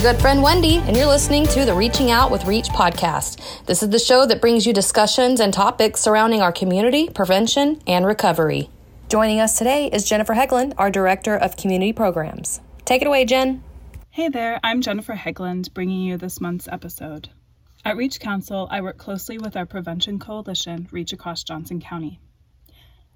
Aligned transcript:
your 0.00 0.12
good 0.12 0.20
friend 0.22 0.42
Wendy, 0.42 0.76
and 0.76 0.96
you're 0.96 1.06
listening 1.06 1.46
to 1.48 1.66
the 1.66 1.74
Reaching 1.74 2.10
Out 2.10 2.30
with 2.30 2.46
Reach 2.46 2.68
podcast. 2.68 3.66
This 3.66 3.82
is 3.82 3.90
the 3.90 3.98
show 3.98 4.24
that 4.24 4.40
brings 4.40 4.66
you 4.66 4.72
discussions 4.72 5.40
and 5.40 5.52
topics 5.52 6.00
surrounding 6.00 6.40
our 6.40 6.52
community, 6.52 7.10
prevention, 7.10 7.82
and 7.86 8.06
recovery. 8.06 8.70
Joining 9.10 9.40
us 9.40 9.58
today 9.58 9.88
is 9.88 10.08
Jennifer 10.08 10.32
Hegland, 10.32 10.72
our 10.78 10.90
Director 10.90 11.36
of 11.36 11.56
Community 11.58 11.92
Programs. 11.92 12.62
Take 12.86 13.02
it 13.02 13.08
away, 13.08 13.26
Jen. 13.26 13.62
Hey 14.08 14.30
there, 14.30 14.58
I'm 14.62 14.80
Jennifer 14.80 15.12
Hegland, 15.12 15.74
bringing 15.74 16.00
you 16.00 16.16
this 16.16 16.40
month's 16.40 16.68
episode. 16.68 17.28
At 17.84 17.98
Reach 17.98 18.20
Council, 18.20 18.68
I 18.70 18.80
work 18.80 18.96
closely 18.96 19.36
with 19.36 19.54
our 19.54 19.66
prevention 19.66 20.18
coalition, 20.18 20.88
Reach 20.90 21.12
Across 21.12 21.44
Johnson 21.44 21.78
County. 21.78 22.20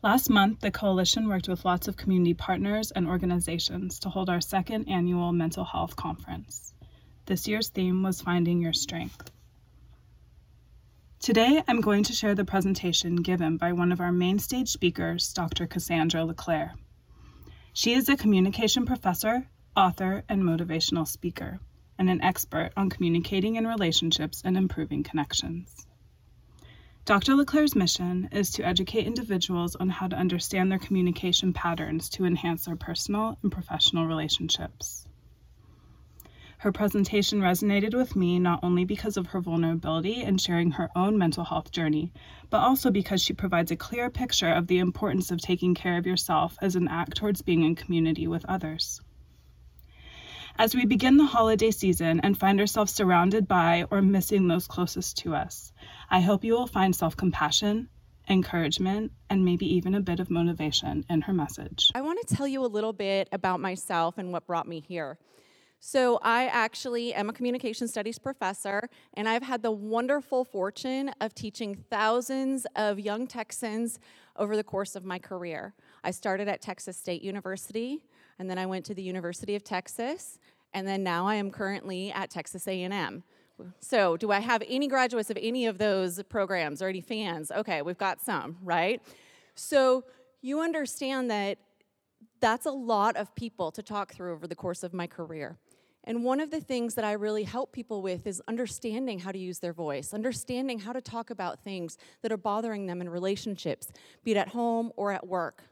Last 0.02 0.28
month, 0.28 0.60
the 0.60 0.70
coalition 0.70 1.28
worked 1.28 1.48
with 1.48 1.64
lots 1.64 1.88
of 1.88 1.96
community 1.96 2.34
partners 2.34 2.90
and 2.90 3.08
organizations 3.08 4.00
to 4.00 4.10
hold 4.10 4.28
our 4.28 4.42
second 4.42 4.86
annual 4.86 5.32
mental 5.32 5.64
health 5.64 5.96
conference. 5.96 6.73
This 7.26 7.48
year's 7.48 7.70
theme 7.70 8.02
was 8.02 8.20
Finding 8.20 8.60
Your 8.60 8.74
Strength. 8.74 9.30
Today, 11.20 11.62
I'm 11.66 11.80
going 11.80 12.02
to 12.04 12.12
share 12.12 12.34
the 12.34 12.44
presentation 12.44 13.16
given 13.16 13.56
by 13.56 13.72
one 13.72 13.92
of 13.92 14.00
our 14.00 14.12
main 14.12 14.38
stage 14.38 14.68
speakers, 14.68 15.32
Dr. 15.32 15.66
Cassandra 15.66 16.22
LeClair. 16.26 16.74
She 17.72 17.94
is 17.94 18.10
a 18.10 18.18
communication 18.18 18.84
professor, 18.84 19.48
author, 19.74 20.22
and 20.28 20.42
motivational 20.42 21.08
speaker, 21.08 21.60
and 21.98 22.10
an 22.10 22.20
expert 22.20 22.72
on 22.76 22.90
communicating 22.90 23.56
in 23.56 23.66
relationships 23.66 24.42
and 24.44 24.54
improving 24.58 25.02
connections. 25.02 25.86
Dr. 27.06 27.36
LeClair's 27.36 27.74
mission 27.74 28.28
is 28.32 28.50
to 28.50 28.66
educate 28.66 29.06
individuals 29.06 29.76
on 29.76 29.88
how 29.88 30.08
to 30.08 30.16
understand 30.16 30.70
their 30.70 30.78
communication 30.78 31.54
patterns 31.54 32.10
to 32.10 32.26
enhance 32.26 32.66
their 32.66 32.76
personal 32.76 33.38
and 33.42 33.50
professional 33.50 34.06
relationships. 34.06 35.03
Her 36.64 36.72
presentation 36.72 37.42
resonated 37.42 37.92
with 37.92 38.16
me 38.16 38.38
not 38.38 38.60
only 38.62 38.86
because 38.86 39.18
of 39.18 39.26
her 39.26 39.40
vulnerability 39.42 40.22
in 40.22 40.38
sharing 40.38 40.70
her 40.70 40.88
own 40.96 41.18
mental 41.18 41.44
health 41.44 41.70
journey, 41.70 42.10
but 42.48 42.62
also 42.62 42.90
because 42.90 43.20
she 43.20 43.34
provides 43.34 43.70
a 43.70 43.76
clear 43.76 44.08
picture 44.08 44.50
of 44.50 44.66
the 44.66 44.78
importance 44.78 45.30
of 45.30 45.42
taking 45.42 45.74
care 45.74 45.98
of 45.98 46.06
yourself 46.06 46.56
as 46.62 46.74
an 46.74 46.88
act 46.88 47.18
towards 47.18 47.42
being 47.42 47.64
in 47.64 47.74
community 47.74 48.26
with 48.26 48.46
others. 48.46 49.02
As 50.56 50.74
we 50.74 50.86
begin 50.86 51.18
the 51.18 51.26
holiday 51.26 51.70
season 51.70 52.20
and 52.20 52.38
find 52.38 52.58
ourselves 52.58 52.94
surrounded 52.94 53.46
by 53.46 53.84
or 53.90 54.00
missing 54.00 54.48
those 54.48 54.66
closest 54.66 55.18
to 55.18 55.34
us, 55.34 55.70
I 56.08 56.20
hope 56.20 56.44
you 56.44 56.54
will 56.54 56.66
find 56.66 56.96
self 56.96 57.14
compassion, 57.14 57.90
encouragement, 58.26 59.12
and 59.28 59.44
maybe 59.44 59.66
even 59.74 59.94
a 59.94 60.00
bit 60.00 60.18
of 60.18 60.30
motivation 60.30 61.04
in 61.10 61.20
her 61.20 61.34
message. 61.34 61.92
I 61.94 62.00
want 62.00 62.26
to 62.26 62.34
tell 62.34 62.48
you 62.48 62.64
a 62.64 62.72
little 62.72 62.94
bit 62.94 63.28
about 63.32 63.60
myself 63.60 64.16
and 64.16 64.32
what 64.32 64.46
brought 64.46 64.66
me 64.66 64.80
here. 64.80 65.18
So, 65.86 66.18
I 66.22 66.46
actually 66.46 67.12
am 67.12 67.28
a 67.28 67.32
communication 67.34 67.88
studies 67.88 68.18
professor, 68.18 68.88
and 69.12 69.28
I've 69.28 69.42
had 69.42 69.60
the 69.60 69.70
wonderful 69.70 70.42
fortune 70.42 71.10
of 71.20 71.34
teaching 71.34 71.74
thousands 71.74 72.66
of 72.74 72.98
young 72.98 73.26
Texans 73.26 73.98
over 74.36 74.56
the 74.56 74.64
course 74.64 74.96
of 74.96 75.04
my 75.04 75.18
career. 75.18 75.74
I 76.02 76.10
started 76.10 76.48
at 76.48 76.62
Texas 76.62 76.96
State 76.96 77.20
University, 77.20 78.02
and 78.38 78.48
then 78.48 78.56
I 78.56 78.64
went 78.64 78.86
to 78.86 78.94
the 78.94 79.02
University 79.02 79.56
of 79.56 79.62
Texas, 79.62 80.38
and 80.72 80.88
then 80.88 81.02
now 81.02 81.26
I 81.26 81.34
am 81.34 81.50
currently 81.50 82.10
at 82.12 82.30
Texas 82.30 82.66
A&M. 82.66 83.22
So, 83.80 84.16
do 84.16 84.32
I 84.32 84.40
have 84.40 84.62
any 84.66 84.88
graduates 84.88 85.28
of 85.28 85.36
any 85.38 85.66
of 85.66 85.76
those 85.76 86.22
programs 86.30 86.80
or 86.80 86.88
any 86.88 87.02
fans? 87.02 87.50
Okay, 87.50 87.82
we've 87.82 87.98
got 87.98 88.22
some, 88.22 88.56
right? 88.62 89.02
So, 89.54 90.04
you 90.40 90.60
understand 90.60 91.30
that 91.30 91.58
that's 92.40 92.64
a 92.64 92.70
lot 92.70 93.16
of 93.16 93.34
people 93.34 93.70
to 93.72 93.82
talk 93.82 94.14
through 94.14 94.32
over 94.32 94.46
the 94.46 94.54
course 94.54 94.82
of 94.82 94.94
my 94.94 95.06
career. 95.06 95.58
And 96.06 96.22
one 96.22 96.40
of 96.40 96.50
the 96.50 96.60
things 96.60 96.94
that 96.94 97.04
I 97.04 97.12
really 97.12 97.44
help 97.44 97.72
people 97.72 98.02
with 98.02 98.26
is 98.26 98.42
understanding 98.46 99.18
how 99.18 99.32
to 99.32 99.38
use 99.38 99.58
their 99.58 99.72
voice, 99.72 100.12
understanding 100.12 100.78
how 100.78 100.92
to 100.92 101.00
talk 101.00 101.30
about 101.30 101.60
things 101.60 101.96
that 102.20 102.30
are 102.30 102.36
bothering 102.36 102.86
them 102.86 103.00
in 103.00 103.08
relationships, 103.08 103.90
be 104.22 104.32
it 104.32 104.36
at 104.36 104.48
home 104.48 104.92
or 104.96 105.12
at 105.12 105.26
work. 105.26 105.62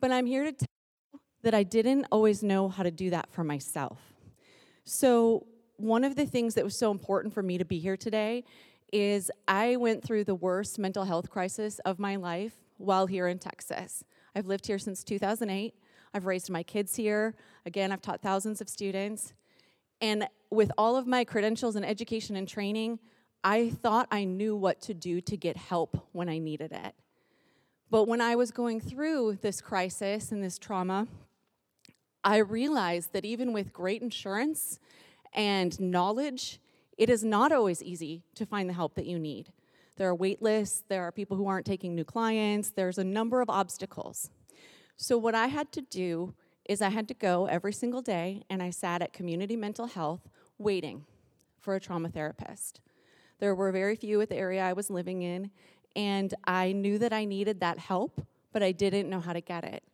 But 0.00 0.12
I'm 0.12 0.26
here 0.26 0.44
to 0.44 0.52
tell 0.52 0.68
you 1.14 1.20
that 1.42 1.54
I 1.54 1.62
didn't 1.62 2.06
always 2.12 2.42
know 2.42 2.68
how 2.68 2.82
to 2.82 2.90
do 2.90 3.08
that 3.10 3.30
for 3.30 3.42
myself. 3.42 3.98
So, 4.84 5.46
one 5.76 6.02
of 6.02 6.16
the 6.16 6.26
things 6.26 6.54
that 6.54 6.64
was 6.64 6.76
so 6.76 6.90
important 6.90 7.32
for 7.32 7.42
me 7.42 7.56
to 7.56 7.64
be 7.64 7.78
here 7.78 7.96
today 7.96 8.44
is 8.92 9.30
I 9.46 9.76
went 9.76 10.02
through 10.02 10.24
the 10.24 10.34
worst 10.34 10.78
mental 10.78 11.04
health 11.04 11.30
crisis 11.30 11.78
of 11.80 12.00
my 12.00 12.16
life 12.16 12.54
while 12.78 13.06
here 13.06 13.28
in 13.28 13.38
Texas. 13.38 14.02
I've 14.34 14.46
lived 14.46 14.66
here 14.66 14.78
since 14.78 15.04
2008. 15.04 15.74
I've 16.14 16.26
raised 16.26 16.50
my 16.50 16.62
kids 16.62 16.96
here. 16.96 17.34
Again, 17.66 17.92
I've 17.92 18.02
taught 18.02 18.22
thousands 18.22 18.60
of 18.60 18.68
students. 18.68 19.32
And 20.00 20.28
with 20.50 20.70
all 20.78 20.96
of 20.96 21.06
my 21.06 21.24
credentials 21.24 21.76
and 21.76 21.84
education 21.84 22.36
and 22.36 22.48
training, 22.48 22.98
I 23.44 23.70
thought 23.70 24.08
I 24.10 24.24
knew 24.24 24.56
what 24.56 24.80
to 24.82 24.94
do 24.94 25.20
to 25.20 25.36
get 25.36 25.56
help 25.56 26.08
when 26.12 26.28
I 26.28 26.38
needed 26.38 26.72
it. 26.72 26.94
But 27.90 28.04
when 28.04 28.20
I 28.20 28.36
was 28.36 28.50
going 28.50 28.80
through 28.80 29.38
this 29.40 29.60
crisis 29.60 30.30
and 30.30 30.42
this 30.42 30.58
trauma, 30.58 31.06
I 32.22 32.38
realized 32.38 33.12
that 33.12 33.24
even 33.24 33.52
with 33.52 33.72
great 33.72 34.02
insurance 34.02 34.78
and 35.32 35.78
knowledge, 35.80 36.60
it 36.98 37.08
is 37.08 37.24
not 37.24 37.52
always 37.52 37.82
easy 37.82 38.24
to 38.34 38.44
find 38.44 38.68
the 38.68 38.74
help 38.74 38.94
that 38.96 39.06
you 39.06 39.18
need. 39.18 39.52
There 39.96 40.08
are 40.08 40.14
wait 40.14 40.42
lists, 40.42 40.84
there 40.88 41.02
are 41.04 41.12
people 41.12 41.36
who 41.36 41.46
aren't 41.46 41.66
taking 41.66 41.94
new 41.94 42.04
clients, 42.04 42.70
there's 42.70 42.98
a 42.98 43.04
number 43.04 43.40
of 43.40 43.48
obstacles. 43.48 44.30
So, 45.00 45.16
what 45.16 45.36
I 45.36 45.46
had 45.46 45.70
to 45.72 45.80
do 45.80 46.34
is 46.68 46.82
I 46.82 46.88
had 46.88 47.06
to 47.06 47.14
go 47.14 47.46
every 47.46 47.72
single 47.72 48.02
day 48.02 48.42
and 48.50 48.60
I 48.60 48.70
sat 48.70 49.00
at 49.00 49.12
community 49.12 49.54
mental 49.54 49.86
health 49.86 50.28
waiting 50.58 51.04
for 51.60 51.76
a 51.76 51.80
trauma 51.80 52.08
therapist. 52.08 52.80
There 53.38 53.54
were 53.54 53.70
very 53.70 53.94
few 53.94 54.20
at 54.20 54.28
the 54.28 54.34
area 54.34 54.60
I 54.60 54.72
was 54.72 54.90
living 54.90 55.22
in, 55.22 55.52
and 55.94 56.34
I 56.44 56.72
knew 56.72 56.98
that 56.98 57.12
I 57.12 57.24
needed 57.26 57.60
that 57.60 57.78
help, 57.78 58.26
but 58.52 58.64
I 58.64 58.72
didn't 58.72 59.08
know 59.08 59.20
how 59.20 59.32
to 59.32 59.40
get 59.40 59.62
it. 59.62 59.84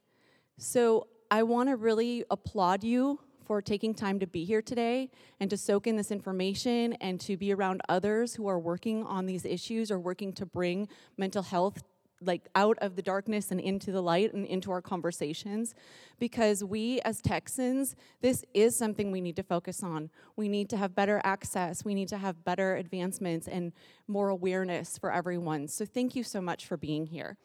So, 0.56 1.08
I 1.30 1.42
want 1.42 1.68
to 1.68 1.76
really 1.76 2.24
applaud 2.30 2.82
you 2.82 3.20
for 3.44 3.60
taking 3.60 3.92
time 3.92 4.18
to 4.20 4.26
be 4.26 4.44
here 4.46 4.62
today 4.62 5.10
and 5.38 5.50
to 5.50 5.58
soak 5.58 5.86
in 5.86 5.96
this 5.96 6.10
information 6.10 6.94
and 6.94 7.20
to 7.20 7.36
be 7.36 7.52
around 7.52 7.82
others 7.90 8.34
who 8.34 8.46
are 8.46 8.58
working 8.58 9.04
on 9.04 9.26
these 9.26 9.44
issues 9.44 9.90
or 9.90 9.98
working 9.98 10.32
to 10.32 10.46
bring 10.46 10.88
mental 11.18 11.42
health 11.42 11.82
like 12.26 12.48
out 12.54 12.78
of 12.78 12.96
the 12.96 13.02
darkness 13.02 13.50
and 13.50 13.60
into 13.60 13.92
the 13.92 14.00
light 14.00 14.32
and 14.32 14.46
into 14.46 14.70
our 14.70 14.82
conversations 14.82 15.74
because 16.18 16.64
we 16.64 17.00
as 17.02 17.20
Texans 17.20 17.96
this 18.20 18.44
is 18.54 18.76
something 18.76 19.10
we 19.10 19.20
need 19.20 19.36
to 19.36 19.42
focus 19.42 19.82
on. 19.82 20.10
We 20.36 20.48
need 20.48 20.68
to 20.70 20.76
have 20.76 20.94
better 20.94 21.20
access, 21.24 21.84
we 21.84 21.94
need 21.94 22.08
to 22.08 22.18
have 22.18 22.44
better 22.44 22.76
advancements 22.76 23.48
and 23.48 23.72
more 24.08 24.28
awareness 24.28 24.98
for 24.98 25.12
everyone. 25.12 25.68
So 25.68 25.84
thank 25.84 26.16
you 26.16 26.22
so 26.22 26.40
much 26.40 26.66
for 26.66 26.76
being 26.76 27.06
here. 27.06 27.36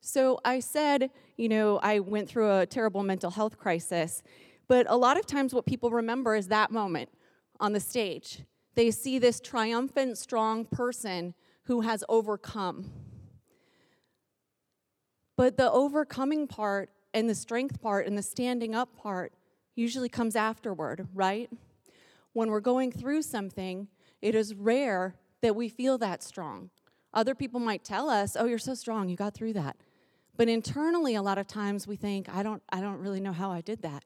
So 0.00 0.40
I 0.44 0.58
said, 0.60 1.10
you 1.36 1.48
know, 1.48 1.78
I 1.78 2.00
went 2.00 2.28
through 2.28 2.58
a 2.58 2.66
terrible 2.66 3.04
mental 3.04 3.30
health 3.30 3.56
crisis, 3.56 4.22
but 4.66 4.86
a 4.88 4.96
lot 4.96 5.16
of 5.16 5.26
times 5.26 5.54
what 5.54 5.64
people 5.64 5.90
remember 5.90 6.34
is 6.34 6.48
that 6.48 6.72
moment 6.72 7.08
on 7.60 7.72
the 7.72 7.80
stage. 7.80 8.42
They 8.74 8.90
see 8.90 9.18
this 9.18 9.38
triumphant, 9.40 10.18
strong 10.18 10.64
person 10.64 11.34
who 11.64 11.82
has 11.82 12.02
overcome. 12.08 12.90
But 15.36 15.56
the 15.56 15.70
overcoming 15.70 16.46
part 16.46 16.90
and 17.14 17.28
the 17.28 17.34
strength 17.34 17.80
part 17.80 18.06
and 18.06 18.16
the 18.16 18.22
standing 18.22 18.74
up 18.74 18.96
part 18.96 19.32
usually 19.74 20.08
comes 20.08 20.36
afterward, 20.36 21.08
right? 21.14 21.50
When 22.32 22.50
we're 22.50 22.60
going 22.60 22.92
through 22.92 23.22
something, 23.22 23.88
it 24.20 24.34
is 24.34 24.54
rare 24.54 25.16
that 25.40 25.56
we 25.56 25.68
feel 25.68 25.98
that 25.98 26.22
strong. 26.22 26.70
Other 27.14 27.34
people 27.34 27.60
might 27.60 27.84
tell 27.84 28.08
us, 28.08 28.36
"Oh, 28.36 28.46
you're 28.46 28.58
so 28.58 28.74
strong, 28.74 29.08
you 29.08 29.16
got 29.16 29.34
through 29.34 29.52
that." 29.54 29.76
But 30.36 30.48
internally, 30.48 31.14
a 31.14 31.22
lot 31.22 31.38
of 31.38 31.46
times 31.46 31.86
we 31.86 31.96
think, 31.96 32.28
I 32.28 32.42
don't, 32.42 32.62
I 32.70 32.80
don't 32.80 32.98
really 32.98 33.20
know 33.20 33.32
how 33.32 33.50
I 33.50 33.60
did 33.60 33.82
that. 33.82 34.04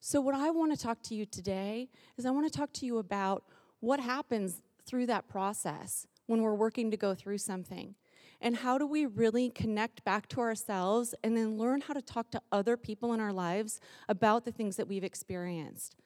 So, 0.00 0.20
what 0.20 0.34
I 0.34 0.50
want 0.50 0.72
to 0.72 0.82
talk 0.82 1.02
to 1.04 1.14
you 1.14 1.26
today 1.26 1.88
is 2.16 2.26
I 2.26 2.30
want 2.30 2.50
to 2.50 2.58
talk 2.58 2.72
to 2.74 2.86
you 2.86 2.98
about 2.98 3.44
what 3.80 4.00
happens 4.00 4.62
through 4.86 5.06
that 5.06 5.28
process 5.28 6.06
when 6.26 6.42
we're 6.42 6.54
working 6.54 6.90
to 6.90 6.96
go 6.96 7.14
through 7.14 7.38
something. 7.38 7.94
And 8.40 8.56
how 8.56 8.78
do 8.78 8.86
we 8.86 9.06
really 9.06 9.50
connect 9.50 10.04
back 10.04 10.28
to 10.28 10.40
ourselves 10.40 11.14
and 11.22 11.36
then 11.36 11.56
learn 11.56 11.80
how 11.80 11.94
to 11.94 12.02
talk 12.02 12.30
to 12.32 12.42
other 12.52 12.76
people 12.76 13.12
in 13.12 13.20
our 13.20 13.32
lives 13.32 13.80
about 14.08 14.44
the 14.44 14.52
things 14.52 14.76
that 14.76 14.88
we've 14.88 15.04
experienced? 15.04 15.96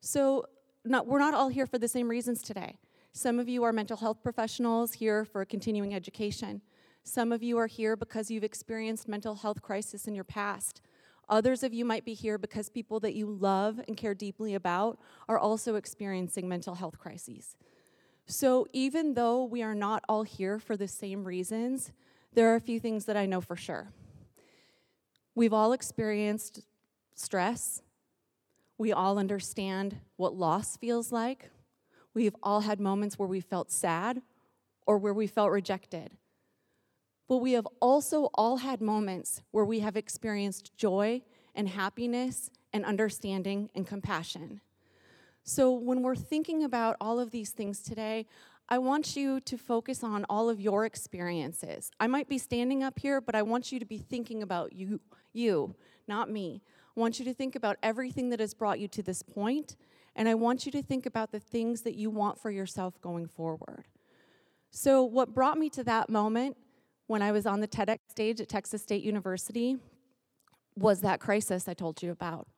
So, 0.00 0.44
not, 0.84 1.06
we're 1.06 1.18
not 1.18 1.32
all 1.34 1.48
here 1.48 1.66
for 1.66 1.78
the 1.78 1.88
same 1.88 2.08
reasons 2.08 2.42
today. 2.42 2.78
Some 3.12 3.38
of 3.38 3.48
you 3.48 3.62
are 3.62 3.72
mental 3.72 3.96
health 3.96 4.22
professionals 4.22 4.94
here 4.94 5.24
for 5.24 5.44
continuing 5.44 5.94
education. 5.94 6.60
Some 7.04 7.32
of 7.32 7.42
you 7.42 7.58
are 7.58 7.66
here 7.66 7.96
because 7.96 8.30
you've 8.30 8.44
experienced 8.44 9.08
mental 9.08 9.36
health 9.36 9.62
crisis 9.62 10.06
in 10.06 10.14
your 10.14 10.24
past. 10.24 10.80
Others 11.28 11.62
of 11.62 11.72
you 11.72 11.84
might 11.84 12.04
be 12.04 12.14
here 12.14 12.38
because 12.38 12.68
people 12.68 13.00
that 13.00 13.14
you 13.14 13.26
love 13.26 13.80
and 13.88 13.96
care 13.96 14.14
deeply 14.14 14.54
about 14.54 14.98
are 15.28 15.38
also 15.38 15.76
experiencing 15.76 16.48
mental 16.48 16.74
health 16.74 16.98
crises. 16.98 17.56
So, 18.26 18.66
even 18.72 19.14
though 19.14 19.44
we 19.44 19.62
are 19.62 19.74
not 19.74 20.02
all 20.08 20.22
here 20.22 20.58
for 20.58 20.76
the 20.76 20.88
same 20.88 21.24
reasons, 21.24 21.92
there 22.32 22.50
are 22.52 22.56
a 22.56 22.60
few 22.60 22.80
things 22.80 23.04
that 23.04 23.16
I 23.16 23.26
know 23.26 23.40
for 23.40 23.54
sure. 23.54 23.92
We've 25.34 25.52
all 25.52 25.72
experienced 25.72 26.62
stress, 27.14 27.82
We 28.76 28.92
all 28.92 29.18
understand 29.18 30.00
what 30.16 30.34
loss 30.34 30.76
feels 30.76 31.12
like. 31.12 31.50
We've 32.12 32.34
all 32.42 32.60
had 32.60 32.80
moments 32.80 33.18
where 33.18 33.28
we 33.28 33.40
felt 33.40 33.70
sad 33.70 34.22
or 34.86 34.98
where 34.98 35.14
we 35.14 35.26
felt 35.26 35.50
rejected. 35.50 36.16
But 37.28 37.38
we 37.38 37.52
have 37.52 37.68
also 37.80 38.30
all 38.34 38.58
had 38.58 38.80
moments 38.80 39.42
where 39.52 39.64
we 39.64 39.80
have 39.80 39.96
experienced 39.96 40.76
joy 40.76 41.22
and 41.54 41.68
happiness 41.68 42.50
and 42.72 42.84
understanding 42.84 43.70
and 43.74 43.86
compassion. 43.86 44.60
So, 45.46 45.70
when 45.72 46.00
we're 46.00 46.16
thinking 46.16 46.64
about 46.64 46.96
all 47.02 47.20
of 47.20 47.30
these 47.30 47.50
things 47.50 47.82
today, 47.82 48.26
I 48.70 48.78
want 48.78 49.14
you 49.14 49.40
to 49.40 49.58
focus 49.58 50.02
on 50.02 50.24
all 50.30 50.48
of 50.48 50.58
your 50.58 50.86
experiences. 50.86 51.90
I 52.00 52.06
might 52.06 52.30
be 52.30 52.38
standing 52.38 52.82
up 52.82 52.98
here, 52.98 53.20
but 53.20 53.34
I 53.34 53.42
want 53.42 53.70
you 53.70 53.78
to 53.78 53.84
be 53.84 53.98
thinking 53.98 54.42
about 54.42 54.72
you, 54.72 55.02
you, 55.34 55.74
not 56.08 56.30
me. 56.30 56.62
I 56.96 57.00
want 57.00 57.18
you 57.18 57.26
to 57.26 57.34
think 57.34 57.56
about 57.56 57.76
everything 57.82 58.30
that 58.30 58.40
has 58.40 58.54
brought 58.54 58.80
you 58.80 58.88
to 58.88 59.02
this 59.02 59.22
point, 59.22 59.76
and 60.16 60.30
I 60.30 60.34
want 60.34 60.64
you 60.64 60.72
to 60.72 60.82
think 60.82 61.04
about 61.04 61.30
the 61.30 61.40
things 61.40 61.82
that 61.82 61.94
you 61.94 62.08
want 62.08 62.40
for 62.40 62.50
yourself 62.50 62.98
going 63.02 63.26
forward. 63.26 63.84
So, 64.70 65.04
what 65.04 65.34
brought 65.34 65.58
me 65.58 65.68
to 65.70 65.84
that 65.84 66.08
moment 66.08 66.56
when 67.06 67.20
I 67.20 67.32
was 67.32 67.44
on 67.44 67.60
the 67.60 67.68
TEDx 67.68 67.98
stage 68.08 68.40
at 68.40 68.48
Texas 68.48 68.82
State 68.82 69.04
University 69.04 69.76
was 70.74 71.02
that 71.02 71.20
crisis 71.20 71.68
I 71.68 71.74
told 71.74 72.02
you 72.02 72.10
about. 72.10 72.48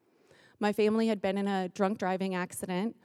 My 0.58 0.72
family 0.72 1.08
had 1.08 1.20
been 1.20 1.36
in 1.36 1.46
a 1.46 1.68
drunk 1.68 1.98
driving 1.98 2.34
accident, 2.34 2.96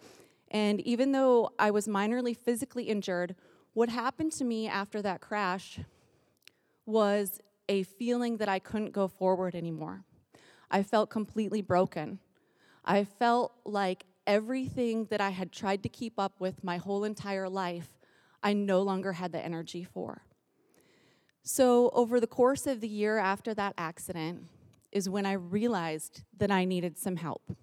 and 0.49 0.79
even 0.81 1.11
though 1.11 1.51
I 1.59 1.71
was 1.71 1.87
minorly 1.87 2.35
physically 2.35 2.85
injured, 2.85 3.35
what 3.73 3.89
happened 3.89 4.31
to 4.33 4.43
me 4.43 4.67
after 4.67 5.01
that 5.01 5.21
crash 5.21 5.79
was 6.85 7.39
a 7.69 7.83
feeling 7.83 8.37
that 8.37 8.49
I 8.49 8.59
couldn't 8.59 8.91
go 8.91 9.07
forward 9.07 9.55
anymore. 9.55 10.03
I 10.69 10.83
felt 10.83 11.09
completely 11.09 11.61
broken. 11.61 12.19
I 12.83 13.03
felt 13.03 13.53
like 13.65 14.05
everything 14.27 15.05
that 15.05 15.21
I 15.21 15.29
had 15.29 15.51
tried 15.51 15.83
to 15.83 15.89
keep 15.89 16.19
up 16.19 16.39
with 16.39 16.63
my 16.63 16.77
whole 16.77 17.03
entire 17.03 17.49
life, 17.49 17.97
I 18.43 18.53
no 18.53 18.81
longer 18.81 19.13
had 19.13 19.31
the 19.31 19.43
energy 19.43 19.83
for. 19.83 20.23
So, 21.43 21.89
over 21.93 22.19
the 22.19 22.27
course 22.27 22.67
of 22.67 22.81
the 22.81 22.87
year 22.87 23.17
after 23.17 23.53
that 23.55 23.73
accident, 23.77 24.43
is 24.91 25.09
when 25.09 25.25
I 25.25 25.33
realized 25.33 26.23
that 26.37 26.51
I 26.51 26.65
needed 26.65 26.97
some 26.97 27.15
help. 27.15 27.55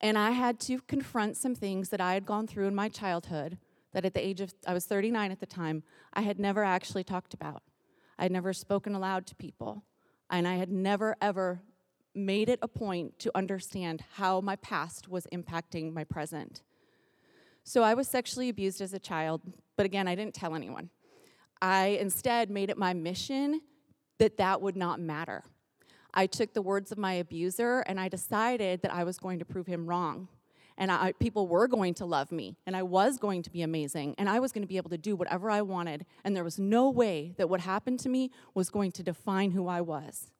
And 0.00 0.18
I 0.18 0.30
had 0.32 0.60
to 0.60 0.80
confront 0.82 1.36
some 1.36 1.54
things 1.54 1.88
that 1.88 2.00
I 2.00 2.14
had 2.14 2.26
gone 2.26 2.46
through 2.46 2.66
in 2.66 2.74
my 2.74 2.88
childhood 2.88 3.58
that 3.92 4.04
at 4.04 4.14
the 4.14 4.24
age 4.24 4.40
of, 4.40 4.52
I 4.66 4.74
was 4.74 4.84
39 4.84 5.32
at 5.32 5.40
the 5.40 5.46
time, 5.46 5.82
I 6.12 6.20
had 6.20 6.38
never 6.38 6.62
actually 6.62 7.04
talked 7.04 7.32
about. 7.32 7.62
I 8.18 8.24
had 8.24 8.32
never 8.32 8.52
spoken 8.52 8.94
aloud 8.94 9.26
to 9.28 9.34
people. 9.34 9.84
And 10.28 10.46
I 10.46 10.56
had 10.56 10.70
never, 10.70 11.16
ever 11.22 11.62
made 12.14 12.48
it 12.48 12.58
a 12.62 12.68
point 12.68 13.18
to 13.20 13.30
understand 13.34 14.02
how 14.14 14.40
my 14.40 14.56
past 14.56 15.08
was 15.08 15.26
impacting 15.32 15.92
my 15.92 16.04
present. 16.04 16.62
So 17.64 17.82
I 17.82 17.94
was 17.94 18.08
sexually 18.08 18.48
abused 18.48 18.80
as 18.80 18.92
a 18.92 18.98
child, 18.98 19.42
but 19.76 19.86
again, 19.86 20.08
I 20.08 20.14
didn't 20.14 20.34
tell 20.34 20.54
anyone. 20.54 20.90
I 21.60 21.98
instead 22.00 22.50
made 22.50 22.70
it 22.70 22.78
my 22.78 22.94
mission 22.94 23.60
that 24.18 24.36
that 24.36 24.62
would 24.62 24.76
not 24.76 25.00
matter. 25.00 25.44
I 26.16 26.26
took 26.26 26.54
the 26.54 26.62
words 26.62 26.90
of 26.90 26.98
my 26.98 27.12
abuser 27.12 27.80
and 27.80 28.00
I 28.00 28.08
decided 28.08 28.80
that 28.82 28.92
I 28.92 29.04
was 29.04 29.18
going 29.18 29.38
to 29.38 29.44
prove 29.44 29.66
him 29.66 29.86
wrong. 29.86 30.28
And 30.78 30.90
I, 30.90 31.12
people 31.12 31.46
were 31.46 31.68
going 31.68 31.94
to 31.94 32.04
love 32.04 32.30
me, 32.30 32.58
and 32.66 32.76
I 32.76 32.82
was 32.82 33.16
going 33.16 33.42
to 33.44 33.50
be 33.50 33.62
amazing, 33.62 34.14
and 34.18 34.28
I 34.28 34.40
was 34.40 34.52
going 34.52 34.60
to 34.60 34.68
be 34.68 34.76
able 34.76 34.90
to 34.90 34.98
do 34.98 35.16
whatever 35.16 35.50
I 35.50 35.62
wanted, 35.62 36.04
and 36.22 36.36
there 36.36 36.44
was 36.44 36.58
no 36.58 36.90
way 36.90 37.32
that 37.38 37.48
what 37.48 37.60
happened 37.60 37.98
to 38.00 38.10
me 38.10 38.30
was 38.52 38.68
going 38.68 38.92
to 38.92 39.02
define 39.02 39.52
who 39.52 39.68
I 39.68 39.80
was. 39.80 40.30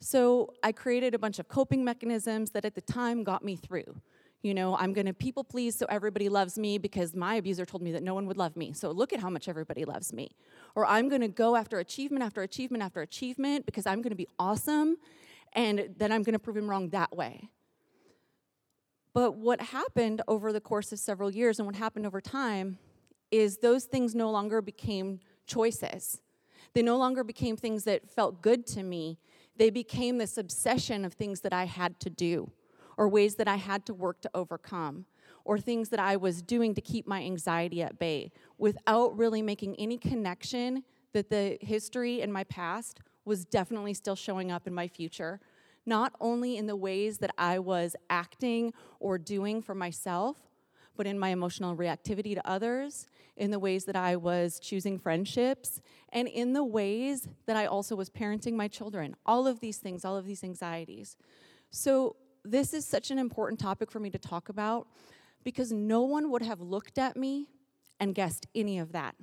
So 0.00 0.52
I 0.64 0.72
created 0.72 1.14
a 1.14 1.20
bunch 1.20 1.38
of 1.38 1.46
coping 1.46 1.84
mechanisms 1.84 2.50
that 2.50 2.64
at 2.64 2.74
the 2.74 2.80
time 2.80 3.22
got 3.22 3.44
me 3.44 3.54
through. 3.54 4.00
You 4.44 4.52
know, 4.52 4.76
I'm 4.76 4.92
going 4.92 5.06
to 5.06 5.14
people 5.14 5.42
please 5.42 5.74
so 5.74 5.86
everybody 5.88 6.28
loves 6.28 6.58
me 6.58 6.76
because 6.76 7.14
my 7.14 7.36
abuser 7.36 7.64
told 7.64 7.82
me 7.82 7.92
that 7.92 8.02
no 8.02 8.12
one 8.12 8.26
would 8.26 8.36
love 8.36 8.58
me. 8.58 8.74
So 8.74 8.90
look 8.90 9.14
at 9.14 9.20
how 9.20 9.30
much 9.30 9.48
everybody 9.48 9.86
loves 9.86 10.12
me. 10.12 10.36
Or 10.74 10.84
I'm 10.84 11.08
going 11.08 11.22
to 11.22 11.28
go 11.28 11.56
after 11.56 11.78
achievement 11.78 12.22
after 12.22 12.42
achievement 12.42 12.82
after 12.82 13.00
achievement 13.00 13.64
because 13.64 13.86
I'm 13.86 14.02
going 14.02 14.10
to 14.10 14.16
be 14.16 14.28
awesome 14.38 14.98
and 15.54 15.94
then 15.96 16.12
I'm 16.12 16.22
going 16.22 16.34
to 16.34 16.38
prove 16.38 16.58
him 16.58 16.68
wrong 16.68 16.90
that 16.90 17.16
way. 17.16 17.48
But 19.14 19.36
what 19.38 19.62
happened 19.62 20.20
over 20.28 20.52
the 20.52 20.60
course 20.60 20.92
of 20.92 20.98
several 20.98 21.30
years 21.30 21.58
and 21.58 21.64
what 21.64 21.76
happened 21.76 22.04
over 22.04 22.20
time 22.20 22.76
is 23.30 23.58
those 23.58 23.84
things 23.84 24.14
no 24.14 24.30
longer 24.30 24.60
became 24.60 25.20
choices. 25.46 26.20
They 26.74 26.82
no 26.82 26.98
longer 26.98 27.24
became 27.24 27.56
things 27.56 27.84
that 27.84 28.10
felt 28.10 28.42
good 28.42 28.66
to 28.66 28.82
me. 28.82 29.18
They 29.56 29.70
became 29.70 30.18
this 30.18 30.36
obsession 30.36 31.06
of 31.06 31.14
things 31.14 31.40
that 31.40 31.54
I 31.54 31.64
had 31.64 31.98
to 32.00 32.10
do 32.10 32.52
or 32.96 33.08
ways 33.08 33.36
that 33.36 33.48
I 33.48 33.56
had 33.56 33.86
to 33.86 33.94
work 33.94 34.20
to 34.22 34.30
overcome, 34.34 35.06
or 35.44 35.58
things 35.58 35.90
that 35.90 36.00
I 36.00 36.16
was 36.16 36.42
doing 36.42 36.74
to 36.74 36.80
keep 36.80 37.06
my 37.06 37.22
anxiety 37.22 37.82
at 37.82 37.98
bay 37.98 38.32
without 38.58 39.16
really 39.16 39.42
making 39.42 39.76
any 39.76 39.98
connection 39.98 40.84
that 41.12 41.30
the 41.30 41.58
history 41.60 42.20
in 42.20 42.32
my 42.32 42.44
past 42.44 43.00
was 43.24 43.44
definitely 43.44 43.94
still 43.94 44.16
showing 44.16 44.50
up 44.50 44.66
in 44.66 44.74
my 44.74 44.88
future. 44.88 45.40
Not 45.86 46.12
only 46.20 46.56
in 46.56 46.66
the 46.66 46.76
ways 46.76 47.18
that 47.18 47.30
I 47.36 47.58
was 47.58 47.94
acting 48.08 48.72
or 49.00 49.18
doing 49.18 49.60
for 49.60 49.74
myself, 49.74 50.38
but 50.96 51.06
in 51.06 51.18
my 51.18 51.30
emotional 51.30 51.76
reactivity 51.76 52.34
to 52.34 52.48
others, 52.48 53.06
in 53.36 53.50
the 53.50 53.58
ways 53.58 53.84
that 53.84 53.96
I 53.96 54.16
was 54.16 54.60
choosing 54.60 54.98
friendships, 54.98 55.80
and 56.10 56.28
in 56.28 56.52
the 56.52 56.64
ways 56.64 57.28
that 57.46 57.56
I 57.56 57.66
also 57.66 57.96
was 57.96 58.08
parenting 58.08 58.54
my 58.54 58.68
children. 58.68 59.16
All 59.26 59.46
of 59.46 59.60
these 59.60 59.78
things, 59.78 60.04
all 60.04 60.16
of 60.16 60.24
these 60.24 60.44
anxieties. 60.44 61.16
So, 61.70 62.16
this 62.44 62.74
is 62.74 62.86
such 62.86 63.10
an 63.10 63.18
important 63.18 63.58
topic 63.58 63.90
for 63.90 63.98
me 63.98 64.10
to 64.10 64.18
talk 64.18 64.48
about 64.48 64.86
because 65.42 65.72
no 65.72 66.02
one 66.02 66.30
would 66.30 66.42
have 66.42 66.60
looked 66.60 66.98
at 66.98 67.16
me 67.16 67.48
and 67.98 68.14
guessed 68.14 68.46
any 68.54 68.78
of 68.78 68.92
that. 68.92 69.14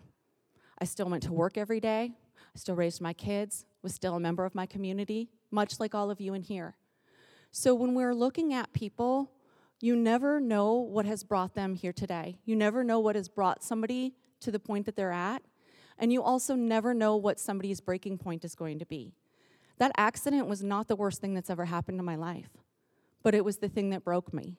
I 0.79 0.85
still 0.85 1.07
went 1.07 1.23
to 1.23 1.33
work 1.33 1.57
every 1.57 1.79
day, 1.79 2.13
I 2.55 2.57
still 2.57 2.75
raised 2.75 3.01
my 3.01 3.13
kids, 3.13 3.65
was 3.83 3.93
still 3.93 4.15
a 4.15 4.19
member 4.19 4.45
of 4.45 4.55
my 4.55 4.65
community, 4.65 5.29
much 5.51 5.79
like 5.79 5.93
all 5.93 6.09
of 6.09 6.19
you 6.19 6.33
in 6.33 6.41
here. 6.41 6.75
So 7.51 7.75
when 7.75 7.93
we're 7.93 8.15
looking 8.15 8.53
at 8.53 8.73
people, 8.73 9.31
you 9.79 9.95
never 9.95 10.39
know 10.39 10.75
what 10.75 11.05
has 11.05 11.23
brought 11.23 11.53
them 11.53 11.75
here 11.75 11.93
today. 11.93 12.39
You 12.45 12.55
never 12.55 12.83
know 12.83 12.99
what 12.99 13.15
has 13.15 13.29
brought 13.29 13.63
somebody 13.63 14.15
to 14.39 14.51
the 14.51 14.59
point 14.59 14.85
that 14.85 14.95
they're 14.95 15.11
at. 15.11 15.43
And 15.97 16.11
you 16.11 16.23
also 16.23 16.55
never 16.55 16.93
know 16.93 17.15
what 17.15 17.39
somebody's 17.39 17.81
breaking 17.81 18.17
point 18.17 18.43
is 18.45 18.55
going 18.55 18.79
to 18.79 18.85
be. 18.85 19.13
That 19.77 19.91
accident 19.97 20.47
was 20.47 20.63
not 20.63 20.87
the 20.87 20.95
worst 20.95 21.21
thing 21.21 21.33
that's 21.33 21.49
ever 21.49 21.65
happened 21.65 21.99
to 21.99 22.03
my 22.03 22.15
life 22.15 22.49
but 23.23 23.35
it 23.35 23.45
was 23.45 23.57
the 23.57 23.69
thing 23.69 23.89
that 23.91 24.03
broke 24.03 24.33
me. 24.33 24.55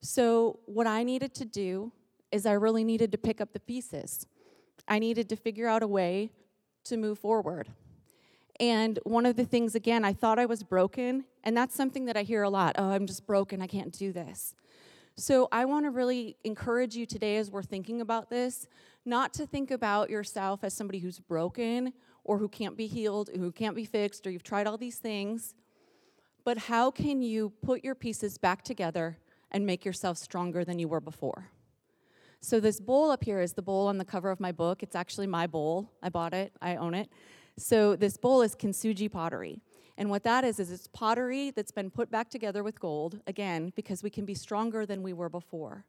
So, 0.00 0.60
what 0.66 0.86
I 0.86 1.02
needed 1.02 1.34
to 1.34 1.44
do 1.44 1.92
is 2.30 2.46
I 2.46 2.52
really 2.52 2.84
needed 2.84 3.12
to 3.12 3.18
pick 3.18 3.40
up 3.40 3.52
the 3.52 3.60
pieces. 3.60 4.26
I 4.86 4.98
needed 4.98 5.28
to 5.30 5.36
figure 5.36 5.66
out 5.66 5.82
a 5.82 5.86
way 5.88 6.30
to 6.84 6.96
move 6.96 7.18
forward. 7.18 7.68
And 8.60 8.98
one 9.04 9.26
of 9.26 9.36
the 9.36 9.44
things, 9.44 9.74
again, 9.74 10.04
I 10.04 10.12
thought 10.12 10.38
I 10.38 10.46
was 10.46 10.62
broken, 10.62 11.24
and 11.44 11.56
that's 11.56 11.74
something 11.74 12.04
that 12.06 12.16
I 12.16 12.22
hear 12.22 12.42
a 12.42 12.50
lot 12.50 12.76
oh, 12.78 12.90
I'm 12.90 13.06
just 13.06 13.26
broken, 13.26 13.60
I 13.62 13.66
can't 13.66 13.92
do 13.92 14.12
this. 14.12 14.54
So, 15.16 15.48
I 15.50 15.64
want 15.64 15.86
to 15.86 15.90
really 15.90 16.36
encourage 16.44 16.94
you 16.94 17.06
today 17.06 17.38
as 17.38 17.50
we're 17.50 17.62
thinking 17.62 18.00
about 18.00 18.28
this, 18.30 18.68
not 19.04 19.32
to 19.34 19.46
think 19.46 19.70
about 19.70 20.10
yourself 20.10 20.62
as 20.62 20.74
somebody 20.74 20.98
who's 20.98 21.18
broken 21.18 21.92
or 22.22 22.38
who 22.38 22.48
can't 22.48 22.76
be 22.76 22.86
healed, 22.86 23.30
who 23.34 23.50
can't 23.50 23.76
be 23.76 23.84
fixed, 23.84 24.26
or 24.26 24.30
you've 24.30 24.42
tried 24.42 24.66
all 24.66 24.76
these 24.76 24.98
things 24.98 25.54
but 26.46 26.58
how 26.58 26.92
can 26.92 27.22
you 27.22 27.52
put 27.60 27.82
your 27.82 27.96
pieces 27.96 28.38
back 28.38 28.62
together 28.62 29.18
and 29.50 29.66
make 29.66 29.84
yourself 29.84 30.16
stronger 30.16 30.64
than 30.64 30.78
you 30.78 30.86
were 30.86 31.00
before? 31.00 31.50
So, 32.40 32.60
this 32.60 32.78
bowl 32.78 33.10
up 33.10 33.24
here 33.24 33.40
is 33.40 33.54
the 33.54 33.62
bowl 33.62 33.88
on 33.88 33.98
the 33.98 34.04
cover 34.04 34.30
of 34.30 34.38
my 34.38 34.52
book. 34.52 34.84
It's 34.84 34.94
actually 34.94 35.26
my 35.26 35.48
bowl. 35.48 35.90
I 36.04 36.08
bought 36.08 36.32
it, 36.32 36.52
I 36.62 36.76
own 36.76 36.94
it. 36.94 37.10
So, 37.58 37.96
this 37.96 38.16
bowl 38.16 38.42
is 38.42 38.54
kintsugi 38.54 39.10
pottery. 39.10 39.58
And 39.98 40.08
what 40.08 40.22
that 40.22 40.44
is, 40.44 40.60
is 40.60 40.70
it's 40.70 40.86
pottery 40.86 41.50
that's 41.50 41.72
been 41.72 41.90
put 41.90 42.12
back 42.12 42.30
together 42.30 42.62
with 42.62 42.78
gold, 42.78 43.20
again, 43.26 43.72
because 43.74 44.04
we 44.04 44.10
can 44.10 44.24
be 44.24 44.34
stronger 44.34 44.86
than 44.86 45.02
we 45.02 45.12
were 45.12 45.28
before. 45.28 45.84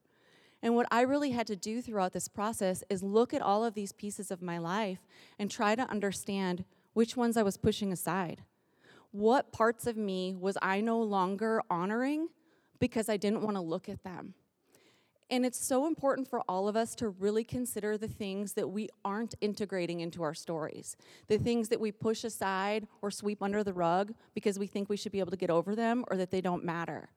And 0.64 0.74
what 0.74 0.88
I 0.90 1.02
really 1.02 1.32
had 1.32 1.46
to 1.48 1.56
do 1.56 1.84
throughout 1.84 2.14
this 2.14 2.28
process 2.28 2.84
is 2.90 3.04
look 3.04 3.32
at 3.32 3.44
all 3.44 3.64
of 3.64 3.76
these 3.76 3.92
pieces 3.92 4.32
of 4.32 4.42
my 4.42 4.58
life 4.58 5.06
and 5.38 5.52
try 5.52 5.76
to 5.76 5.84
understand 5.84 6.66
which 6.94 7.16
ones 7.16 7.38
I 7.38 7.44
was 7.44 7.58
pushing 7.58 7.94
aside 7.94 8.42
what 9.18 9.52
parts 9.52 9.88
of 9.88 9.98
me 9.98 10.36
was 10.36 10.58
I 10.62 10.82
no 10.82 11.02
longer 11.02 11.62
honoring 11.70 12.30
because 12.80 13.10
I 13.10 13.18
didn't 13.18 13.42
want 13.42 13.56
to 13.56 13.62
look 13.62 13.90
at 13.90 14.04
them? 14.04 14.36
And 15.30 15.46
it's 15.46 15.60
so 15.60 15.88
important 15.88 16.30
for 16.30 16.42
all 16.48 16.70
of 16.70 16.78
us 16.78 16.96
to 16.96 17.10
really 17.10 17.44
consider 17.44 17.98
the 17.98 18.08
things 18.08 18.54
that 18.54 18.70
we 18.70 18.88
aren't 19.04 19.36
integrating 19.42 20.00
into 20.00 20.24
our 20.24 20.34
stories, 20.34 20.96
the 21.28 21.38
things 21.38 21.68
that 21.70 21.82
we 21.82 21.92
push 21.92 22.24
aside 22.24 22.88
or 23.02 23.12
sweep 23.12 23.44
under 23.44 23.64
the 23.64 23.74
rug 23.74 24.14
because 24.34 24.58
we 24.58 24.68
think 24.68 24.88
we 24.88 24.96
should 24.96 25.12
be 25.12 25.20
able 25.20 25.32
to 25.32 25.38
get 25.38 25.50
over 25.50 25.76
them 25.76 26.06
or 26.10 26.16
that 26.16 26.32
they 26.32 26.40
don't 26.40 26.64
matter. 26.64 27.10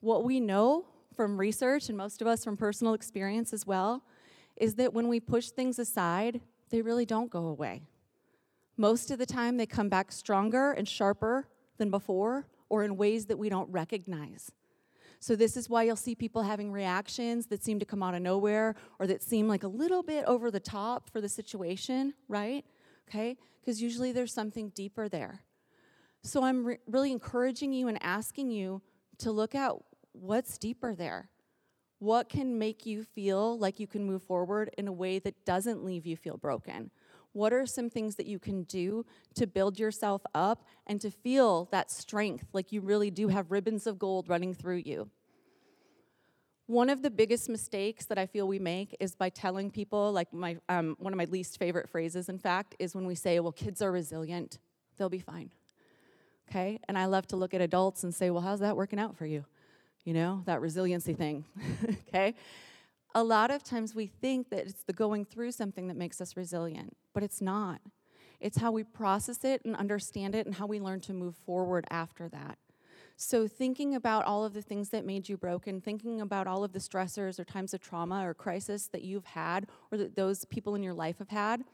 What 0.00 0.22
we 0.22 0.38
know 0.38 0.84
from 1.16 1.40
research, 1.40 1.88
and 1.88 1.98
most 1.98 2.20
of 2.20 2.28
us 2.28 2.44
from 2.44 2.56
personal 2.56 2.94
experience 2.94 3.52
as 3.52 3.66
well, 3.66 4.04
is 4.56 4.76
that 4.76 4.94
when 4.94 5.08
we 5.08 5.18
push 5.18 5.48
things 5.48 5.80
aside, 5.80 6.40
they 6.70 6.82
really 6.82 7.06
don't 7.06 7.30
go 7.30 7.46
away. 7.46 7.82
Most 8.80 9.10
of 9.10 9.18
the 9.18 9.26
time, 9.26 9.56
they 9.56 9.66
come 9.66 9.88
back 9.88 10.12
stronger 10.12 10.70
and 10.70 10.88
sharper 10.88 11.48
than 11.78 11.90
before, 11.90 12.46
or 12.68 12.84
in 12.84 12.96
ways 12.96 13.26
that 13.26 13.36
we 13.36 13.48
don't 13.48 13.68
recognize. 13.72 14.52
So, 15.18 15.34
this 15.34 15.56
is 15.56 15.68
why 15.68 15.82
you'll 15.82 15.96
see 15.96 16.14
people 16.14 16.42
having 16.42 16.70
reactions 16.70 17.46
that 17.46 17.64
seem 17.64 17.80
to 17.80 17.84
come 17.84 18.04
out 18.04 18.14
of 18.14 18.22
nowhere 18.22 18.76
or 19.00 19.08
that 19.08 19.20
seem 19.20 19.48
like 19.48 19.64
a 19.64 19.68
little 19.68 20.04
bit 20.04 20.24
over 20.26 20.52
the 20.52 20.60
top 20.60 21.10
for 21.10 21.20
the 21.20 21.28
situation, 21.28 22.14
right? 22.28 22.64
Okay? 23.08 23.36
Because 23.60 23.82
usually 23.82 24.12
there's 24.12 24.32
something 24.32 24.68
deeper 24.76 25.08
there. 25.08 25.40
So, 26.22 26.44
I'm 26.44 26.64
re- 26.64 26.78
really 26.86 27.10
encouraging 27.10 27.72
you 27.72 27.88
and 27.88 28.00
asking 28.00 28.52
you 28.52 28.80
to 29.18 29.32
look 29.32 29.56
at 29.56 29.72
what's 30.12 30.56
deeper 30.56 30.94
there. 30.94 31.30
What 31.98 32.28
can 32.28 32.56
make 32.56 32.86
you 32.86 33.02
feel 33.02 33.58
like 33.58 33.80
you 33.80 33.88
can 33.88 34.04
move 34.04 34.22
forward 34.22 34.70
in 34.78 34.86
a 34.86 34.92
way 34.92 35.18
that 35.18 35.44
doesn't 35.44 35.84
leave 35.84 36.06
you 36.06 36.16
feel 36.16 36.36
broken? 36.36 36.92
What 37.32 37.52
are 37.52 37.66
some 37.66 37.90
things 37.90 38.16
that 38.16 38.26
you 38.26 38.38
can 38.38 38.62
do 38.64 39.04
to 39.34 39.46
build 39.46 39.78
yourself 39.78 40.22
up 40.34 40.64
and 40.86 41.00
to 41.00 41.10
feel 41.10 41.68
that 41.70 41.90
strength 41.90 42.46
like 42.52 42.72
you 42.72 42.80
really 42.80 43.10
do 43.10 43.28
have 43.28 43.50
ribbons 43.50 43.86
of 43.86 43.98
gold 43.98 44.28
running 44.28 44.54
through 44.54 44.82
you? 44.84 45.10
One 46.66 46.90
of 46.90 47.00
the 47.00 47.10
biggest 47.10 47.48
mistakes 47.48 48.04
that 48.06 48.18
I 48.18 48.26
feel 48.26 48.46
we 48.46 48.58
make 48.58 48.94
is 49.00 49.14
by 49.14 49.30
telling 49.30 49.70
people, 49.70 50.12
like 50.12 50.32
my, 50.34 50.58
um, 50.68 50.96
one 50.98 51.14
of 51.14 51.16
my 51.16 51.24
least 51.24 51.58
favorite 51.58 51.88
phrases, 51.88 52.28
in 52.28 52.38
fact, 52.38 52.74
is 52.78 52.94
when 52.94 53.06
we 53.06 53.14
say, 53.14 53.40
well, 53.40 53.52
kids 53.52 53.80
are 53.80 53.90
resilient, 53.90 54.58
they'll 54.98 55.08
be 55.08 55.18
fine. 55.18 55.50
Okay? 56.50 56.78
And 56.86 56.98
I 56.98 57.06
love 57.06 57.26
to 57.28 57.36
look 57.36 57.54
at 57.54 57.62
adults 57.62 58.04
and 58.04 58.14
say, 58.14 58.28
well, 58.28 58.42
how's 58.42 58.60
that 58.60 58.76
working 58.76 58.98
out 58.98 59.16
for 59.16 59.24
you? 59.24 59.46
You 60.04 60.12
know, 60.12 60.42
that 60.44 60.60
resiliency 60.60 61.14
thing. 61.14 61.46
okay? 62.08 62.34
A 63.14 63.24
lot 63.24 63.50
of 63.50 63.62
times 63.62 63.94
we 63.94 64.06
think 64.06 64.50
that 64.50 64.66
it's 64.66 64.82
the 64.84 64.92
going 64.92 65.24
through 65.24 65.52
something 65.52 65.88
that 65.88 65.96
makes 65.96 66.20
us 66.20 66.36
resilient, 66.36 66.96
but 67.14 67.22
it's 67.22 67.40
not. 67.40 67.80
It's 68.40 68.58
how 68.58 68.70
we 68.70 68.84
process 68.84 69.44
it 69.44 69.62
and 69.64 69.74
understand 69.74 70.34
it 70.34 70.46
and 70.46 70.54
how 70.54 70.66
we 70.66 70.80
learn 70.80 71.00
to 71.00 71.12
move 71.12 71.34
forward 71.34 71.86
after 71.90 72.28
that. 72.28 72.58
So, 73.16 73.48
thinking 73.48 73.96
about 73.96 74.26
all 74.26 74.44
of 74.44 74.54
the 74.54 74.62
things 74.62 74.90
that 74.90 75.04
made 75.04 75.28
you 75.28 75.36
broken, 75.36 75.80
thinking 75.80 76.20
about 76.20 76.46
all 76.46 76.62
of 76.62 76.72
the 76.72 76.78
stressors 76.78 77.40
or 77.40 77.44
times 77.44 77.74
of 77.74 77.80
trauma 77.80 78.24
or 78.24 78.32
crisis 78.32 78.86
that 78.92 79.02
you've 79.02 79.24
had 79.24 79.66
or 79.90 79.98
that 79.98 80.14
those 80.14 80.44
people 80.44 80.76
in 80.76 80.84
your 80.84 80.94
life 80.94 81.18
have 81.18 81.30
had, 81.30 81.64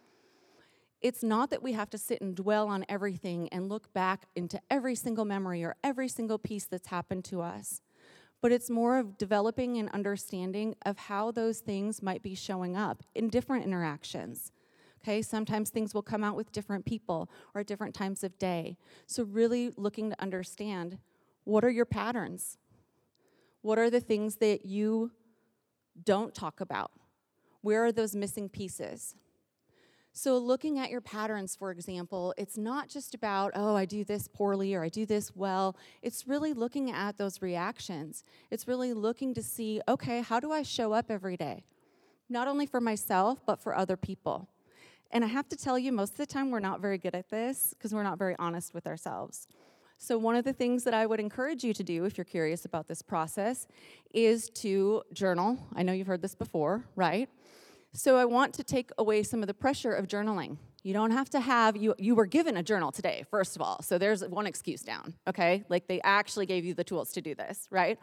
it's 1.03 1.23
not 1.23 1.51
that 1.51 1.63
we 1.63 1.73
have 1.73 1.91
to 1.91 1.99
sit 1.99 2.23
and 2.23 2.35
dwell 2.35 2.67
on 2.69 2.87
everything 2.89 3.51
and 3.51 3.69
look 3.69 3.93
back 3.93 4.25
into 4.35 4.59
every 4.71 4.95
single 4.95 5.27
memory 5.27 5.63
or 5.63 5.77
every 5.85 6.09
single 6.09 6.39
piece 6.39 6.65
that's 6.65 6.87
happened 6.87 7.27
to 7.27 7.43
us 7.43 7.83
but 8.45 8.53
it's 8.53 8.69
more 8.69 8.99
of 8.99 9.17
developing 9.17 9.79
an 9.79 9.89
understanding 9.95 10.77
of 10.85 10.99
how 10.99 11.31
those 11.31 11.61
things 11.61 12.03
might 12.03 12.23
be 12.23 12.35
showing 12.35 12.77
up 12.77 13.03
in 13.15 13.31
different 13.31 13.65
interactions. 13.65 14.53
Okay, 15.03 15.23
sometimes 15.23 15.71
things 15.71 15.95
will 15.95 16.03
come 16.03 16.23
out 16.23 16.37
with 16.37 16.53
different 16.53 16.85
people 16.85 17.31
or 17.55 17.63
at 17.63 17.67
different 17.67 17.95
times 17.95 18.23
of 18.23 18.39
day. 18.39 18.77
So, 19.07 19.23
really 19.23 19.73
looking 19.79 20.11
to 20.11 20.23
understand 20.23 20.99
what 21.45 21.65
are 21.65 21.71
your 21.71 21.87
patterns? 21.87 22.59
What 23.63 23.79
are 23.79 23.89
the 23.89 24.01
things 24.01 24.37
that 24.37 24.67
you 24.67 25.13
don't 26.05 26.35
talk 26.35 26.61
about? 26.61 26.91
Where 27.63 27.83
are 27.83 27.93
those 27.93 28.15
missing 28.15 28.51
pieces? 28.51 29.15
So, 30.17 30.39
looking 30.39 30.79
at 30.79 30.91
your 30.91 31.01
patterns, 31.01 31.57
for 31.57 31.73
example, 31.73 32.35
it's 32.39 32.57
not 32.57 32.89
just 32.89 33.17
about, 33.17 33.51
oh, 33.57 33.75
I 33.75 33.85
do 33.85 34.05
this 34.05 34.29
poorly 34.29 34.73
or 34.73 34.85
I 34.85 34.89
do 34.89 35.05
this 35.05 35.35
well. 35.35 35.77
It's 36.03 36.29
really 36.29 36.53
looking 36.53 36.93
at 36.93 37.19
those 37.19 37.43
reactions. 37.43 38.23
It's 38.49 38.69
really 38.69 38.93
looking 38.93 39.35
to 39.35 39.43
see, 39.43 39.81
okay, 39.89 40.23
how 40.23 40.39
do 40.39 40.53
I 40.53 40.63
show 40.63 40.93
up 40.93 41.11
every 41.11 41.37
day? 41.37 41.65
Not 42.29 42.47
only 42.47 42.65
for 42.65 42.81
myself, 42.81 43.41
but 43.45 43.61
for 43.61 43.77
other 43.77 43.97
people. 43.97 44.49
And 45.11 45.25
I 45.25 45.27
have 45.27 45.49
to 45.49 45.57
tell 45.57 45.77
you, 45.81 45.91
most 45.91 46.13
of 46.13 46.19
the 46.19 46.27
time, 46.27 46.53
we're 46.53 46.61
not 46.61 46.81
very 46.81 46.97
good 46.97 47.17
at 47.17 47.29
this 47.29 47.75
because 47.77 47.93
we're 47.93 48.05
not 48.05 48.17
very 48.17 48.37
honest 48.39 48.73
with 48.73 48.87
ourselves. 48.87 49.49
So, 49.99 50.17
one 50.17 50.37
of 50.37 50.45
the 50.45 50.53
things 50.53 50.85
that 50.85 50.95
I 50.95 51.07
would 51.07 51.19
encourage 51.19 51.65
you 51.65 51.75
to 51.75 51.83
do 51.83 52.05
if 52.05 52.17
you're 52.17 52.25
curious 52.25 52.65
about 52.65 52.87
this 52.87 53.03
process 53.03 53.67
is 54.13 54.49
to 54.51 55.03
journal. 55.13 55.59
I 55.75 55.83
know 55.83 55.93
you've 55.93 56.07
heard 56.07 56.23
this 56.23 56.37
before, 56.37 56.85
right? 56.95 57.29
So 57.97 58.17
I 58.17 58.25
want 58.25 58.55
to 58.55 58.65
take 58.65 58.91
away 58.99 59.23
some 59.23 59.41
of 59.41 59.47
the 59.47 59.55
pressure 59.55 59.93
of 59.93 60.09
journaling. 60.09 60.57
You 60.83 60.93
don't 60.93 61.13
have 61.13 61.31
to 61.31 61.41
have 61.41 61.77
you 61.77 61.95
you 61.97 62.17
were 62.17 62.27
given 62.27 62.57
a 62.57 62.63
journal 62.63 62.91
today, 62.91 63.25
first 63.31 63.55
of 63.55 63.63
all. 63.63 63.83
So 63.83 63.99
there's 63.99 64.27
one 64.27 64.49
excuse 64.49 64.83
down, 64.83 65.15
okay? 65.29 65.65
Like 65.69 65.87
they 65.87 66.01
actually 66.03 66.47
gave 66.47 66.65
you 66.65 66.75
the 66.75 66.83
tools 66.83 67.13
to 67.13 67.23
do 67.23 67.37
this, 67.37 67.69
right? 67.71 67.97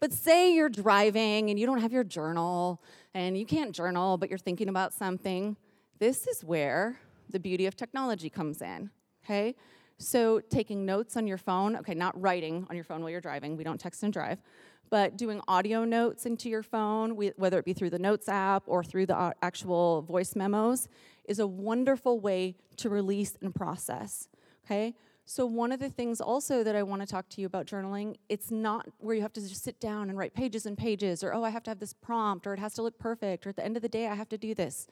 But 0.00 0.12
say 0.12 0.54
you're 0.54 0.68
driving 0.68 1.48
and 1.48 1.58
you 1.58 1.64
don't 1.64 1.80
have 1.80 1.92
your 1.92 2.04
journal 2.04 2.82
and 3.14 3.38
you 3.38 3.46
can't 3.46 3.74
journal, 3.74 4.18
but 4.18 4.28
you're 4.28 4.38
thinking 4.38 4.68
about 4.68 4.92
something. 4.92 5.56
This 5.98 6.26
is 6.26 6.44
where 6.44 7.00
the 7.30 7.40
beauty 7.40 7.64
of 7.64 7.74
technology 7.74 8.28
comes 8.28 8.60
in, 8.60 8.90
okay? 9.24 9.54
So 10.02 10.40
taking 10.40 10.84
notes 10.84 11.16
on 11.16 11.26
your 11.26 11.38
phone, 11.38 11.76
okay, 11.76 11.94
not 11.94 12.20
writing 12.20 12.66
on 12.68 12.76
your 12.76 12.84
phone 12.84 13.02
while 13.02 13.10
you're 13.10 13.20
driving, 13.20 13.56
we 13.56 13.64
don't 13.64 13.78
text 13.78 14.02
and 14.02 14.12
drive, 14.12 14.42
but 14.90 15.16
doing 15.16 15.40
audio 15.48 15.84
notes 15.84 16.26
into 16.26 16.50
your 16.50 16.62
phone, 16.62 17.16
whether 17.36 17.58
it 17.58 17.64
be 17.64 17.72
through 17.72 17.90
the 17.90 17.98
Notes 17.98 18.28
app 18.28 18.64
or 18.66 18.84
through 18.84 19.06
the 19.06 19.16
uh, 19.16 19.32
actual 19.40 20.02
voice 20.02 20.36
memos, 20.36 20.88
is 21.24 21.38
a 21.38 21.46
wonderful 21.46 22.20
way 22.20 22.56
to 22.76 22.90
release 22.90 23.38
and 23.40 23.54
process. 23.54 24.28
Okay? 24.66 24.94
So, 25.24 25.46
one 25.46 25.70
of 25.70 25.78
the 25.78 25.88
things 25.88 26.20
also 26.20 26.64
that 26.64 26.74
I 26.74 26.82
want 26.82 27.00
to 27.00 27.06
talk 27.06 27.28
to 27.30 27.40
you 27.40 27.46
about 27.46 27.66
journaling, 27.66 28.16
it's 28.28 28.50
not 28.50 28.88
where 28.98 29.14
you 29.14 29.22
have 29.22 29.32
to 29.34 29.40
just 29.40 29.62
sit 29.62 29.80
down 29.80 30.10
and 30.10 30.18
write 30.18 30.34
pages 30.34 30.66
and 30.66 30.76
pages, 30.76 31.22
or 31.22 31.32
oh, 31.32 31.44
I 31.44 31.50
have 31.50 31.62
to 31.62 31.70
have 31.70 31.78
this 31.78 31.94
prompt, 31.94 32.46
or 32.46 32.52
it 32.52 32.58
has 32.58 32.74
to 32.74 32.82
look 32.82 32.98
perfect, 32.98 33.46
or 33.46 33.50
at 33.50 33.56
the 33.56 33.64
end 33.64 33.76
of 33.76 33.82
the 33.82 33.88
day, 33.88 34.08
I 34.08 34.14
have 34.14 34.28
to 34.30 34.38
do 34.38 34.52
this. 34.54 34.88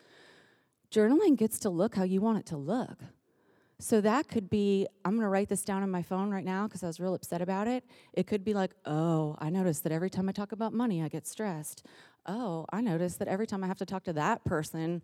Journaling 0.90 1.36
gets 1.36 1.58
to 1.58 1.68
look 1.68 1.96
how 1.96 2.04
you 2.04 2.20
want 2.20 2.38
it 2.38 2.46
to 2.46 2.56
look. 2.56 2.98
So 3.80 4.02
that 4.02 4.28
could 4.28 4.50
be 4.50 4.87
I'm 5.06 5.18
to 5.18 5.26
write 5.26 5.49
this 5.49 5.64
down 5.64 5.82
on 5.82 5.90
my 5.90 6.02
phone 6.02 6.30
right 6.30 6.44
now 6.44 6.66
because 6.66 6.82
I 6.82 6.87
was 6.87 7.00
real 7.00 7.14
upset 7.14 7.40
about 7.40 7.66
it. 7.66 7.82
It 8.12 8.26
could 8.26 8.44
be 8.44 8.52
like, 8.52 8.72
oh, 8.84 9.37
I 9.38 9.49
noticed 9.49 9.84
that 9.84 9.92
every 9.92 10.10
time 10.10 10.28
I 10.28 10.32
talk 10.32 10.52
about 10.52 10.75
money, 10.75 11.02
I 11.02 11.08
get 11.08 11.26
stressed. 11.26 11.87
Oh, 12.26 12.66
I 12.70 12.82
noticed 12.82 13.18
that 13.20 13.28
every 13.28 13.46
time 13.46 13.64
I 13.64 13.68
have 13.68 13.78
to 13.78 13.87
talk 13.87 14.04
to 14.04 14.12
that 14.12 14.44
person, 14.44 15.00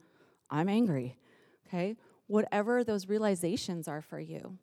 I'm 0.51 0.69
angry. 0.69 1.17
Okay? 1.67 1.97
Whatever 2.27 2.85
those 2.85 3.09
realizations 3.09 3.89
are 3.89 4.03
for 4.03 4.21
you. 4.21 4.59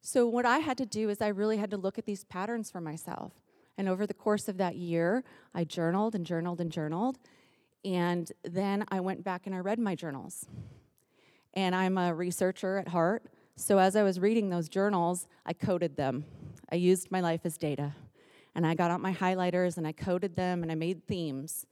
So, 0.00 0.26
what 0.26 0.44
I 0.44 0.58
had 0.58 0.76
to 0.78 0.86
do 0.86 1.08
is 1.08 1.22
I 1.22 1.28
really 1.28 1.58
had 1.58 1.70
to 1.70 1.76
look 1.76 1.98
at 1.98 2.04
these 2.04 2.24
patterns 2.24 2.68
for 2.68 2.80
myself. 2.80 3.32
And 3.78 3.88
over 3.88 4.08
the 4.08 4.14
course 4.14 4.48
of 4.48 4.56
that 4.56 4.74
year, 4.74 5.22
I 5.54 5.62
journaled 5.62 6.16
and 6.16 6.26
journaled 6.26 6.60
and 6.60 6.72
journaled. 6.72 7.20
And 7.84 8.30
then 8.42 8.84
I 8.88 8.98
went 8.98 9.22
back 9.22 9.46
and 9.46 9.54
I 9.54 9.58
read 9.58 9.78
my 9.78 9.94
journals. 9.94 10.46
And 11.54 11.76
I'm 11.76 11.96
a 11.96 12.12
researcher 12.12 12.78
at 12.78 12.88
heart. 12.88 13.22
So 13.56 13.78
as 13.78 13.96
I 13.96 14.02
was 14.02 14.18
reading 14.18 14.48
those 14.48 14.68
journals, 14.68 15.26
I 15.46 15.52
coded 15.52 15.96
them. 15.96 16.24
I 16.70 16.76
used 16.76 17.10
my 17.10 17.20
life 17.20 17.42
as 17.44 17.56
data. 17.58 17.94
And 18.54 18.66
I 18.66 18.74
got 18.74 18.90
out 18.90 19.00
my 19.00 19.12
highlighters 19.12 19.76
and 19.76 19.86
I 19.86 19.92
coded 19.92 20.36
them 20.36 20.62
and 20.62 20.70
I 20.70 20.74
made 20.74 21.06
themes. 21.06 21.66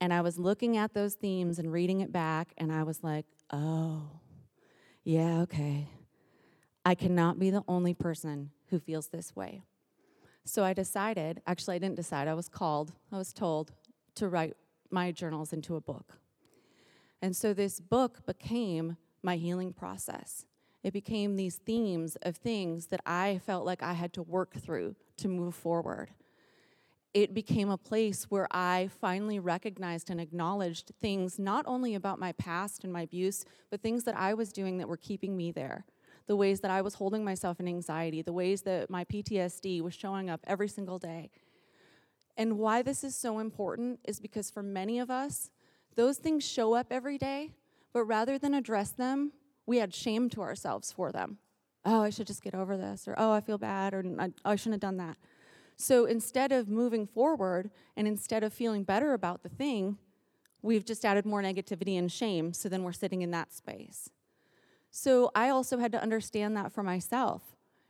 And 0.00 0.12
I 0.12 0.20
was 0.20 0.38
looking 0.38 0.76
at 0.76 0.92
those 0.92 1.14
themes 1.14 1.58
and 1.58 1.72
reading 1.72 2.00
it 2.00 2.12
back, 2.12 2.52
and 2.58 2.70
I 2.70 2.82
was 2.82 3.02
like, 3.02 3.24
oh, 3.50 4.02
yeah, 5.04 5.40
okay. 5.40 5.88
I 6.84 6.94
cannot 6.94 7.38
be 7.38 7.48
the 7.48 7.62
only 7.66 7.94
person 7.94 8.50
who 8.68 8.78
feels 8.78 9.08
this 9.08 9.34
way. 9.34 9.62
So 10.44 10.64
I 10.64 10.74
decided, 10.74 11.40
actually, 11.46 11.76
I 11.76 11.78
didn't 11.78 11.96
decide, 11.96 12.28
I 12.28 12.34
was 12.34 12.48
called, 12.48 12.92
I 13.10 13.16
was 13.16 13.32
told 13.32 13.72
to 14.16 14.28
write 14.28 14.54
my 14.90 15.12
journals 15.12 15.52
into 15.52 15.76
a 15.76 15.80
book. 15.80 16.18
And 17.22 17.34
so 17.34 17.54
this 17.54 17.80
book 17.80 18.26
became 18.26 18.98
my 19.22 19.36
healing 19.36 19.72
process. 19.72 20.44
It 20.86 20.92
became 20.92 21.34
these 21.34 21.56
themes 21.56 22.16
of 22.22 22.36
things 22.36 22.86
that 22.86 23.00
I 23.04 23.40
felt 23.44 23.66
like 23.66 23.82
I 23.82 23.94
had 23.94 24.12
to 24.12 24.22
work 24.22 24.54
through 24.54 24.94
to 25.16 25.26
move 25.26 25.56
forward. 25.56 26.10
It 27.12 27.34
became 27.34 27.70
a 27.70 27.76
place 27.76 28.26
where 28.30 28.46
I 28.52 28.88
finally 29.00 29.40
recognized 29.40 30.10
and 30.10 30.20
acknowledged 30.20 30.92
things 31.00 31.40
not 31.40 31.64
only 31.66 31.96
about 31.96 32.20
my 32.20 32.30
past 32.30 32.84
and 32.84 32.92
my 32.92 33.00
abuse, 33.00 33.44
but 33.68 33.82
things 33.82 34.04
that 34.04 34.16
I 34.16 34.34
was 34.34 34.52
doing 34.52 34.78
that 34.78 34.88
were 34.88 34.96
keeping 34.96 35.36
me 35.36 35.50
there. 35.50 35.86
The 36.28 36.36
ways 36.36 36.60
that 36.60 36.70
I 36.70 36.82
was 36.82 36.94
holding 36.94 37.24
myself 37.24 37.58
in 37.58 37.66
anxiety, 37.66 38.22
the 38.22 38.32
ways 38.32 38.62
that 38.62 38.88
my 38.88 39.04
PTSD 39.06 39.80
was 39.80 39.92
showing 39.92 40.30
up 40.30 40.38
every 40.46 40.68
single 40.68 41.00
day. 41.00 41.30
And 42.36 42.58
why 42.60 42.82
this 42.82 43.02
is 43.02 43.16
so 43.16 43.40
important 43.40 43.98
is 44.04 44.20
because 44.20 44.52
for 44.52 44.62
many 44.62 45.00
of 45.00 45.10
us, 45.10 45.50
those 45.96 46.18
things 46.18 46.46
show 46.46 46.74
up 46.74 46.92
every 46.92 47.18
day, 47.18 47.54
but 47.92 48.04
rather 48.04 48.38
than 48.38 48.54
address 48.54 48.92
them, 48.92 49.32
we 49.66 49.78
had 49.78 49.94
shame 49.94 50.30
to 50.30 50.42
ourselves 50.42 50.92
for 50.92 51.12
them. 51.12 51.38
Oh, 51.84 52.02
I 52.02 52.10
should 52.10 52.26
just 52.26 52.42
get 52.42 52.54
over 52.54 52.76
this, 52.76 53.06
or 53.06 53.14
oh, 53.18 53.32
I 53.32 53.40
feel 53.40 53.58
bad, 53.58 53.94
or 53.94 54.04
I, 54.18 54.32
oh, 54.44 54.50
I 54.50 54.56
shouldn't 54.56 54.74
have 54.74 54.80
done 54.80 54.96
that. 54.96 55.16
So 55.76 56.06
instead 56.06 56.52
of 56.52 56.68
moving 56.68 57.06
forward 57.06 57.70
and 57.96 58.08
instead 58.08 58.42
of 58.42 58.52
feeling 58.52 58.82
better 58.82 59.12
about 59.12 59.42
the 59.42 59.48
thing, 59.48 59.98
we've 60.62 60.84
just 60.84 61.04
added 61.04 61.26
more 61.26 61.42
negativity 61.42 61.98
and 61.98 62.10
shame. 62.10 62.52
So 62.52 62.68
then 62.68 62.82
we're 62.82 62.92
sitting 62.92 63.22
in 63.22 63.30
that 63.32 63.52
space. 63.52 64.10
So 64.90 65.30
I 65.34 65.50
also 65.50 65.78
had 65.78 65.92
to 65.92 66.02
understand 66.02 66.56
that 66.56 66.72
for 66.72 66.82
myself. 66.82 67.42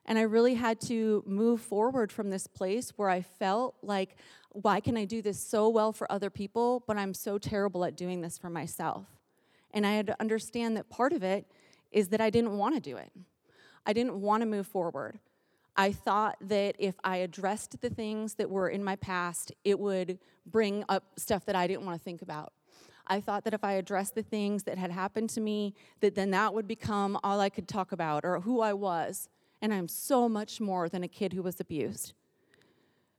And 0.05 0.19
I 0.19 0.23
really 0.23 0.55
had 0.55 0.81
to 0.83 1.23
move 1.27 1.61
forward 1.61 2.13
from 2.13 2.31
this 2.31 2.47
place 2.47 2.93
where 2.97 3.09
I 3.09 3.23
felt 3.23 3.77
like, 3.83 4.17
why 4.51 4.81
can 4.81 4.97
I 4.97 5.05
do 5.05 5.23
this 5.23 5.39
so 5.39 5.69
well 5.69 5.93
for 5.93 6.11
other 6.11 6.31
people, 6.31 6.83
but 6.87 6.97
I'm 6.97 7.15
so 7.15 7.39
terrible 7.39 7.85
at 7.85 7.97
doing 7.97 8.21
this 8.21 8.39
for 8.39 8.51
myself? 8.51 9.07
And 9.73 9.87
I 9.87 9.93
had 9.93 10.07
to 10.07 10.17
understand 10.21 10.77
that 10.77 10.89
part 10.89 11.13
of 11.13 11.23
it 11.23 11.47
is 11.91 12.09
that 12.09 12.21
I 12.21 12.31
didn't 12.31 12.57
want 12.57 12.75
to 12.75 12.81
do 12.81 12.97
it. 12.97 13.13
I 13.85 13.93
didn't 13.93 14.21
want 14.21 14.43
to 14.43 14.47
move 14.47 14.67
forward. 14.67 15.19
I 15.77 15.93
thought 15.93 16.37
that 16.41 16.75
if 16.79 16.95
I 17.05 17.19
addressed 17.19 17.81
the 17.81 17.91
things 17.91 18.35
that 18.35 18.49
were 18.51 18.69
in 18.69 18.83
my 18.83 18.97
past, 18.97 19.53
it 19.65 19.79
would 19.79 20.19
bring 20.47 20.85
up 20.89 21.05
stuff 21.19 21.45
that 21.47 21.55
I 21.55 21.67
didn't 21.67 21.85
want 21.85 21.99
to 21.99 22.05
think 22.05 22.23
about. 22.23 22.53
I 23.07 23.21
thought 23.21 23.45
that 23.45 23.55
if 23.55 23.63
I 23.63 23.75
addressed 23.75 24.15
the 24.15 24.23
things 24.23 24.65
that 24.65 24.79
had 24.79 24.91
happened 24.91 25.31
to 25.31 25.41
me, 25.41 25.75
that 26.01 26.15
then 26.15 26.31
that 26.31 26.55
would 26.55 26.67
become 26.67 27.19
all 27.23 27.41
I 27.41 27.51
could 27.51 27.69
talk 27.69 27.93
about 27.93 28.25
or 28.25 28.41
who 28.41 28.61
I 28.61 28.73
was. 28.73 29.29
And 29.63 29.73
I'm 29.73 29.89
so 29.89 30.29
much 30.29 30.61
more 30.61 30.89
than 30.89 31.05
a 31.05 31.09
kid 31.09 31.33
who 31.33 31.43
was 31.43 31.61
abused. 31.61 32.15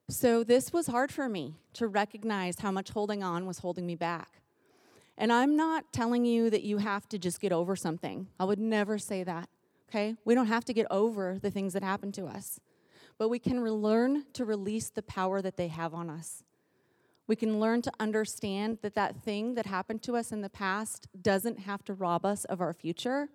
So 0.09 0.43
this 0.43 0.73
was 0.73 0.87
hard 0.87 1.11
for 1.11 1.29
me 1.29 1.55
to 1.73 1.87
recognize 1.87 2.59
how 2.59 2.71
much 2.71 2.91
holding 2.91 3.23
on 3.23 3.45
was 3.45 3.59
holding 3.59 3.85
me 3.85 3.95
back. 3.95 4.41
And 5.17 5.33
I'm 5.33 5.55
not 5.55 5.91
telling 5.91 6.25
you 6.25 6.49
that 6.49 6.63
you 6.63 6.77
have 6.77 7.09
to 7.09 7.17
just 7.17 7.39
get 7.39 7.51
over 7.51 7.75
something. 7.75 8.27
I 8.39 8.45
would 8.45 8.59
never 8.59 8.97
say 8.97 9.23
that 9.23 9.49
okay? 9.89 10.15
We 10.25 10.35
don't 10.35 10.47
have 10.47 10.65
to 10.65 10.73
get 10.73 10.87
over 10.91 11.39
the 11.41 11.51
things 11.51 11.73
that 11.73 11.83
happen 11.83 12.11
to 12.13 12.25
us, 12.25 12.59
but 13.17 13.29
we 13.29 13.39
can 13.39 13.63
learn 13.63 14.25
to 14.33 14.45
release 14.45 14.89
the 14.89 15.03
power 15.03 15.41
that 15.41 15.57
they 15.57 15.67
have 15.69 15.93
on 15.93 16.09
us. 16.09 16.43
We 17.25 17.35
can 17.35 17.59
learn 17.59 17.81
to 17.81 17.91
understand 17.99 18.79
that 18.81 18.95
that 18.95 19.21
thing 19.21 19.55
that 19.55 19.65
happened 19.65 20.01
to 20.03 20.15
us 20.15 20.31
in 20.31 20.41
the 20.41 20.49
past 20.49 21.07
doesn't 21.21 21.59
have 21.59 21.83
to 21.85 21.93
rob 21.93 22.25
us 22.25 22.45
of 22.45 22.61
our 22.61 22.73
future 22.73 23.29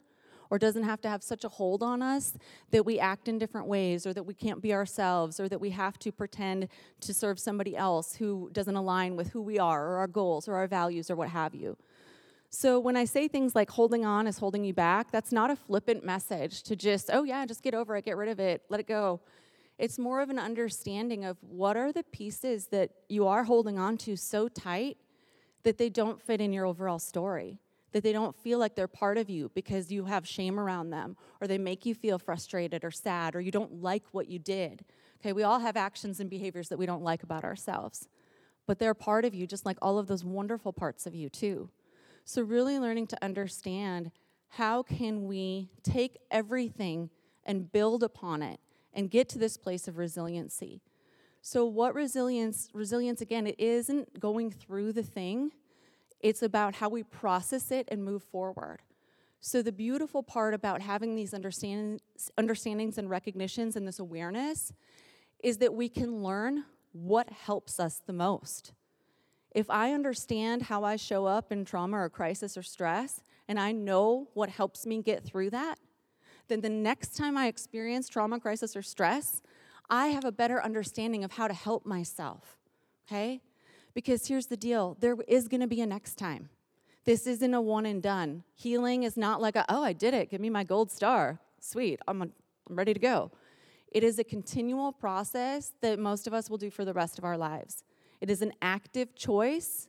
or 0.53 0.59
doesn't 0.59 0.83
have 0.83 1.01
to 1.01 1.09
have 1.09 1.23
such 1.23 1.45
a 1.45 1.49
hold 1.49 1.83
on 1.83 2.03
us 2.03 2.35
that 2.73 2.85
we 2.85 2.99
act 2.99 3.27
in 3.27 3.39
different 3.39 3.67
ways 3.67 4.07
or 4.07 4.13
that 4.13 4.25
we 4.25 4.35
can't 4.35 4.61
be 4.61 4.75
ourselves 4.75 5.41
or 5.41 5.49
that 5.49 5.59
we 5.59 5.71
have 5.71 5.99
to 5.99 6.13
pretend 6.13 6.69
to 7.01 7.15
serve 7.15 7.39
somebody 7.39 7.75
else 7.75 8.17
who 8.17 8.51
doesn't 8.53 8.77
align 8.77 9.17
with 9.17 9.31
who 9.31 9.41
we 9.41 9.59
are 9.59 9.87
or 9.89 9.97
our 9.97 10.07
goals 10.07 10.47
or 10.47 10.57
our 10.57 10.67
values 10.67 11.11
or 11.11 11.17
what 11.17 11.31
have 11.31 11.55
you. 11.55 11.75
So 12.51 12.79
when 12.79 12.99
I 12.99 13.07
say 13.07 13.29
things 13.29 13.55
like 13.55 13.71
holding 13.71 14.05
on 14.05 14.27
is 14.27 14.37
holding 14.37 14.63
you 14.63 14.75
back, 14.75 15.11
that's 15.11 15.33
not 15.33 15.51
a 15.51 15.57
flippant 15.57 16.05
message 16.05 16.63
to 16.65 16.77
just, 16.77 17.09
oh 17.11 17.23
yeah, 17.23 17.47
just 17.47 17.63
get 17.63 17.73
over 17.73 17.97
it, 17.97 18.05
get 18.05 18.19
rid 18.19 18.29
of 18.29 18.39
it, 18.39 18.61
let 18.69 18.79
it 18.79 18.87
go. 18.87 19.23
It's 19.79 19.99
more 19.99 20.21
of 20.21 20.29
an 20.29 20.39
understanding 20.39 21.25
of 21.25 21.39
what 21.41 21.79
are 21.79 21.93
the 21.93 22.03
pieces 22.03 22.67
that 22.67 22.91
you 23.09 23.27
are 23.27 23.45
holding 23.45 23.79
on 23.79 23.97
to 24.05 24.17
so 24.17 24.49
tight 24.49 24.99
that 25.63 25.79
they 25.79 25.89
don't 25.89 26.21
fit 26.21 26.43
in 26.43 26.53
your 26.53 26.67
overall 26.67 26.99
story, 26.99 27.59
that 27.93 28.03
they 28.03 28.13
don't 28.13 28.37
feel 28.37 28.59
like 28.59 28.75
they're 28.75 28.89
part 28.89 29.19
of 29.19 29.31
you 29.31 29.51
because 29.55 29.93
you 29.93 30.05
have 30.05 30.27
shame 30.27 30.59
around 30.59 30.91
them, 30.91 31.17
or 31.41 31.47
they 31.47 31.59
make 31.59 31.87
you 31.87 31.95
feel 31.95 32.19
frustrated 32.19 32.85
or 32.85 32.91
sad, 32.91 33.35
or 33.35 33.41
you 33.41 33.51
don't 33.51 33.83
like 33.83 34.05
what 34.13 34.29
you 34.29 34.39
did. 34.39 34.85
Okay, 35.21 35.33
we 35.33 35.43
all 35.43 35.61
have 35.61 35.77
actions 35.77 36.19
and 36.19 36.29
behaviors 36.29 36.69
that 36.69 36.79
we 36.79 36.87
don't 36.87 37.03
like 37.03 37.23
about 37.23 37.45
ourselves, 37.45 38.09
but 38.67 38.79
they're 38.79 38.95
part 38.95 39.25
of 39.25 39.35
you, 39.35 39.47
just 39.47 39.67
like 39.67 39.79
all 39.81 39.99
of 39.99 40.07
those 40.07 40.25
wonderful 40.25 40.73
parts 40.73 41.07
of 41.07 41.15
you, 41.15 41.29
too. 41.29 41.71
So, 42.25 42.43
really 42.43 42.79
learning 42.79 43.09
to 43.09 43.25
understand 43.25 44.11
how 44.49 44.83
can 44.83 45.25
we 45.25 45.71
take 45.83 46.19
everything 46.31 47.11
and 47.45 47.73
build 47.73 48.03
upon 48.03 48.43
it 48.43 48.61
and 48.93 49.11
get 49.11 49.29
to 49.31 49.39
this 49.39 49.57
place 49.57 49.89
of 49.89 49.99
resiliency. 49.99 50.83
So, 51.41 51.65
what 51.65 51.95
resilience, 51.95 52.69
resilience 52.73 53.21
again, 53.21 53.47
it 53.47 53.59
isn't 53.59 54.21
going 54.21 54.51
through 54.51 54.93
the 54.93 55.03
thing, 55.03 55.53
it's 56.23 56.43
about 56.43 56.77
how 56.77 56.89
we 56.89 57.03
process 57.03 57.71
it 57.71 57.89
and 57.91 58.05
move 58.05 58.23
forward. 58.23 58.79
So, 59.41 59.61
the 59.61 59.73
beautiful 59.73 60.23
part 60.23 60.55
about 60.55 60.81
having 60.81 61.17
these 61.17 61.35
understandings, 61.35 62.99
and 62.99 63.11
recognitions 63.11 63.75
and 63.75 63.89
this 63.89 63.99
awareness 63.99 64.73
is 65.43 65.59
that 65.59 65.75
we 65.75 65.89
can 65.89 66.23
learn 66.23 66.65
what 66.93 67.29
helps 67.31 67.81
us 67.81 68.01
the 68.07 68.13
most. 68.13 68.73
If 69.51 69.69
I 69.69 69.93
understand 69.93 70.63
how 70.63 70.85
I 70.85 70.97
show 70.97 71.27
up 71.27 71.51
in 71.51 71.65
trauma 71.65 71.99
or 71.99 72.09
crisis 72.09 72.57
or 72.57 72.63
stress, 72.63 73.21
and 73.49 73.59
I 73.59 73.73
know 73.73 74.29
what 74.35 74.49
helps 74.49 74.87
me 74.87 75.03
get 75.03 75.25
through 75.25 75.51
that, 75.51 75.79
then 76.49 76.61
the 76.61 76.69
next 76.69 77.17
time 77.17 77.37
I 77.37 77.49
experience 77.49 78.09
trauma, 78.09 78.39
crisis, 78.41 78.77
or 78.77 78.83
stress, 78.83 79.43
I 79.91 80.09
have 80.09 80.25
a 80.25 80.33
better 80.33 80.63
understanding 80.63 81.25
of 81.25 81.33
how 81.33 81.49
to 81.49 81.55
help 81.55 81.85
myself. 81.85 82.57
Okay? 83.07 83.41
Because 83.95 84.27
here's 84.27 84.47
the 84.47 84.57
deal 84.57 84.97
there 85.01 85.17
is 85.29 85.49
gonna 85.49 85.67
be 85.67 85.81
a 85.81 85.87
next 85.87 86.17
time. 86.17 86.49
This 87.05 87.27
isn't 87.27 87.53
a 87.53 87.61
one 87.61 87.87
and 87.87 88.03
done. 88.03 88.45
Healing 88.55 89.03
is 89.03 89.17
not 89.17 89.41
like, 89.41 89.57
a, 89.57 89.65
oh, 89.69 89.83
I 89.83 89.93
did 89.93 90.15
it, 90.15 90.31
give 90.31 90.41
me 90.41 90.51
my 90.51 90.63
gold 90.63 90.91
star. 90.91 91.41
Sweet, 91.59 92.01
I'm, 92.07 92.23
a, 92.23 92.29
I'm 92.69 92.77
ready 92.77 92.95
to 92.95 93.01
go. 93.01 93.33
It 93.91 94.05
is 94.05 94.19
a 94.19 94.25
continual 94.25 94.93
process 94.93 95.73
that 95.81 95.99
most 95.99 96.27
of 96.27 96.33
us 96.33 96.49
will 96.49 96.59
do 96.59 96.71
for 96.71 96.85
the 96.85 96.93
rest 96.95 97.19
of 97.19 97.25
our 97.25 97.37
lives. 97.37 97.83
It 98.21 98.31
is 98.31 98.41
an 98.41 98.53
active 98.63 99.15
choice 99.15 99.89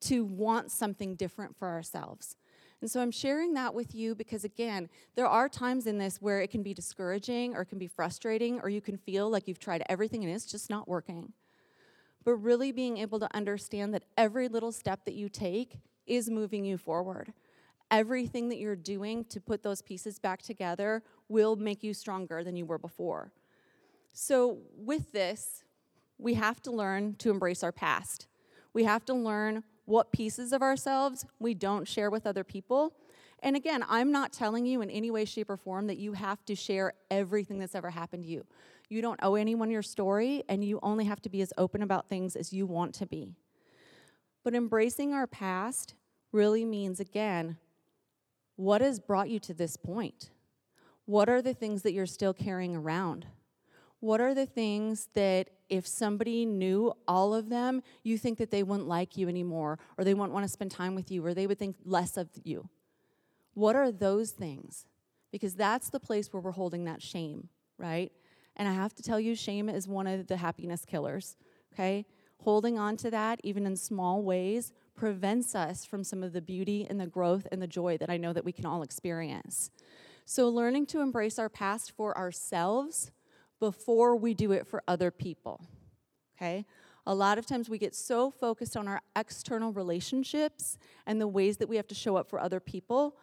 to 0.00 0.24
want 0.24 0.70
something 0.70 1.14
different 1.14 1.56
for 1.56 1.68
ourselves. 1.68 2.36
And 2.80 2.90
so 2.90 3.00
I'm 3.00 3.10
sharing 3.10 3.54
that 3.54 3.74
with 3.74 3.94
you 3.94 4.14
because, 4.14 4.44
again, 4.44 4.88
there 5.16 5.26
are 5.26 5.48
times 5.48 5.86
in 5.86 5.98
this 5.98 6.22
where 6.22 6.40
it 6.40 6.50
can 6.50 6.62
be 6.62 6.74
discouraging 6.74 7.56
or 7.56 7.62
it 7.62 7.66
can 7.66 7.78
be 7.78 7.88
frustrating 7.88 8.60
or 8.60 8.68
you 8.68 8.80
can 8.80 8.96
feel 8.96 9.28
like 9.28 9.48
you've 9.48 9.58
tried 9.58 9.82
everything 9.88 10.22
and 10.24 10.32
it's 10.32 10.46
just 10.46 10.70
not 10.70 10.86
working. 10.86 11.32
But 12.28 12.42
really 12.42 12.72
being 12.72 12.98
able 12.98 13.18
to 13.20 13.28
understand 13.34 13.94
that 13.94 14.02
every 14.18 14.48
little 14.48 14.70
step 14.70 15.06
that 15.06 15.14
you 15.14 15.30
take 15.30 15.78
is 16.06 16.28
moving 16.28 16.62
you 16.62 16.76
forward. 16.76 17.32
Everything 17.90 18.50
that 18.50 18.58
you're 18.58 18.76
doing 18.76 19.24
to 19.30 19.40
put 19.40 19.62
those 19.62 19.80
pieces 19.80 20.18
back 20.18 20.42
together 20.42 21.02
will 21.30 21.56
make 21.56 21.82
you 21.82 21.94
stronger 21.94 22.44
than 22.44 22.54
you 22.54 22.66
were 22.66 22.76
before. 22.76 23.32
So, 24.12 24.58
with 24.76 25.10
this, 25.12 25.64
we 26.18 26.34
have 26.34 26.60
to 26.64 26.70
learn 26.70 27.14
to 27.14 27.30
embrace 27.30 27.62
our 27.62 27.72
past. 27.72 28.26
We 28.74 28.84
have 28.84 29.06
to 29.06 29.14
learn 29.14 29.64
what 29.86 30.12
pieces 30.12 30.52
of 30.52 30.60
ourselves 30.60 31.24
we 31.38 31.54
don't 31.54 31.88
share 31.88 32.10
with 32.10 32.26
other 32.26 32.44
people. 32.44 32.92
And 33.42 33.56
again, 33.56 33.82
I'm 33.88 34.12
not 34.12 34.34
telling 34.34 34.66
you 34.66 34.82
in 34.82 34.90
any 34.90 35.10
way, 35.10 35.24
shape, 35.24 35.48
or 35.48 35.56
form 35.56 35.86
that 35.86 35.96
you 35.96 36.12
have 36.12 36.44
to 36.44 36.54
share 36.54 36.92
everything 37.10 37.58
that's 37.58 37.74
ever 37.74 37.88
happened 37.88 38.24
to 38.24 38.28
you. 38.28 38.44
You 38.88 39.02
don't 39.02 39.20
owe 39.22 39.34
anyone 39.34 39.70
your 39.70 39.82
story, 39.82 40.42
and 40.48 40.64
you 40.64 40.78
only 40.82 41.04
have 41.04 41.20
to 41.22 41.28
be 41.28 41.42
as 41.42 41.52
open 41.58 41.82
about 41.82 42.08
things 42.08 42.36
as 42.36 42.52
you 42.52 42.66
want 42.66 42.94
to 42.94 43.06
be. 43.06 43.34
But 44.44 44.54
embracing 44.54 45.12
our 45.12 45.26
past 45.26 45.94
really 46.32 46.64
means, 46.64 47.00
again, 47.00 47.58
what 48.56 48.80
has 48.80 48.98
brought 48.98 49.28
you 49.28 49.38
to 49.40 49.54
this 49.54 49.76
point? 49.76 50.30
What 51.04 51.28
are 51.28 51.42
the 51.42 51.54
things 51.54 51.82
that 51.82 51.92
you're 51.92 52.06
still 52.06 52.32
carrying 52.34 52.74
around? 52.74 53.26
What 54.00 54.20
are 54.20 54.34
the 54.34 54.46
things 54.46 55.08
that 55.14 55.50
if 55.68 55.86
somebody 55.86 56.46
knew 56.46 56.92
all 57.06 57.34
of 57.34 57.48
them, 57.48 57.82
you 58.02 58.16
think 58.16 58.38
that 58.38 58.50
they 58.50 58.62
wouldn't 58.62 58.88
like 58.88 59.16
you 59.16 59.28
anymore, 59.28 59.78
or 59.96 60.04
they 60.04 60.14
wouldn't 60.14 60.32
want 60.32 60.44
to 60.44 60.52
spend 60.52 60.70
time 60.70 60.94
with 60.94 61.10
you, 61.10 61.24
or 61.24 61.34
they 61.34 61.46
would 61.46 61.58
think 61.58 61.76
less 61.84 62.16
of 62.16 62.28
you? 62.42 62.68
What 63.54 63.76
are 63.76 63.90
those 63.90 64.30
things? 64.30 64.86
Because 65.30 65.54
that's 65.54 65.90
the 65.90 66.00
place 66.00 66.32
where 66.32 66.40
we're 66.40 66.52
holding 66.52 66.84
that 66.84 67.02
shame, 67.02 67.48
right? 67.76 68.12
And 68.58 68.68
I 68.68 68.72
have 68.72 68.94
to 68.94 69.02
tell 69.02 69.20
you, 69.20 69.34
shame 69.34 69.68
is 69.68 69.86
one 69.86 70.06
of 70.06 70.26
the 70.26 70.36
happiness 70.36 70.84
killers, 70.84 71.36
okay? 71.72 72.04
Holding 72.42 72.78
on 72.78 72.96
to 72.98 73.10
that, 73.10 73.40
even 73.44 73.66
in 73.66 73.76
small 73.76 74.22
ways, 74.22 74.72
prevents 74.96 75.54
us 75.54 75.84
from 75.84 76.02
some 76.02 76.22
of 76.22 76.32
the 76.32 76.40
beauty 76.40 76.86
and 76.88 77.00
the 77.00 77.06
growth 77.06 77.46
and 77.52 77.62
the 77.62 77.66
joy 77.66 77.96
that 77.98 78.10
I 78.10 78.16
know 78.16 78.32
that 78.32 78.44
we 78.44 78.52
can 78.52 78.66
all 78.66 78.82
experience. 78.82 79.70
So, 80.24 80.48
learning 80.48 80.86
to 80.86 81.00
embrace 81.00 81.38
our 81.38 81.48
past 81.48 81.92
for 81.96 82.16
ourselves 82.18 83.12
before 83.60 84.16
we 84.16 84.34
do 84.34 84.52
it 84.52 84.66
for 84.66 84.82
other 84.86 85.10
people. 85.10 85.64
Okay? 86.36 86.64
A 87.06 87.14
lot 87.14 87.38
of 87.38 87.46
times 87.46 87.70
we 87.70 87.78
get 87.78 87.94
so 87.94 88.30
focused 88.30 88.76
on 88.76 88.86
our 88.86 89.00
external 89.16 89.72
relationships 89.72 90.78
and 91.06 91.20
the 91.20 91.26
ways 91.26 91.56
that 91.56 91.68
we 91.68 91.76
have 91.76 91.88
to 91.88 91.94
show 91.94 92.16
up 92.16 92.28
for 92.28 92.38
other 92.38 92.60
people 92.60 93.16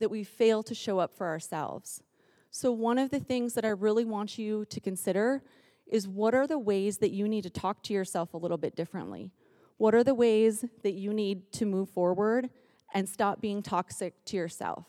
that 0.00 0.10
we 0.10 0.24
fail 0.24 0.62
to 0.64 0.74
show 0.74 0.98
up 0.98 1.12
for 1.14 1.26
ourselves. 1.28 2.02
So, 2.50 2.72
one 2.72 2.98
of 2.98 3.10
the 3.10 3.20
things 3.20 3.54
that 3.54 3.64
I 3.64 3.70
really 3.70 4.04
want 4.04 4.38
you 4.38 4.64
to 4.66 4.80
consider 4.80 5.42
is 5.86 6.08
what 6.08 6.34
are 6.34 6.46
the 6.46 6.58
ways 6.58 6.98
that 6.98 7.10
you 7.10 7.28
need 7.28 7.42
to 7.42 7.50
talk 7.50 7.82
to 7.84 7.94
yourself 7.94 8.34
a 8.34 8.36
little 8.36 8.58
bit 8.58 8.76
differently? 8.76 9.30
What 9.76 9.94
are 9.94 10.04
the 10.04 10.14
ways 10.14 10.64
that 10.82 10.94
you 10.94 11.12
need 11.12 11.52
to 11.52 11.66
move 11.66 11.88
forward 11.90 12.50
and 12.94 13.08
stop 13.08 13.40
being 13.40 13.62
toxic 13.62 14.24
to 14.26 14.36
yourself? 14.36 14.86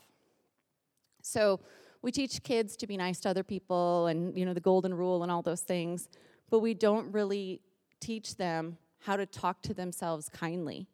So, 1.22 1.60
we 2.02 2.12
teach 2.12 2.42
kids 2.44 2.78
to 2.78 2.88
be 2.88 2.98
nice 2.98 3.20
to 3.22 3.30
other 3.30 3.44
people 3.44 4.08
and 4.08 4.38
you 4.38 4.46
know 4.46 4.54
the 4.54 4.60
golden 4.60 4.94
rule 4.94 5.24
and 5.24 5.32
all 5.32 5.42
those 5.42 5.62
things 5.62 6.08
but 6.50 6.60
we 6.60 6.74
don't 6.74 7.12
really 7.12 7.62
teach 8.00 8.36
them 8.36 8.78
how 9.00 9.16
to 9.16 9.26
talk 9.26 9.62
to 9.64 9.74
themselves 9.74 10.30
kindly 10.30 10.88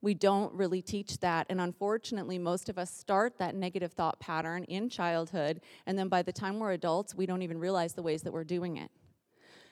we 0.00 0.14
don't 0.14 0.52
really 0.54 0.80
teach 0.80 1.18
that 1.18 1.46
and 1.48 1.60
unfortunately 1.60 2.38
most 2.38 2.68
of 2.68 2.78
us 2.78 2.90
start 2.90 3.38
that 3.38 3.54
negative 3.54 3.92
thought 3.92 4.18
pattern 4.20 4.64
in 4.64 4.88
childhood 4.88 5.60
and 5.86 5.98
then 5.98 6.08
by 6.08 6.22
the 6.22 6.32
time 6.32 6.58
we're 6.58 6.72
adults 6.72 7.14
we 7.14 7.26
don't 7.26 7.42
even 7.42 7.58
realize 7.58 7.94
the 7.94 8.02
ways 8.02 8.22
that 8.22 8.32
we're 8.32 8.44
doing 8.44 8.76
it 8.76 8.90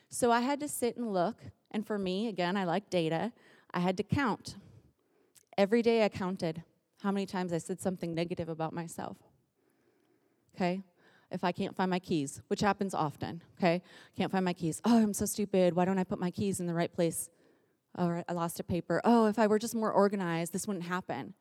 so 0.08 0.30
i 0.30 0.40
had 0.40 0.60
to 0.60 0.68
sit 0.68 0.96
and 0.96 1.12
look 1.12 1.36
and 1.70 1.86
for 1.86 1.98
me 1.98 2.28
again 2.28 2.56
i 2.56 2.64
like 2.64 2.88
data 2.90 3.32
i 3.72 3.80
had 3.80 3.96
to 3.96 4.02
count 4.02 4.56
every 5.56 5.82
day 5.82 6.04
i 6.04 6.08
counted 6.08 6.62
how 7.02 7.12
many 7.12 7.26
times 7.26 7.52
i 7.52 7.58
said 7.58 7.80
something 7.80 8.14
negative 8.14 8.48
about 8.48 8.72
myself 8.72 9.16
okay? 10.56 10.82
If 11.30 11.44
I 11.44 11.52
can't 11.52 11.74
find 11.74 11.90
my 11.90 11.98
keys, 11.98 12.40
which 12.48 12.60
happens 12.60 12.94
often, 12.94 13.42
okay? 13.58 13.82
Can't 14.16 14.30
find 14.30 14.44
my 14.44 14.52
keys. 14.52 14.80
Oh, 14.84 14.96
I'm 14.96 15.12
so 15.12 15.26
stupid. 15.26 15.74
Why 15.74 15.84
don't 15.84 15.98
I 15.98 16.04
put 16.04 16.18
my 16.18 16.30
keys 16.30 16.60
in 16.60 16.66
the 16.66 16.74
right 16.74 16.92
place? 16.92 17.28
Oh, 17.96 18.22
I 18.28 18.32
lost 18.32 18.60
a 18.60 18.64
paper. 18.64 19.00
Oh, 19.04 19.26
if 19.26 19.38
I 19.38 19.46
were 19.46 19.58
just 19.58 19.74
more 19.74 19.92
organized, 19.92 20.52
this 20.52 20.66
wouldn't 20.66 20.86
happen. 20.86 21.34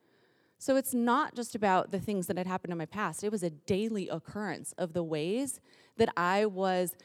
So 0.58 0.78
it's 0.78 0.94
not 0.94 1.36
just 1.36 1.54
about 1.54 1.92
the 1.92 2.00
things 2.00 2.28
that 2.28 2.38
had 2.38 2.48
happened 2.48 2.72
in 2.72 2.78
my 2.78 2.86
past, 2.86 3.24
it 3.24 3.32
was 3.32 3.44
a 3.44 3.50
daily 3.50 4.08
occurrence 4.08 4.74
of 4.78 4.94
the 4.94 5.04
ways 5.04 5.60
that 5.98 6.10
I 6.16 6.46
was 6.46 6.96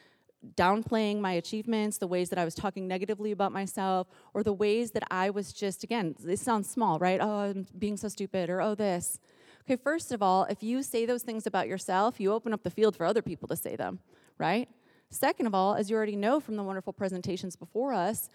downplaying 0.55 1.21
my 1.21 1.33
achievements, 1.33 1.99
the 1.99 2.07
ways 2.07 2.31
that 2.31 2.39
I 2.39 2.45
was 2.45 2.55
talking 2.55 2.89
negatively 2.89 3.33
about 3.33 3.53
myself, 3.53 4.07
or 4.33 4.43
the 4.43 4.53
ways 4.53 4.93
that 4.93 5.03
I 5.11 5.31
was 5.31 5.53
just, 5.53 5.85
again, 5.85 6.15
this 6.19 6.41
sounds 6.41 6.71
small, 6.71 6.99
right? 6.99 7.21
Oh, 7.21 7.41
I'm 7.41 7.67
being 7.79 7.97
so 7.97 8.09
stupid, 8.09 8.49
or 8.49 8.63
oh, 8.63 8.75
this. 8.75 9.19
Okay, 9.65 9.77
first 9.77 10.13
of 10.13 10.23
all, 10.23 10.45
if 10.45 10.63
you 10.63 10.83
say 10.83 11.05
those 11.05 11.23
things 11.23 11.47
about 11.47 11.69
yourself, 11.69 12.19
you 12.19 12.33
open 12.33 12.55
up 12.55 12.63
the 12.63 12.71
field 12.71 12.97
for 12.97 13.05
other 13.05 13.21
people 13.21 13.49
to 13.49 13.57
say 13.57 13.77
them, 13.77 13.99
right? 14.39 14.69
Second 15.11 15.47
of 15.47 15.55
all, 15.55 15.75
as 15.75 15.91
you 15.91 15.97
already 15.97 16.17
know 16.17 16.41
from 16.41 16.57
the 16.57 16.63
wonderful 16.63 16.93
presentations 16.93 17.57
before 17.57 17.93
us, 17.93 18.31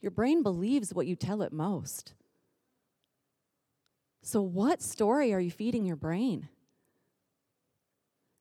your 0.00 0.10
brain 0.10 0.42
believes 0.42 0.94
what 0.94 1.06
you 1.06 1.16
tell 1.16 1.42
it 1.42 1.52
most. 1.52 2.14
So, 4.22 4.42
what 4.42 4.82
story 4.82 5.32
are 5.32 5.40
you 5.40 5.50
feeding 5.50 5.84
your 5.84 5.96
brain? 5.96 6.48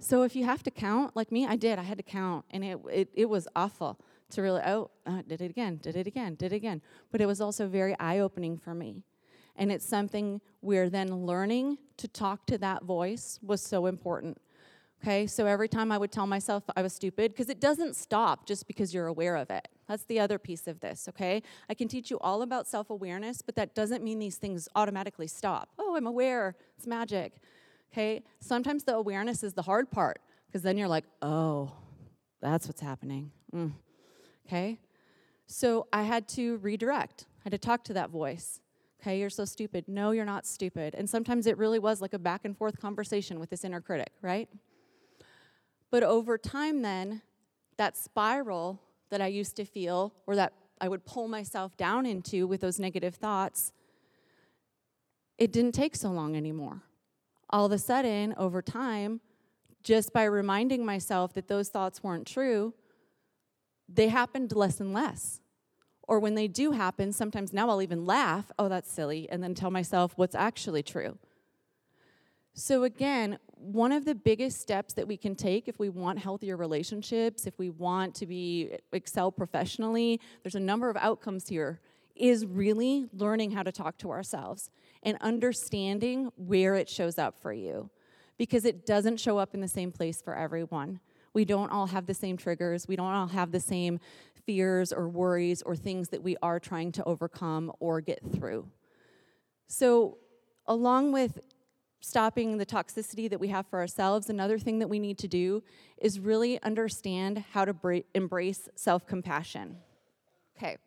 So, 0.02 0.24
if 0.24 0.36
you 0.36 0.46
have 0.46 0.64
to 0.64 0.72
count, 0.72 1.16
like 1.16 1.32
me, 1.32 1.46
I 1.46 1.56
did, 1.56 1.80
I 1.80 1.84
had 1.84 1.98
to 1.98 2.04
count, 2.04 2.46
and 2.52 2.64
it, 2.64 2.80
it, 2.92 3.10
it 3.14 3.30
was 3.30 3.48
awful 3.56 4.00
to 4.32 4.42
really, 4.42 4.62
oh, 4.66 4.92
uh, 5.06 5.22
did 5.28 5.42
it 5.42 5.50
again, 5.50 5.80
did 5.82 5.96
it 5.96 6.08
again, 6.08 6.36
did 6.36 6.54
it 6.54 6.58
again. 6.58 6.82
But 7.12 7.22
it 7.22 7.26
was 7.26 7.42
also 7.42 7.68
very 7.68 7.98
eye 8.00 8.20
opening 8.20 8.58
for 8.58 8.74
me. 8.74 9.04
And 9.56 9.72
it's 9.72 9.86
something 9.86 10.40
where 10.62 10.90
then 10.90 11.26
learning 11.26 11.78
to 11.98 12.08
talk 12.08 12.46
to 12.46 12.58
that 12.60 12.84
voice 12.84 13.40
was 13.42 13.62
so 13.62 13.88
important. 13.88 14.38
Okay, 15.02 15.28
so 15.28 15.46
every 15.46 15.70
time 15.70 15.92
I 15.92 15.98
would 15.98 16.12
tell 16.12 16.28
myself 16.28 16.64
I 16.76 16.82
was 16.82 16.94
stupid, 16.94 17.32
because 17.32 17.50
it 17.50 17.62
doesn't 17.62 17.96
stop 17.96 18.46
just 18.46 18.68
because 18.68 18.94
you're 18.94 19.08
aware 19.08 19.38
of 19.38 19.50
it. 19.50 19.68
That's 19.90 20.06
the 20.06 20.20
other 20.20 20.38
piece 20.38 20.68
of 20.68 20.80
this, 20.82 21.10
okay? 21.10 21.42
I 21.68 21.74
can 21.74 21.88
teach 21.88 22.12
you 22.12 22.20
all 22.20 22.44
about 22.44 22.68
self 22.68 22.92
awareness, 22.92 23.42
but 23.42 23.56
that 23.56 23.74
doesn't 23.74 24.04
mean 24.04 24.20
these 24.20 24.38
things 24.38 24.70
automatically 24.76 25.26
stop. 25.26 25.70
Oh, 25.80 25.96
I'm 25.96 26.06
aware, 26.06 26.56
it's 26.78 26.86
magic. 26.86 27.34
Okay, 27.92 28.22
sometimes 28.40 28.84
the 28.84 28.94
awareness 28.94 29.44
is 29.44 29.54
the 29.54 29.64
hard 29.64 29.90
part, 29.90 30.20
because 30.46 30.62
then 30.62 30.78
you're 30.78 30.88
like, 30.88 31.06
oh, 31.24 31.74
that's 32.40 32.68
what's 32.68 32.82
happening. 32.82 33.32
Mm. 33.54 33.72
Okay, 34.46 34.80
so 35.48 35.88
I 35.92 36.04
had 36.04 36.28
to 36.30 36.58
redirect, 36.58 37.26
I 37.40 37.42
had 37.46 37.52
to 37.54 37.58
talk 37.58 37.84
to 37.86 37.94
that 37.94 38.12
voice. 38.12 38.62
Okay, 39.02 39.20
you're 39.20 39.30
so 39.30 39.46
stupid. 39.46 39.86
No, 39.88 40.12
you're 40.12 40.26
not 40.26 40.46
stupid. 40.46 40.94
And 40.94 41.10
sometimes 41.10 41.48
it 41.48 41.58
really 41.58 41.80
was 41.80 42.02
like 42.02 42.14
a 42.14 42.20
back 42.20 42.42
and 42.44 42.56
forth 42.56 42.80
conversation 42.82 43.40
with 43.40 43.50
this 43.50 43.64
inner 43.64 43.80
critic, 43.80 44.12
right? 44.22 44.50
But 45.90 46.04
over 46.04 46.38
time, 46.38 46.82
then, 46.82 47.22
that 47.78 47.96
spiral 47.96 48.82
that 49.10 49.22
I 49.22 49.28
used 49.28 49.56
to 49.58 49.66
feel, 49.66 50.14
or 50.28 50.36
that 50.36 50.54
I 50.82 50.88
would 50.88 51.06
pull 51.06 51.28
myself 51.28 51.76
down 51.78 52.06
into 52.06 52.48
with 52.48 52.62
those 52.62 52.80
negative 52.80 53.16
thoughts, 53.16 53.74
it 55.38 55.52
didn't 55.52 55.74
take 55.74 55.96
so 55.96 56.10
long 56.12 56.36
anymore. 56.36 56.84
All 57.50 57.66
of 57.66 57.72
a 57.72 57.78
sudden, 57.78 58.34
over 58.38 58.62
time, 58.62 59.22
just 59.84 60.14
by 60.14 60.24
reminding 60.24 60.86
myself 60.86 61.34
that 61.34 61.48
those 61.48 61.70
thoughts 61.70 62.04
weren't 62.04 62.28
true, 62.28 62.74
they 63.88 64.10
happened 64.10 64.56
less 64.56 64.80
and 64.80 64.94
less. 64.94 65.40
Or 66.04 66.20
when 66.20 66.36
they 66.36 66.48
do 66.48 66.72
happen, 66.72 67.14
sometimes 67.14 67.54
now 67.54 67.70
I'll 67.70 67.82
even 67.82 68.06
laugh, 68.06 68.52
oh, 68.60 68.68
that's 68.68 68.92
silly, 68.92 69.30
and 69.30 69.44
then 69.44 69.54
tell 69.56 69.72
myself 69.72 70.14
what's 70.16 70.36
actually 70.36 70.84
true. 70.84 71.18
So, 72.60 72.84
again, 72.84 73.40
one 73.56 73.94
of 73.94 74.04
the 74.04 74.14
biggest 74.14 74.60
steps 74.60 74.94
that 74.96 75.08
we 75.08 75.16
can 75.16 75.34
take 75.34 75.70
if 75.70 75.80
we 75.80 75.88
want 75.88 76.20
healthier 76.20 76.58
relationships, 76.58 77.48
if 77.48 77.58
we 77.58 77.70
want 77.70 78.14
to 78.16 78.26
be 78.26 78.72
uh, 78.74 78.78
excel 78.92 79.32
professionally, 79.32 80.20
there's 80.44 80.56
a 80.56 80.60
number 80.60 80.90
of 80.90 80.98
outcomes 80.98 81.48
here 81.48 81.80
is 82.18 82.46
really 82.46 83.06
learning 83.14 83.52
how 83.52 83.64
to 83.64 83.72
talk 83.72 83.98
to 84.00 84.12
ourselves 84.12 84.72
and 85.04 85.18
understanding 85.22 86.34
where 86.36 86.76
it 86.76 86.90
shows 86.90 87.18
up 87.18 87.40
for 87.40 87.54
you 87.54 87.90
because 88.38 88.66
it 88.66 88.86
doesn't 88.86 89.22
show 89.22 89.38
up 89.38 89.54
in 89.54 89.62
the 89.62 89.68
same 89.70 89.90
place 89.90 90.22
for 90.22 90.36
everyone. 90.36 91.00
We 91.34 91.46
don't 91.46 91.72
all 91.72 91.88
have 91.88 92.08
the 92.08 92.14
same 92.14 92.36
triggers. 92.36 92.90
We 92.90 92.98
don't 92.98 93.14
all 93.14 93.28
have 93.28 93.54
the 93.54 93.62
same 93.62 94.02
fears 94.46 94.92
or 94.92 95.08
worries 95.08 95.62
or 95.62 95.78
things 95.78 96.10
that 96.10 96.22
we 96.22 96.36
are 96.44 96.60
trying 96.60 96.92
to 96.92 97.06
overcome 97.06 97.72
or 97.80 98.02
get 98.02 98.20
through. 98.34 98.68
So, 99.70 100.18
along 100.68 101.14
with 101.14 101.40
stopping 102.02 102.58
the 102.58 102.66
toxicity 102.66 103.30
that 103.30 103.40
we 103.40 103.50
have 103.50 103.68
for 103.68 103.80
ourselves, 103.80 104.30
another 104.30 104.58
thing 104.58 104.80
that 104.80 104.88
we 104.88 105.00
need 105.00 105.18
to 105.20 105.28
do 105.28 105.64
is 105.98 106.20
really 106.20 106.62
understand 106.64 107.44
how 107.52 107.66
to 107.66 107.74
bra- 107.74 108.02
embrace 108.14 108.70
self 108.76 109.06
compassion. 109.06 109.78
Okay, 110.58 110.78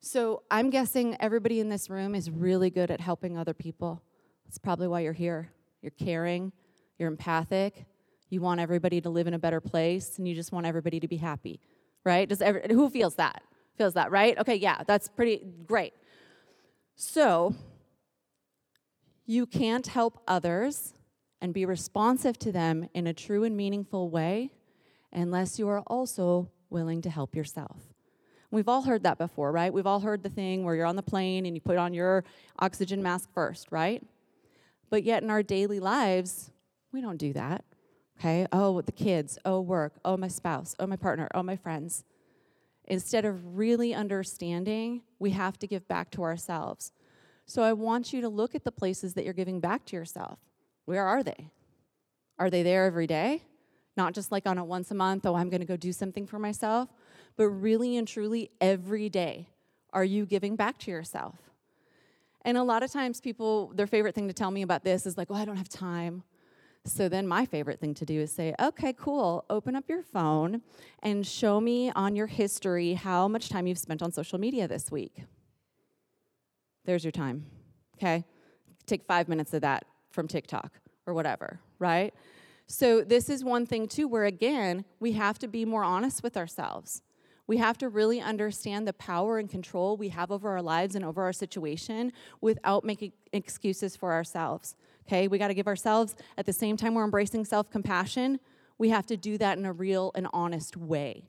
so 0.00 0.42
I'm 0.50 0.70
guessing 0.70 1.16
everybody 1.20 1.60
in 1.60 1.68
this 1.68 1.88
room 1.88 2.14
is 2.14 2.30
really 2.30 2.70
good 2.70 2.90
at 2.90 3.00
helping 3.00 3.38
other 3.38 3.54
people. 3.54 4.02
That's 4.44 4.58
probably 4.58 4.88
why 4.88 5.00
you're 5.00 5.12
here. 5.12 5.50
You're 5.82 5.92
caring, 5.92 6.52
you're 6.98 7.08
empathic, 7.08 7.84
you 8.30 8.40
want 8.40 8.60
everybody 8.60 9.00
to 9.00 9.10
live 9.10 9.26
in 9.26 9.34
a 9.34 9.38
better 9.38 9.60
place, 9.60 10.18
and 10.18 10.26
you 10.26 10.34
just 10.34 10.52
want 10.52 10.66
everybody 10.66 10.98
to 11.00 11.08
be 11.08 11.16
happy, 11.16 11.60
right? 12.04 12.28
Does 12.28 12.40
every, 12.40 12.62
who 12.70 12.88
feels 12.88 13.16
that? 13.16 13.42
Feels 13.76 13.94
that, 13.94 14.10
right? 14.10 14.38
Okay, 14.38 14.54
yeah, 14.54 14.82
that's 14.86 15.08
pretty 15.08 15.42
great. 15.66 15.92
So, 16.96 17.54
you 19.26 19.46
can't 19.46 19.86
help 19.86 20.22
others 20.28 20.94
and 21.40 21.52
be 21.54 21.64
responsive 21.64 22.38
to 22.38 22.52
them 22.52 22.88
in 22.94 23.06
a 23.06 23.14
true 23.14 23.44
and 23.44 23.56
meaningful 23.56 24.10
way 24.10 24.50
unless 25.12 25.58
you 25.58 25.68
are 25.68 25.80
also 25.86 26.50
willing 26.70 27.00
to 27.02 27.10
help 27.10 27.34
yourself. 27.34 27.94
We've 28.50 28.68
all 28.68 28.82
heard 28.82 29.02
that 29.02 29.18
before, 29.18 29.50
right? 29.50 29.72
We've 29.72 29.86
all 29.86 30.00
heard 30.00 30.22
the 30.22 30.28
thing 30.28 30.64
where 30.64 30.74
you're 30.74 30.86
on 30.86 30.96
the 30.96 31.02
plane 31.02 31.46
and 31.46 31.56
you 31.56 31.60
put 31.60 31.76
on 31.76 31.92
your 31.92 32.24
oxygen 32.58 33.02
mask 33.02 33.28
first, 33.32 33.68
right? 33.70 34.02
But 34.90 35.02
yet 35.02 35.22
in 35.22 35.30
our 35.30 35.42
daily 35.42 35.80
lives, 35.80 36.50
we 36.92 37.00
don't 37.00 37.16
do 37.16 37.32
that. 37.32 37.64
Okay? 38.18 38.46
Oh, 38.52 38.80
the 38.80 38.92
kids, 38.92 39.38
oh, 39.44 39.60
work, 39.60 39.94
oh, 40.04 40.16
my 40.16 40.28
spouse, 40.28 40.76
oh, 40.78 40.86
my 40.86 40.96
partner, 40.96 41.28
oh, 41.34 41.42
my 41.42 41.56
friends. 41.56 42.04
Instead 42.84 43.24
of 43.24 43.56
really 43.56 43.92
understanding, 43.92 45.02
we 45.18 45.30
have 45.30 45.58
to 45.58 45.66
give 45.66 45.88
back 45.88 46.10
to 46.12 46.22
ourselves. 46.22 46.92
So 47.46 47.62
I 47.62 47.72
want 47.72 48.12
you 48.12 48.20
to 48.22 48.28
look 48.28 48.54
at 48.54 48.64
the 48.64 48.72
places 48.72 49.14
that 49.14 49.24
you're 49.24 49.34
giving 49.34 49.60
back 49.60 49.84
to 49.86 49.96
yourself. 49.96 50.38
Where 50.84 51.04
are 51.04 51.22
they? 51.22 51.50
Are 52.38 52.50
they 52.50 52.62
there 52.62 52.84
every 52.84 53.06
day? 53.06 53.42
Not 53.96 54.12
just 54.12 54.32
like 54.32 54.46
on 54.46 54.58
a 54.58 54.64
once 54.64 54.90
a 54.90 54.94
month, 54.94 55.24
oh, 55.26 55.34
I'm 55.34 55.50
going 55.50 55.60
to 55.60 55.66
go 55.66 55.76
do 55.76 55.92
something 55.92 56.26
for 56.26 56.38
myself, 56.38 56.88
but 57.36 57.48
really 57.48 57.96
and 57.96 58.08
truly 58.08 58.50
every 58.60 59.08
day. 59.08 59.48
Are 59.92 60.04
you 60.04 60.26
giving 60.26 60.56
back 60.56 60.78
to 60.78 60.90
yourself? 60.90 61.36
And 62.44 62.58
a 62.58 62.62
lot 62.62 62.82
of 62.82 62.92
times, 62.92 63.20
people, 63.20 63.72
their 63.74 63.86
favorite 63.86 64.14
thing 64.14 64.28
to 64.28 64.34
tell 64.34 64.50
me 64.50 64.62
about 64.62 64.84
this 64.84 65.06
is 65.06 65.16
like, 65.16 65.28
oh, 65.30 65.34
I 65.34 65.44
don't 65.44 65.56
have 65.56 65.68
time. 65.68 66.24
So 66.84 67.08
then, 67.08 67.26
my 67.26 67.46
favorite 67.46 67.80
thing 67.80 67.94
to 67.94 68.04
do 68.04 68.20
is 68.20 68.32
say, 68.32 68.54
okay, 68.60 68.92
cool, 68.92 69.44
open 69.48 69.74
up 69.74 69.88
your 69.88 70.02
phone 70.02 70.60
and 71.02 71.26
show 71.26 71.60
me 71.60 71.90
on 71.92 72.16
your 72.16 72.26
history 72.26 72.94
how 72.94 73.28
much 73.28 73.48
time 73.48 73.66
you've 73.66 73.78
spent 73.78 74.02
on 74.02 74.12
social 74.12 74.38
media 74.38 74.68
this 74.68 74.90
week. 74.90 75.22
There's 76.84 77.04
your 77.04 77.12
time, 77.12 77.46
okay? 77.96 78.24
Take 78.86 79.04
five 79.04 79.28
minutes 79.28 79.54
of 79.54 79.62
that 79.62 79.84
from 80.10 80.28
TikTok 80.28 80.72
or 81.06 81.14
whatever, 81.14 81.60
right? 81.78 82.12
So, 82.66 83.02
this 83.02 83.28
is 83.28 83.44
one 83.44 83.66
thing 83.66 83.88
too, 83.88 84.08
where 84.08 84.24
again, 84.24 84.84
we 84.98 85.12
have 85.12 85.38
to 85.40 85.48
be 85.48 85.64
more 85.64 85.84
honest 85.84 86.22
with 86.22 86.36
ourselves. 86.36 87.02
We 87.46 87.58
have 87.58 87.76
to 87.78 87.90
really 87.90 88.20
understand 88.22 88.88
the 88.88 88.94
power 88.94 89.38
and 89.38 89.50
control 89.50 89.98
we 89.98 90.08
have 90.08 90.30
over 90.30 90.48
our 90.48 90.62
lives 90.62 90.94
and 90.94 91.04
over 91.04 91.22
our 91.22 91.32
situation 91.32 92.12
without 92.40 92.84
making 92.84 93.12
excuses 93.32 93.96
for 93.96 94.12
ourselves. 94.12 94.76
Okay, 95.06 95.28
we 95.28 95.36
got 95.36 95.48
to 95.48 95.54
give 95.54 95.66
ourselves, 95.66 96.16
at 96.38 96.46
the 96.46 96.52
same 96.54 96.78
time 96.78 96.94
we're 96.94 97.04
embracing 97.04 97.44
self 97.44 97.70
compassion, 97.70 98.40
we 98.78 98.88
have 98.88 99.06
to 99.06 99.16
do 99.16 99.36
that 99.38 99.58
in 99.58 99.66
a 99.66 99.72
real 99.72 100.10
and 100.14 100.26
honest 100.32 100.76
way. 100.76 101.28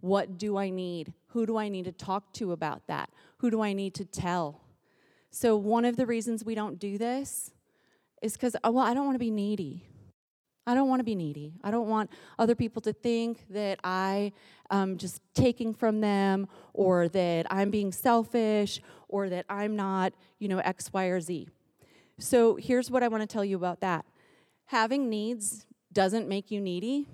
What 0.00 0.38
do 0.38 0.56
I 0.56 0.70
need? 0.70 1.12
Who 1.28 1.44
do 1.44 1.56
I 1.56 1.68
need 1.68 1.86
to 1.86 1.92
talk 1.92 2.32
to 2.34 2.52
about 2.52 2.86
that? 2.86 3.10
Who 3.38 3.50
do 3.50 3.60
I 3.60 3.72
need 3.72 3.94
to 3.94 4.04
tell? 4.04 4.60
So, 5.30 5.56
one 5.56 5.84
of 5.84 5.96
the 5.96 6.06
reasons 6.06 6.44
we 6.44 6.54
don't 6.54 6.78
do 6.78 6.98
this 6.98 7.50
is 8.22 8.32
because, 8.32 8.56
oh, 8.64 8.68
uh, 8.68 8.72
well, 8.72 8.84
I 8.84 8.94
don't 8.94 9.04
want 9.04 9.14
to 9.14 9.20
be 9.20 9.30
needy. 9.30 9.84
I 10.66 10.74
don't 10.74 10.88
want 10.88 11.00
to 11.00 11.04
be 11.04 11.14
needy. 11.14 11.54
I 11.64 11.70
don't 11.70 11.88
want 11.88 12.10
other 12.38 12.54
people 12.54 12.82
to 12.82 12.92
think 12.92 13.46
that 13.50 13.80
I 13.82 14.32
am 14.70 14.98
just 14.98 15.22
taking 15.34 15.72
from 15.72 16.02
them 16.02 16.46
or 16.74 17.08
that 17.08 17.46
I'm 17.50 17.70
being 17.70 17.90
selfish 17.90 18.80
or 19.08 19.30
that 19.30 19.46
I'm 19.48 19.76
not, 19.76 20.12
you 20.38 20.48
know, 20.48 20.58
X, 20.58 20.92
Y, 20.92 21.04
or 21.04 21.20
Z. 21.20 21.48
So 22.18 22.56
here's 22.56 22.90
what 22.90 23.02
I 23.02 23.08
want 23.08 23.22
to 23.22 23.26
tell 23.26 23.44
you 23.44 23.56
about 23.56 23.80
that. 23.80 24.04
Having 24.66 25.08
needs 25.08 25.64
doesn't 25.92 26.28
make 26.28 26.50
you 26.50 26.60
needy, 26.60 27.06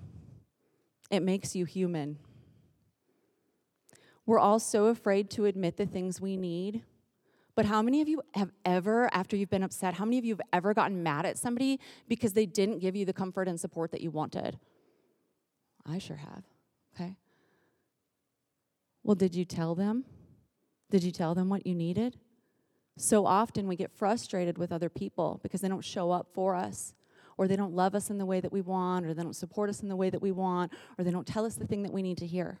it 1.09 1.21
makes 1.21 1.55
you 1.55 1.63
human. 1.63 2.17
We're 4.25 4.39
all 4.39 4.59
so 4.59 4.87
afraid 4.87 5.29
to 5.31 5.45
admit 5.45 5.77
the 5.77 5.85
things 5.85 6.19
we 6.19 6.35
need 6.35 6.83
but 7.55 7.65
how 7.65 7.81
many 7.81 8.01
of 8.01 8.07
you 8.07 8.21
have 8.33 8.51
ever, 8.65 9.09
after 9.13 9.35
you've 9.35 9.49
been 9.49 9.63
upset, 9.63 9.93
how 9.93 10.05
many 10.05 10.17
of 10.17 10.25
you 10.25 10.33
have 10.33 10.41
ever 10.51 10.73
gotten 10.73 11.01
mad 11.01 11.25
at 11.25 11.37
somebody 11.37 11.79
because 12.07 12.33
they 12.33 12.45
didn't 12.45 12.79
give 12.79 12.95
you 12.95 13.05
the 13.05 13.13
comfort 13.13 13.47
and 13.47 13.59
support 13.59 13.91
that 13.91 14.01
you 14.01 14.11
wanted? 14.11 14.59
I 15.85 15.97
sure 15.99 16.17
have. 16.17 16.43
Okay. 16.95 17.15
Well, 19.03 19.15
did 19.15 19.35
you 19.35 19.45
tell 19.45 19.75
them? 19.75 20.03
Did 20.89 21.03
you 21.03 21.11
tell 21.11 21.33
them 21.33 21.49
what 21.49 21.65
you 21.65 21.75
needed? 21.75 22.17
So 22.97 23.25
often 23.25 23.67
we 23.67 23.75
get 23.75 23.91
frustrated 23.91 24.57
with 24.57 24.71
other 24.71 24.89
people 24.89 25.39
because 25.43 25.61
they 25.61 25.67
don't 25.67 25.83
show 25.83 26.11
up 26.11 26.27
for 26.33 26.55
us, 26.55 26.93
or 27.37 27.47
they 27.47 27.55
don't 27.55 27.73
love 27.73 27.95
us 27.95 28.09
in 28.09 28.17
the 28.17 28.25
way 28.25 28.39
that 28.39 28.51
we 28.51 28.61
want, 28.61 29.05
or 29.05 29.13
they 29.13 29.23
don't 29.23 29.35
support 29.35 29.69
us 29.69 29.81
in 29.81 29.89
the 29.89 29.95
way 29.95 30.09
that 30.09 30.21
we 30.21 30.31
want, 30.31 30.71
or 30.97 31.03
they 31.03 31.11
don't 31.11 31.27
tell 31.27 31.45
us 31.45 31.55
the 31.55 31.67
thing 31.67 31.83
that 31.83 31.91
we 31.93 32.01
need 32.01 32.17
to 32.17 32.27
hear. 32.27 32.59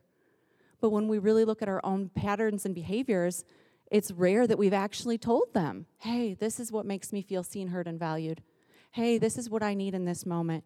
But 0.81 0.89
when 0.89 1.07
we 1.07 1.17
really 1.19 1.45
look 1.45 1.61
at 1.61 1.69
our 1.69 1.79
own 1.85 2.09
patterns 2.09 2.65
and 2.65 2.75
behaviors, 2.75 3.45
it's 3.91 4.11
rare 4.11 4.47
that 4.47 4.57
we've 4.57 4.73
actually 4.73 5.17
told 5.17 5.53
them, 5.53 5.85
hey, 5.99 6.33
this 6.33 6.59
is 6.59 6.71
what 6.71 6.85
makes 6.85 7.13
me 7.13 7.21
feel 7.21 7.43
seen, 7.43 7.67
heard, 7.67 7.87
and 7.87 7.99
valued. 7.99 8.41
Hey, 8.91 9.17
this 9.17 9.37
is 9.37 9.49
what 9.49 9.63
I 9.63 9.73
need 9.73 9.93
in 9.93 10.05
this 10.05 10.25
moment. 10.25 10.63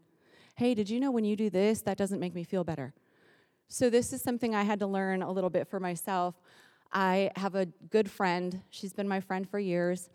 Hey, 0.55 0.73
did 0.73 0.89
you 0.89 0.99
know 0.99 1.11
when 1.11 1.25
you 1.25 1.35
do 1.35 1.49
this, 1.49 1.81
that 1.81 1.97
doesn't 1.97 2.19
make 2.19 2.35
me 2.35 2.43
feel 2.43 2.63
better? 2.63 2.93
So, 3.67 3.89
this 3.89 4.13
is 4.13 4.21
something 4.21 4.55
I 4.55 4.63
had 4.63 4.79
to 4.79 4.87
learn 4.87 5.21
a 5.21 5.31
little 5.31 5.49
bit 5.49 5.67
for 5.67 5.79
myself. 5.79 6.35
I 6.91 7.31
have 7.35 7.55
a 7.55 7.65
good 7.65 8.09
friend. 8.09 8.61
She's 8.69 8.93
been 8.93 9.07
my 9.07 9.19
friend 9.19 9.47
for 9.47 9.59
years. 9.59 10.09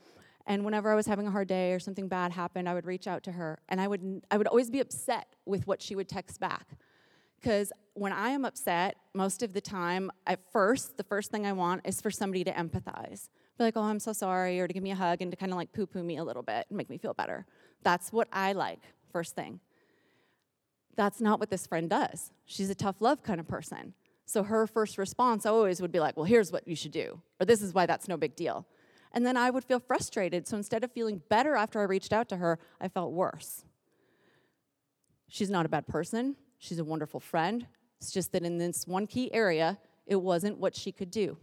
And 0.46 0.64
whenever 0.64 0.90
I 0.90 0.94
was 0.94 1.06
having 1.06 1.26
a 1.26 1.30
hard 1.30 1.48
day 1.48 1.72
or 1.72 1.78
something 1.78 2.08
bad 2.08 2.32
happened, 2.32 2.68
I 2.68 2.74
would 2.74 2.84
reach 2.84 3.06
out 3.06 3.22
to 3.24 3.32
her. 3.32 3.58
And 3.68 3.80
I 3.80 3.88
would, 3.88 4.22
I 4.30 4.36
would 4.36 4.46
always 4.46 4.70
be 4.70 4.80
upset 4.80 5.28
with 5.46 5.66
what 5.66 5.80
she 5.80 5.94
would 5.94 6.08
text 6.08 6.40
back. 6.40 6.76
Because 7.44 7.74
when 7.92 8.10
I 8.10 8.30
am 8.30 8.46
upset, 8.46 8.96
most 9.12 9.42
of 9.42 9.52
the 9.52 9.60
time, 9.60 10.10
at 10.26 10.40
first, 10.50 10.96
the 10.96 11.04
first 11.04 11.30
thing 11.30 11.44
I 11.44 11.52
want 11.52 11.82
is 11.84 12.00
for 12.00 12.10
somebody 12.10 12.42
to 12.42 12.50
empathize. 12.50 13.28
Be 13.58 13.64
like, 13.64 13.76
oh, 13.76 13.82
I'm 13.82 14.00
so 14.00 14.14
sorry, 14.14 14.58
or 14.60 14.66
to 14.66 14.72
give 14.72 14.82
me 14.82 14.92
a 14.92 14.94
hug 14.94 15.20
and 15.20 15.30
to 15.30 15.36
kind 15.36 15.52
of 15.52 15.58
like 15.58 15.70
poo 15.70 15.84
poo 15.84 16.02
me 16.02 16.16
a 16.16 16.24
little 16.24 16.42
bit 16.42 16.64
and 16.70 16.78
make 16.78 16.88
me 16.88 16.96
feel 16.96 17.12
better. 17.12 17.44
That's 17.82 18.10
what 18.14 18.28
I 18.32 18.54
like, 18.54 18.80
first 19.12 19.34
thing. 19.34 19.60
That's 20.96 21.20
not 21.20 21.38
what 21.38 21.50
this 21.50 21.66
friend 21.66 21.90
does. 21.90 22.32
She's 22.46 22.70
a 22.70 22.74
tough 22.74 23.02
love 23.02 23.22
kind 23.22 23.38
of 23.38 23.46
person. 23.46 23.92
So 24.24 24.44
her 24.44 24.66
first 24.66 24.96
response 24.96 25.44
always 25.44 25.82
would 25.82 25.92
be 25.92 26.00
like, 26.00 26.16
well, 26.16 26.24
here's 26.24 26.50
what 26.50 26.66
you 26.66 26.74
should 26.74 26.92
do, 26.92 27.20
or 27.38 27.44
this 27.44 27.60
is 27.60 27.74
why 27.74 27.84
that's 27.84 28.08
no 28.08 28.16
big 28.16 28.36
deal. 28.36 28.66
And 29.12 29.26
then 29.26 29.36
I 29.36 29.50
would 29.50 29.64
feel 29.64 29.80
frustrated. 29.80 30.48
So 30.48 30.56
instead 30.56 30.82
of 30.82 30.92
feeling 30.92 31.20
better 31.28 31.56
after 31.56 31.78
I 31.78 31.82
reached 31.82 32.14
out 32.14 32.30
to 32.30 32.38
her, 32.38 32.58
I 32.80 32.88
felt 32.88 33.12
worse. 33.12 33.66
She's 35.28 35.50
not 35.50 35.66
a 35.66 35.68
bad 35.68 35.86
person. 35.86 36.36
She's 36.58 36.78
a 36.78 36.84
wonderful 36.84 37.20
friend. 37.20 37.66
It's 38.00 38.10
just 38.10 38.32
that 38.32 38.42
in 38.42 38.58
this 38.58 38.86
one 38.86 39.06
key 39.06 39.32
area, 39.32 39.78
it 40.06 40.16
wasn't 40.16 40.58
what 40.58 40.76
she 40.76 40.92
could 40.92 41.10
do. 41.10 41.36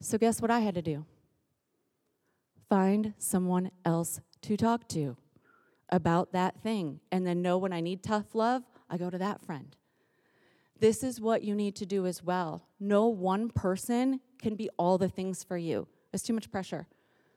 So, 0.00 0.18
guess 0.18 0.40
what 0.40 0.50
I 0.50 0.60
had 0.60 0.74
to 0.74 0.82
do? 0.82 1.04
Find 2.68 3.14
someone 3.18 3.70
else 3.84 4.20
to 4.42 4.56
talk 4.56 4.88
to 4.88 5.16
about 5.88 6.32
that 6.32 6.60
thing. 6.62 7.00
And 7.10 7.26
then 7.26 7.42
know 7.42 7.58
when 7.58 7.72
I 7.72 7.80
need 7.80 8.02
tough 8.02 8.34
love, 8.34 8.62
I 8.90 8.98
go 8.98 9.10
to 9.10 9.18
that 9.18 9.44
friend. 9.44 9.74
This 10.78 11.02
is 11.02 11.20
what 11.20 11.42
you 11.42 11.54
need 11.54 11.74
to 11.76 11.86
do 11.86 12.06
as 12.06 12.22
well. 12.22 12.68
No 12.78 13.06
one 13.06 13.48
person 13.48 14.20
can 14.38 14.54
be 14.54 14.70
all 14.78 14.98
the 14.98 15.08
things 15.08 15.42
for 15.42 15.58
you. 15.58 15.88
It's 16.12 16.22
too 16.22 16.32
much 16.32 16.50
pressure. 16.50 16.86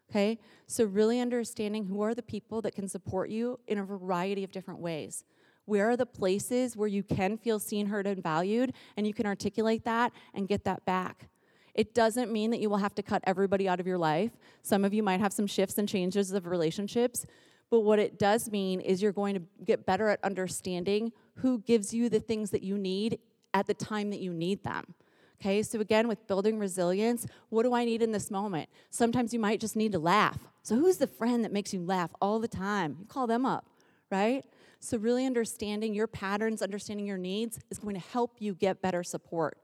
Okay? 0.09 0.37
So, 0.67 0.85
really 0.85 1.19
understanding 1.19 1.85
who 1.85 2.01
are 2.01 2.13
the 2.13 2.21
people 2.21 2.61
that 2.61 2.75
can 2.75 2.87
support 2.87 3.29
you 3.29 3.59
in 3.67 3.79
a 3.79 3.83
variety 3.83 4.43
of 4.43 4.51
different 4.51 4.81
ways. 4.81 5.23
Where 5.65 5.89
are 5.89 5.97
the 5.97 6.05
places 6.05 6.75
where 6.75 6.87
you 6.87 7.03
can 7.03 7.37
feel 7.37 7.59
seen, 7.59 7.87
heard, 7.87 8.07
and 8.07 8.21
valued, 8.21 8.73
and 8.97 9.05
you 9.05 9.13
can 9.13 9.25
articulate 9.25 9.85
that 9.85 10.11
and 10.33 10.47
get 10.47 10.63
that 10.65 10.85
back? 10.85 11.29
It 11.73 11.93
doesn't 11.93 12.31
mean 12.31 12.51
that 12.51 12.59
you 12.59 12.69
will 12.69 12.77
have 12.77 12.95
to 12.95 13.03
cut 13.03 13.23
everybody 13.25 13.67
out 13.69 13.79
of 13.79 13.87
your 13.87 13.97
life. 13.97 14.31
Some 14.61 14.83
of 14.83 14.93
you 14.93 15.03
might 15.03 15.21
have 15.21 15.33
some 15.33 15.47
shifts 15.47 15.77
and 15.77 15.87
changes 15.87 16.31
of 16.31 16.45
relationships, 16.45 17.25
but 17.69 17.81
what 17.81 17.99
it 17.99 18.19
does 18.19 18.51
mean 18.51 18.81
is 18.81 19.01
you're 19.01 19.13
going 19.13 19.35
to 19.35 19.41
get 19.63 19.85
better 19.85 20.09
at 20.09 20.21
understanding 20.23 21.13
who 21.35 21.59
gives 21.59 21.93
you 21.93 22.09
the 22.09 22.19
things 22.19 22.49
that 22.51 22.63
you 22.63 22.77
need 22.77 23.19
at 23.53 23.67
the 23.67 23.73
time 23.73 24.09
that 24.09 24.19
you 24.19 24.33
need 24.33 24.63
them. 24.63 24.95
Okay, 25.39 25.63
so 25.63 25.79
again, 25.79 26.07
with 26.07 26.27
building 26.27 26.59
resilience, 26.59 27.25
what 27.49 27.63
do 27.63 27.73
I 27.73 27.83
need 27.83 28.03
in 28.03 28.11
this 28.11 28.29
moment? 28.29 28.69
Sometimes 28.91 29.33
you 29.33 29.39
might 29.39 29.59
just 29.59 29.75
need 29.75 29.91
to 29.93 29.99
laugh. 29.99 30.37
So, 30.61 30.75
who's 30.75 30.97
the 30.97 31.07
friend 31.07 31.43
that 31.43 31.51
makes 31.51 31.73
you 31.73 31.81
laugh 31.81 32.11
all 32.21 32.37
the 32.37 32.47
time? 32.47 32.97
You 32.99 33.07
call 33.07 33.25
them 33.25 33.43
up, 33.43 33.65
right? 34.11 34.45
So, 34.83 34.97
really 34.97 35.27
understanding 35.27 35.93
your 35.93 36.07
patterns, 36.07 36.61
understanding 36.61 37.05
your 37.05 37.17
needs 37.17 37.59
is 37.69 37.77
going 37.77 37.93
to 37.93 38.01
help 38.01 38.37
you 38.39 38.55
get 38.55 38.81
better 38.81 39.03
support. 39.03 39.57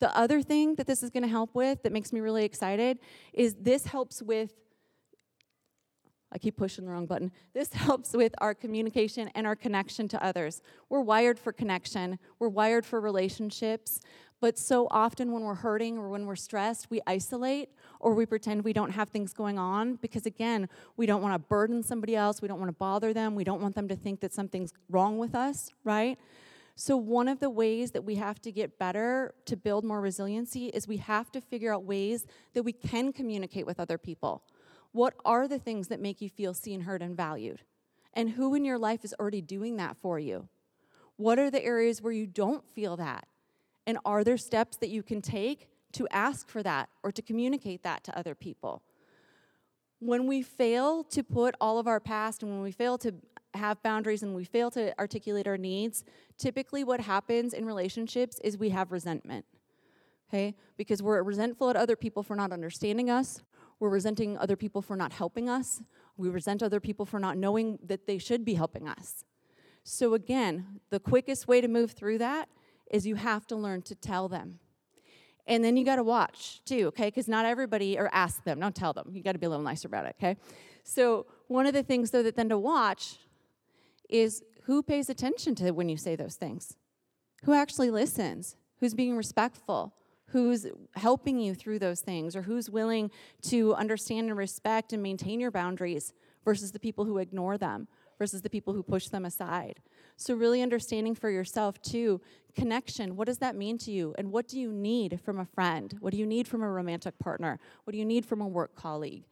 The 0.00 0.14
other 0.16 0.42
thing 0.42 0.74
that 0.74 0.86
this 0.86 1.02
is 1.02 1.10
going 1.10 1.22
to 1.22 1.28
help 1.28 1.54
with 1.54 1.82
that 1.84 1.92
makes 1.92 2.12
me 2.12 2.20
really 2.20 2.44
excited 2.44 2.98
is 3.32 3.54
this 3.54 3.86
helps 3.86 4.20
with 4.20 4.52
I 6.30 6.36
keep 6.36 6.58
pushing 6.58 6.84
the 6.84 6.90
wrong 6.90 7.06
button. 7.06 7.32
This 7.54 7.72
helps 7.72 8.12
with 8.12 8.34
our 8.38 8.54
communication 8.54 9.30
and 9.34 9.46
our 9.46 9.56
connection 9.56 10.08
to 10.08 10.22
others. 10.22 10.60
We're 10.90 11.00
wired 11.00 11.38
for 11.38 11.52
connection, 11.52 12.18
we're 12.38 12.48
wired 12.48 12.84
for 12.84 13.00
relationships, 13.00 14.00
but 14.40 14.58
so 14.58 14.86
often 14.90 15.32
when 15.32 15.42
we're 15.42 15.54
hurting 15.54 15.98
or 15.98 16.08
when 16.08 16.26
we're 16.26 16.36
stressed, 16.36 16.90
we 16.90 17.00
isolate 17.06 17.70
or 17.98 18.14
we 18.14 18.24
pretend 18.24 18.62
we 18.62 18.72
don't 18.72 18.92
have 18.92 19.08
things 19.08 19.32
going 19.32 19.58
on 19.58 19.96
because, 19.96 20.26
again, 20.26 20.68
we 20.96 21.06
don't 21.06 21.22
want 21.22 21.34
to 21.34 21.38
burden 21.38 21.82
somebody 21.82 22.14
else, 22.14 22.40
we 22.40 22.46
don't 22.48 22.60
want 22.60 22.68
to 22.68 22.76
bother 22.76 23.12
them, 23.12 23.34
we 23.34 23.44
don't 23.44 23.60
want 23.60 23.74
them 23.74 23.88
to 23.88 23.96
think 23.96 24.20
that 24.20 24.32
something's 24.32 24.72
wrong 24.88 25.18
with 25.18 25.34
us, 25.34 25.70
right? 25.82 26.18
So, 26.76 26.96
one 26.96 27.26
of 27.26 27.40
the 27.40 27.50
ways 27.50 27.90
that 27.90 28.04
we 28.04 28.14
have 28.14 28.40
to 28.42 28.52
get 28.52 28.78
better 28.78 29.34
to 29.46 29.56
build 29.56 29.84
more 29.84 30.00
resiliency 30.00 30.66
is 30.66 30.86
we 30.86 30.98
have 30.98 31.32
to 31.32 31.40
figure 31.40 31.74
out 31.74 31.82
ways 31.82 32.24
that 32.54 32.62
we 32.62 32.72
can 32.72 33.12
communicate 33.12 33.66
with 33.66 33.80
other 33.80 33.98
people. 33.98 34.44
What 34.92 35.14
are 35.24 35.48
the 35.48 35.58
things 35.58 35.88
that 35.88 36.00
make 36.00 36.20
you 36.20 36.30
feel 36.30 36.54
seen, 36.54 36.82
heard, 36.82 37.02
and 37.02 37.16
valued? 37.16 37.62
And 38.14 38.30
who 38.30 38.54
in 38.54 38.64
your 38.64 38.78
life 38.78 39.04
is 39.04 39.14
already 39.18 39.40
doing 39.40 39.76
that 39.76 39.96
for 39.96 40.20
you? 40.20 40.48
What 41.16 41.40
are 41.40 41.50
the 41.50 41.64
areas 41.64 42.00
where 42.00 42.12
you 42.12 42.28
don't 42.28 42.64
feel 42.64 42.96
that? 42.96 43.26
And 43.88 43.96
are 44.04 44.22
there 44.22 44.36
steps 44.36 44.76
that 44.76 44.90
you 44.90 45.02
can 45.02 45.22
take 45.22 45.66
to 45.92 46.06
ask 46.10 46.46
for 46.46 46.62
that 46.62 46.90
or 47.02 47.10
to 47.10 47.22
communicate 47.22 47.82
that 47.84 48.04
to 48.04 48.18
other 48.18 48.34
people? 48.34 48.82
When 49.98 50.26
we 50.26 50.42
fail 50.42 51.02
to 51.04 51.22
put 51.22 51.54
all 51.58 51.78
of 51.78 51.86
our 51.86 51.98
past 51.98 52.42
and 52.42 52.52
when 52.52 52.60
we 52.60 52.70
fail 52.70 52.98
to 52.98 53.14
have 53.54 53.82
boundaries 53.82 54.22
and 54.22 54.34
we 54.34 54.44
fail 54.44 54.70
to 54.72 54.96
articulate 55.00 55.46
our 55.46 55.56
needs, 55.56 56.04
typically 56.36 56.84
what 56.84 57.00
happens 57.00 57.54
in 57.54 57.64
relationships 57.64 58.38
is 58.44 58.58
we 58.58 58.68
have 58.68 58.92
resentment. 58.92 59.46
Okay? 60.28 60.54
Because 60.76 61.02
we're 61.02 61.22
resentful 61.22 61.70
at 61.70 61.76
other 61.76 61.96
people 61.96 62.22
for 62.22 62.36
not 62.36 62.52
understanding 62.52 63.08
us, 63.08 63.42
we're 63.80 63.88
resenting 63.88 64.36
other 64.36 64.56
people 64.56 64.82
for 64.82 64.96
not 64.96 65.14
helping 65.14 65.48
us. 65.48 65.80
We 66.18 66.28
resent 66.28 66.62
other 66.62 66.78
people 66.78 67.06
for 67.06 67.18
not 67.18 67.38
knowing 67.38 67.78
that 67.82 68.06
they 68.06 68.18
should 68.18 68.44
be 68.44 68.52
helping 68.52 68.86
us. 68.86 69.24
So, 69.82 70.12
again, 70.12 70.80
the 70.90 71.00
quickest 71.00 71.48
way 71.48 71.62
to 71.62 71.68
move 71.68 71.92
through 71.92 72.18
that 72.18 72.50
is 72.90 73.06
you 73.06 73.16
have 73.16 73.46
to 73.48 73.56
learn 73.56 73.82
to 73.82 73.94
tell 73.94 74.28
them. 74.28 74.58
And 75.46 75.64
then 75.64 75.76
you 75.76 75.84
got 75.84 75.96
to 75.96 76.04
watch 76.04 76.62
too, 76.64 76.88
okay? 76.88 77.06
Because 77.06 77.28
not 77.28 77.44
everybody, 77.44 77.98
or 77.98 78.10
ask 78.12 78.44
them, 78.44 78.60
don't 78.60 78.74
tell 78.74 78.92
them. 78.92 79.10
You 79.12 79.22
got 79.22 79.32
to 79.32 79.38
be 79.38 79.46
a 79.46 79.48
little 79.48 79.64
nicer 79.64 79.88
about 79.88 80.06
it, 80.06 80.16
okay? 80.18 80.36
So, 80.84 81.26
one 81.48 81.66
of 81.66 81.72
the 81.72 81.82
things, 81.82 82.10
though, 82.10 82.22
that 82.22 82.36
then 82.36 82.50
to 82.50 82.58
watch 82.58 83.16
is 84.10 84.42
who 84.64 84.82
pays 84.82 85.08
attention 85.08 85.54
to 85.56 85.70
when 85.70 85.88
you 85.88 85.96
say 85.96 86.16
those 86.16 86.36
things? 86.36 86.76
Who 87.44 87.54
actually 87.54 87.90
listens? 87.90 88.56
Who's 88.80 88.94
being 88.94 89.16
respectful? 89.16 89.94
who's 90.28 90.66
helping 90.94 91.38
you 91.40 91.54
through 91.54 91.78
those 91.78 92.00
things 92.00 92.36
or 92.36 92.42
who's 92.42 92.68
willing 92.68 93.10
to 93.42 93.74
understand 93.74 94.28
and 94.28 94.36
respect 94.36 94.92
and 94.92 95.02
maintain 95.02 95.40
your 95.40 95.50
boundaries 95.50 96.12
versus 96.44 96.72
the 96.72 96.78
people 96.78 97.04
who 97.04 97.18
ignore 97.18 97.56
them 97.56 97.88
versus 98.18 98.42
the 98.42 98.50
people 98.50 98.74
who 98.74 98.82
push 98.82 99.08
them 99.08 99.24
aside. 99.24 99.80
So, 100.20 100.34
really 100.34 100.62
understanding 100.62 101.14
for 101.14 101.30
yourself 101.30 101.80
too 101.80 102.20
connection. 102.56 103.14
What 103.14 103.28
does 103.28 103.38
that 103.38 103.54
mean 103.54 103.78
to 103.78 103.92
you? 103.92 104.16
And 104.18 104.32
what 104.32 104.48
do 104.48 104.58
you 104.58 104.72
need 104.72 105.20
from 105.24 105.38
a 105.38 105.44
friend? 105.44 105.96
What 106.00 106.10
do 106.10 106.18
you 106.18 106.26
need 106.26 106.48
from 106.48 106.60
a 106.60 106.68
romantic 106.68 107.16
partner? 107.20 107.60
What 107.84 107.92
do 107.92 107.98
you 108.00 108.04
need 108.04 108.26
from 108.26 108.40
a 108.40 108.48
work 108.48 108.74
colleague? 108.74 109.22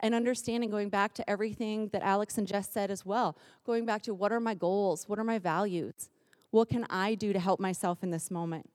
And 0.00 0.12
understanding, 0.12 0.70
going 0.70 0.88
back 0.88 1.14
to 1.14 1.30
everything 1.30 1.88
that 1.92 2.02
Alex 2.02 2.36
and 2.36 2.48
Jess 2.48 2.68
said 2.68 2.90
as 2.90 3.06
well, 3.06 3.38
going 3.64 3.86
back 3.86 4.02
to 4.02 4.12
what 4.12 4.32
are 4.32 4.40
my 4.40 4.54
goals? 4.54 5.08
What 5.08 5.20
are 5.20 5.24
my 5.24 5.38
values? 5.38 6.10
What 6.50 6.68
can 6.68 6.84
I 6.90 7.14
do 7.14 7.32
to 7.32 7.38
help 7.38 7.60
myself 7.60 8.02
in 8.02 8.10
this 8.10 8.28
moment? 8.28 8.68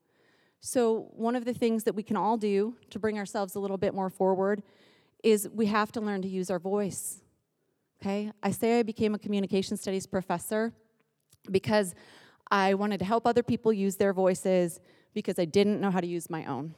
So, 0.62 1.10
one 1.12 1.36
of 1.36 1.44
the 1.44 1.54
things 1.54 1.84
that 1.84 1.94
we 1.94 2.04
can 2.04 2.16
all 2.16 2.38
do 2.38 2.78
to 2.90 3.00
bring 3.00 3.18
ourselves 3.18 3.56
a 3.56 3.60
little 3.60 3.78
bit 3.78 3.94
more 3.94 4.10
forward 4.10 4.64
is 5.26 5.50
we 5.54 5.66
have 5.66 5.92
to 5.92 6.00
learn 6.00 6.22
to 6.22 6.30
use 6.30 6.50
our 6.50 6.60
voice. 6.60 7.20
Okay? 8.02 8.32
I 8.42 8.52
say 8.52 8.80
I 8.80 8.84
became 8.84 9.14
a 9.14 9.20
communication 9.20 9.76
studies 9.76 10.08
professor 10.08 10.72
because 11.52 11.94
I 12.52 12.74
wanted 12.74 13.00
to 13.00 13.06
help 13.06 13.28
other 13.28 13.44
people 13.44 13.72
use 13.72 13.96
their 13.98 14.14
voices 14.14 14.80
because 15.14 15.40
I 15.40 15.46
didn't 15.46 15.82
know 15.82 15.92
how 15.92 16.02
to 16.02 16.08
use 16.08 16.30
my 16.30 16.46
own. 16.46 16.76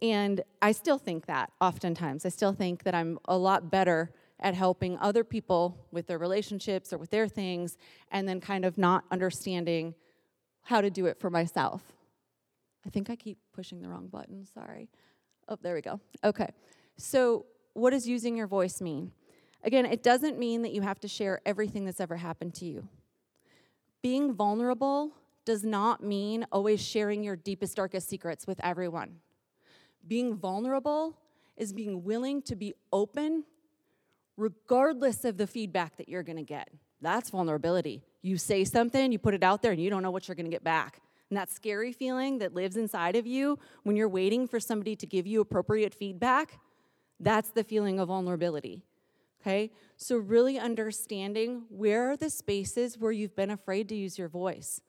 And 0.00 0.42
I 0.60 0.72
still 0.72 0.98
think 0.98 1.26
that 1.26 1.52
oftentimes. 1.60 2.26
I 2.26 2.28
still 2.28 2.52
think 2.52 2.82
that 2.82 2.94
I'm 2.94 3.18
a 3.26 3.38
lot 3.38 3.70
better 3.70 4.12
at 4.40 4.54
helping 4.54 4.98
other 4.98 5.22
people 5.22 5.86
with 5.92 6.08
their 6.08 6.18
relationships 6.18 6.92
or 6.92 6.98
with 6.98 7.10
their 7.10 7.28
things, 7.28 7.78
and 8.10 8.28
then 8.28 8.40
kind 8.40 8.64
of 8.64 8.76
not 8.76 9.04
understanding 9.12 9.94
how 10.62 10.80
to 10.80 10.90
do 10.90 11.06
it 11.06 11.20
for 11.20 11.30
myself. 11.30 11.82
I 12.84 12.90
think 12.90 13.08
I 13.08 13.16
keep 13.16 13.38
pushing 13.52 13.80
the 13.80 13.88
wrong 13.88 14.08
button. 14.08 14.44
Sorry. 14.44 14.88
Oh, 15.48 15.56
there 15.62 15.74
we 15.74 15.80
go. 15.80 16.00
Okay. 16.24 16.48
So, 16.96 17.46
what 17.74 17.90
does 17.90 18.08
using 18.08 18.36
your 18.36 18.48
voice 18.48 18.80
mean? 18.80 19.12
Again, 19.64 19.86
it 19.86 20.02
doesn't 20.02 20.38
mean 20.38 20.62
that 20.62 20.72
you 20.72 20.82
have 20.82 20.98
to 21.00 21.08
share 21.08 21.40
everything 21.46 21.84
that's 21.84 22.00
ever 22.00 22.16
happened 22.16 22.54
to 22.54 22.64
you. 22.64 22.88
Being 24.02 24.34
vulnerable 24.34 25.12
does 25.44 25.64
not 25.64 26.02
mean 26.02 26.44
always 26.52 26.80
sharing 26.80 27.22
your 27.22 27.36
deepest, 27.36 27.76
darkest 27.76 28.08
secrets 28.08 28.46
with 28.46 28.60
everyone. 28.62 29.16
Being 30.06 30.36
vulnerable 30.36 31.16
is 31.56 31.72
being 31.72 32.02
willing 32.02 32.42
to 32.42 32.56
be 32.56 32.74
open 32.92 33.44
regardless 34.36 35.24
of 35.24 35.36
the 35.36 35.46
feedback 35.46 35.96
that 35.96 36.08
you're 36.08 36.22
to 36.36 36.42
get. 36.42 36.68
That's 37.00 37.30
vulnerability. 37.30 38.02
You 38.22 38.38
say 38.38 38.64
something, 38.64 39.12
you 39.12 39.18
put 39.18 39.34
it 39.34 39.42
out 39.42 39.62
there, 39.62 39.72
and 39.72 39.80
you 39.80 39.90
don't 39.90 40.02
know 40.02 40.10
what 40.10 40.26
you're 40.26 40.34
to 40.46 40.50
get 40.50 40.64
back. 40.64 41.00
And 41.30 41.36
that 41.36 41.50
scary 41.50 41.92
feeling 41.92 42.38
that 42.38 42.54
lives 42.54 42.76
inside 42.76 43.16
of 43.16 43.26
you 43.26 43.58
when 43.84 43.96
you're 43.96 44.08
waiting 44.08 44.46
for 44.46 44.60
somebody 44.60 44.96
to 44.96 45.06
give 45.06 45.26
you 45.26 45.40
appropriate 45.40 45.94
feedback, 45.94 46.58
that's 47.20 47.50
the 47.50 47.64
feeling 47.64 48.00
of 48.00 48.08
vulnerability. 48.08 48.82
Okay? 49.42 49.70
So, 49.96 50.16
really 50.16 50.58
understanding 50.58 51.64
where 51.68 52.10
are 52.10 52.16
the 52.16 52.30
spaces 52.30 52.96
where 52.96 53.12
you've 53.12 53.34
been 53.34 53.50
afraid 53.50 53.88
to 53.88 53.94
use 53.94 54.18
your 54.18 54.28
voice? 54.28 54.80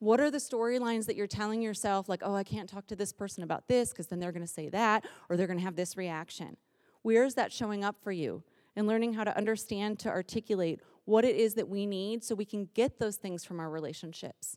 What 0.00 0.18
are 0.18 0.30
the 0.30 0.38
storylines 0.38 1.06
that 1.06 1.16
you're 1.16 1.26
telling 1.26 1.62
yourself, 1.62 2.08
like, 2.08 2.22
oh, 2.24 2.34
I 2.34 2.42
can't 2.42 2.68
talk 2.68 2.86
to 2.88 2.96
this 2.96 3.12
person 3.12 3.42
about 3.44 3.68
this 3.68 3.90
because 3.90 4.06
then 4.06 4.18
they're 4.18 4.32
going 4.32 4.46
to 4.46 4.52
say 4.52 4.68
that 4.70 5.04
or 5.28 5.36
they're 5.36 5.46
going 5.46 5.58
to 5.58 5.64
have 5.64 5.76
this 5.76 5.96
reaction? 5.96 6.56
Where 7.02 7.24
is 7.24 7.34
that 7.34 7.52
showing 7.52 7.84
up 7.84 7.96
for 8.02 8.10
you? 8.10 8.42
And 8.76 8.86
learning 8.86 9.14
how 9.14 9.24
to 9.24 9.36
understand, 9.36 9.98
to 10.00 10.08
articulate 10.08 10.80
what 11.04 11.24
it 11.24 11.36
is 11.36 11.54
that 11.54 11.68
we 11.68 11.86
need 11.86 12.24
so 12.24 12.34
we 12.34 12.44
can 12.44 12.68
get 12.72 12.98
those 12.98 13.16
things 13.16 13.44
from 13.44 13.60
our 13.60 13.68
relationships. 13.68 14.56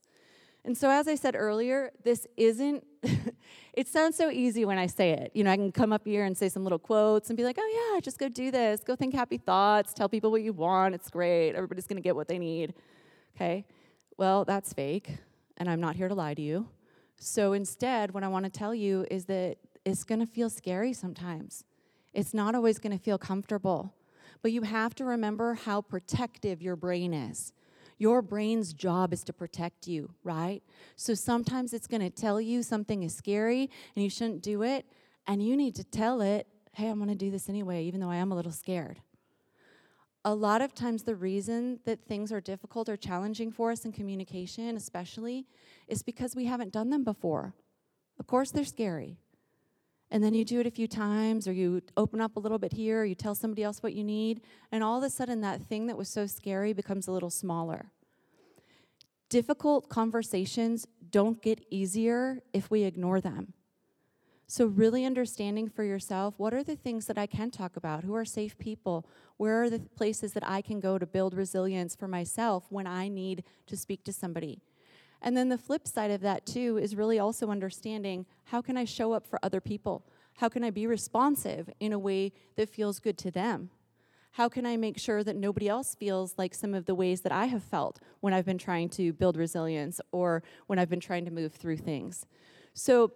And 0.66 0.78
so, 0.78 0.90
as 0.90 1.08
I 1.08 1.16
said 1.16 1.36
earlier, 1.36 1.92
this 2.04 2.26
isn't, 2.38 2.86
it 3.74 3.88
sounds 3.88 4.16
so 4.16 4.30
easy 4.30 4.64
when 4.64 4.78
I 4.78 4.88
say 4.88 5.12
it. 5.12 5.32
You 5.34 5.44
know, 5.44 5.52
I 5.52 5.58
can 5.58 5.72
come 5.72 5.92
up 5.92 6.06
here 6.06 6.24
and 6.24 6.38
say 6.38 6.48
some 6.48 6.64
little 6.64 6.80
quotes 6.80 7.30
and 7.30 7.36
be 7.36 7.44
like, 7.44 7.58
oh, 7.60 7.94
yeah, 7.94 8.00
just 8.00 8.18
go 8.18 8.30
do 8.30 8.50
this. 8.50 8.82
Go 8.82 8.96
think 8.96 9.14
happy 9.14 9.38
thoughts. 9.38 9.94
Tell 9.94 10.08
people 10.08 10.32
what 10.32 10.42
you 10.42 10.54
want. 10.54 10.96
It's 10.96 11.10
great. 11.10 11.54
Everybody's 11.54 11.86
to 11.98 12.02
get 12.02 12.16
what 12.16 12.30
they 12.30 12.40
need. 12.40 12.74
Okay? 13.36 13.66
Well, 14.18 14.46
that's 14.46 14.72
fake 14.72 15.10
and 15.58 15.70
I'm 15.70 15.80
not 15.80 15.96
here 15.96 16.08
to 16.08 16.16
lie 16.16 16.34
to 16.34 16.42
you. 16.42 16.68
So 17.18 17.54
instead, 17.54 18.14
what 18.14 18.24
I 18.24 18.28
want 18.28 18.46
to 18.46 18.52
tell 18.52 18.74
you 18.74 19.06
is 19.10 19.26
that 19.26 19.58
it's 19.86 20.04
to 20.20 20.26
feel 20.26 20.50
scary 20.50 20.94
sometimes. 20.94 21.64
It's 22.14 22.34
not 22.34 22.56
always 22.56 22.80
to 22.98 23.04
feel 23.04 23.18
comfortable. 23.18 23.94
But 24.42 24.52
you 24.52 24.64
have 24.64 24.94
to 24.96 25.06
remember 25.06 25.54
how 25.54 25.82
protective 25.82 26.62
your 26.62 26.76
brain 26.76 27.14
is. 27.14 27.54
Your 28.04 28.22
brain's 28.22 28.74
job 28.74 29.14
is 29.14 29.24
to 29.24 29.34
protect 29.34 29.88
you, 29.88 30.10
right? 30.26 30.62
So 30.98 31.14
sometimes 31.14 31.72
it's 31.72 31.88
going 31.88 32.02
to 32.02 32.10
tell 32.10 32.42
you 32.42 32.62
something 32.62 33.04
is 33.04 33.16
scary 33.16 33.70
and 33.96 34.04
you 34.04 34.10
shouldn't 34.10 34.42
do 34.42 34.62
it. 34.64 34.86
And 35.26 35.42
you 35.42 35.56
need 35.56 35.74
to 35.76 35.86
tell 35.86 36.20
it, 36.20 36.46
hey, 36.74 36.90
I'm 36.90 36.98
going 36.98 37.08
to 37.08 37.16
do 37.16 37.32
this 37.32 37.48
anyway, 37.48 37.86
even 37.86 38.02
though 38.02 38.10
I 38.10 38.18
am 38.18 38.34
a 38.34 38.36
little 38.36 38.52
scared 38.52 39.00
a 40.26 40.34
lot 40.34 40.62
of 40.62 40.74
times 40.74 41.04
the 41.04 41.16
reason 41.16 41.80
that 41.86 42.06
things 42.06 42.32
are 42.32 42.40
difficult 42.40 42.88
or 42.88 42.96
challenging 42.96 43.52
for 43.52 43.72
us 43.72 43.84
in 43.84 43.92
communication, 43.92 44.78
especially, 44.78 45.46
is 45.88 46.02
because 46.02 46.36
we 46.36 46.46
haven't 46.46 46.72
done 46.72 46.90
them 46.90 47.04
before. 47.04 47.54
Of 48.20 48.28
course, 48.28 48.52
they're 48.52 48.64
scary. 48.64 49.18
And 50.14 50.24
then 50.24 50.36
you 50.36 50.46
do 50.46 50.60
it 50.60 50.68
a 50.68 50.72
few 50.72 50.88
times, 50.88 51.48
or 51.48 51.54
you 51.54 51.82
open 51.98 52.22
up 52.22 52.36
a 52.36 52.40
little 52.40 52.60
bit 52.60 52.72
here, 52.72 53.02
or 53.02 53.06
you 53.06 53.16
tell 53.16 53.34
somebody 53.34 53.64
else 53.64 53.82
what 53.82 53.94
you 53.94 54.04
need, 54.04 54.42
and 54.72 54.84
all 54.84 55.00
of 55.00 55.04
a 55.04 55.10
sudden 55.10 55.42
that 55.42 55.64
thing 55.64 55.88
that 55.88 55.98
was 55.98 56.08
so 56.08 56.28
scary 56.28 56.72
becomes 56.72 57.08
a 57.08 57.12
little 57.12 57.32
smaller. 57.32 57.88
Difficult 59.28 59.90
conversations 59.90 60.86
don't 61.10 61.42
get 61.42 61.66
easier 61.72 62.44
if 62.54 62.70
we 62.70 62.84
ignore 62.84 63.20
them. 63.22 63.54
So, 64.46 64.68
really 64.68 65.04
understanding 65.04 65.68
for 65.68 65.84
yourself 65.84 66.36
what 66.38 66.54
are 66.54 66.64
the 66.64 66.76
things 66.76 67.08
that 67.08 67.18
I 67.18 67.26
can 67.26 67.50
talk 67.50 67.76
about? 67.76 68.04
Who 68.04 68.14
are 68.14 68.24
safe 68.24 68.56
people? 68.60 69.10
Where 69.38 69.64
are 69.64 69.70
the 69.72 69.80
places 69.80 70.34
that 70.34 70.48
I 70.48 70.62
can 70.62 70.80
go 70.80 71.00
to 71.00 71.08
build 71.08 71.34
resilience 71.34 71.96
for 71.96 72.08
myself 72.08 72.66
when 72.70 72.86
I 72.86 73.08
need 73.08 73.44
to 73.66 73.76
speak 73.76 74.04
to 74.04 74.14
somebody? 74.14 74.62
And 75.24 75.38
then 75.38 75.48
the 75.48 75.58
flip 75.58 75.88
side 75.88 76.12
of 76.12 76.22
that, 76.22 76.46
too, 76.46 76.78
is 76.78 76.96
really 76.96 77.18
also 77.18 77.50
understanding 77.50 78.26
how 78.44 78.62
can 78.62 78.76
I 78.76 78.84
show 78.84 79.14
up 79.14 79.26
for 79.26 79.40
other 79.42 79.62
people? 79.62 80.06
How 80.36 80.50
can 80.50 80.64
I 80.64 80.70
be 80.70 80.86
responsive 80.86 81.70
in 81.80 81.94
a 81.94 82.00
way 82.00 82.34
that 82.58 82.70
feels 82.70 83.00
good 83.00 83.18
to 83.20 83.32
them? 83.32 83.70
How 84.32 84.50
can 84.50 84.66
I 84.66 84.76
make 84.78 84.98
sure 84.98 85.24
that 85.24 85.36
nobody 85.36 85.70
else 85.70 85.96
feels 85.96 86.34
like 86.38 86.54
some 86.54 86.74
of 86.74 86.86
the 86.86 86.96
ways 86.96 87.22
that 87.22 87.32
I 87.32 87.46
have 87.46 87.64
felt 87.64 88.00
when 88.20 88.34
I've 88.34 88.46
been 88.46 88.58
trying 88.58 88.90
to 88.90 89.14
build 89.14 89.38
resilience 89.38 90.02
or 90.12 90.44
when 90.68 90.78
I've 90.78 90.90
been 90.90 91.00
trying 91.00 91.24
to 91.26 91.32
move 91.32 91.54
through 91.54 91.78
things? 91.78 92.26
So, 92.74 93.14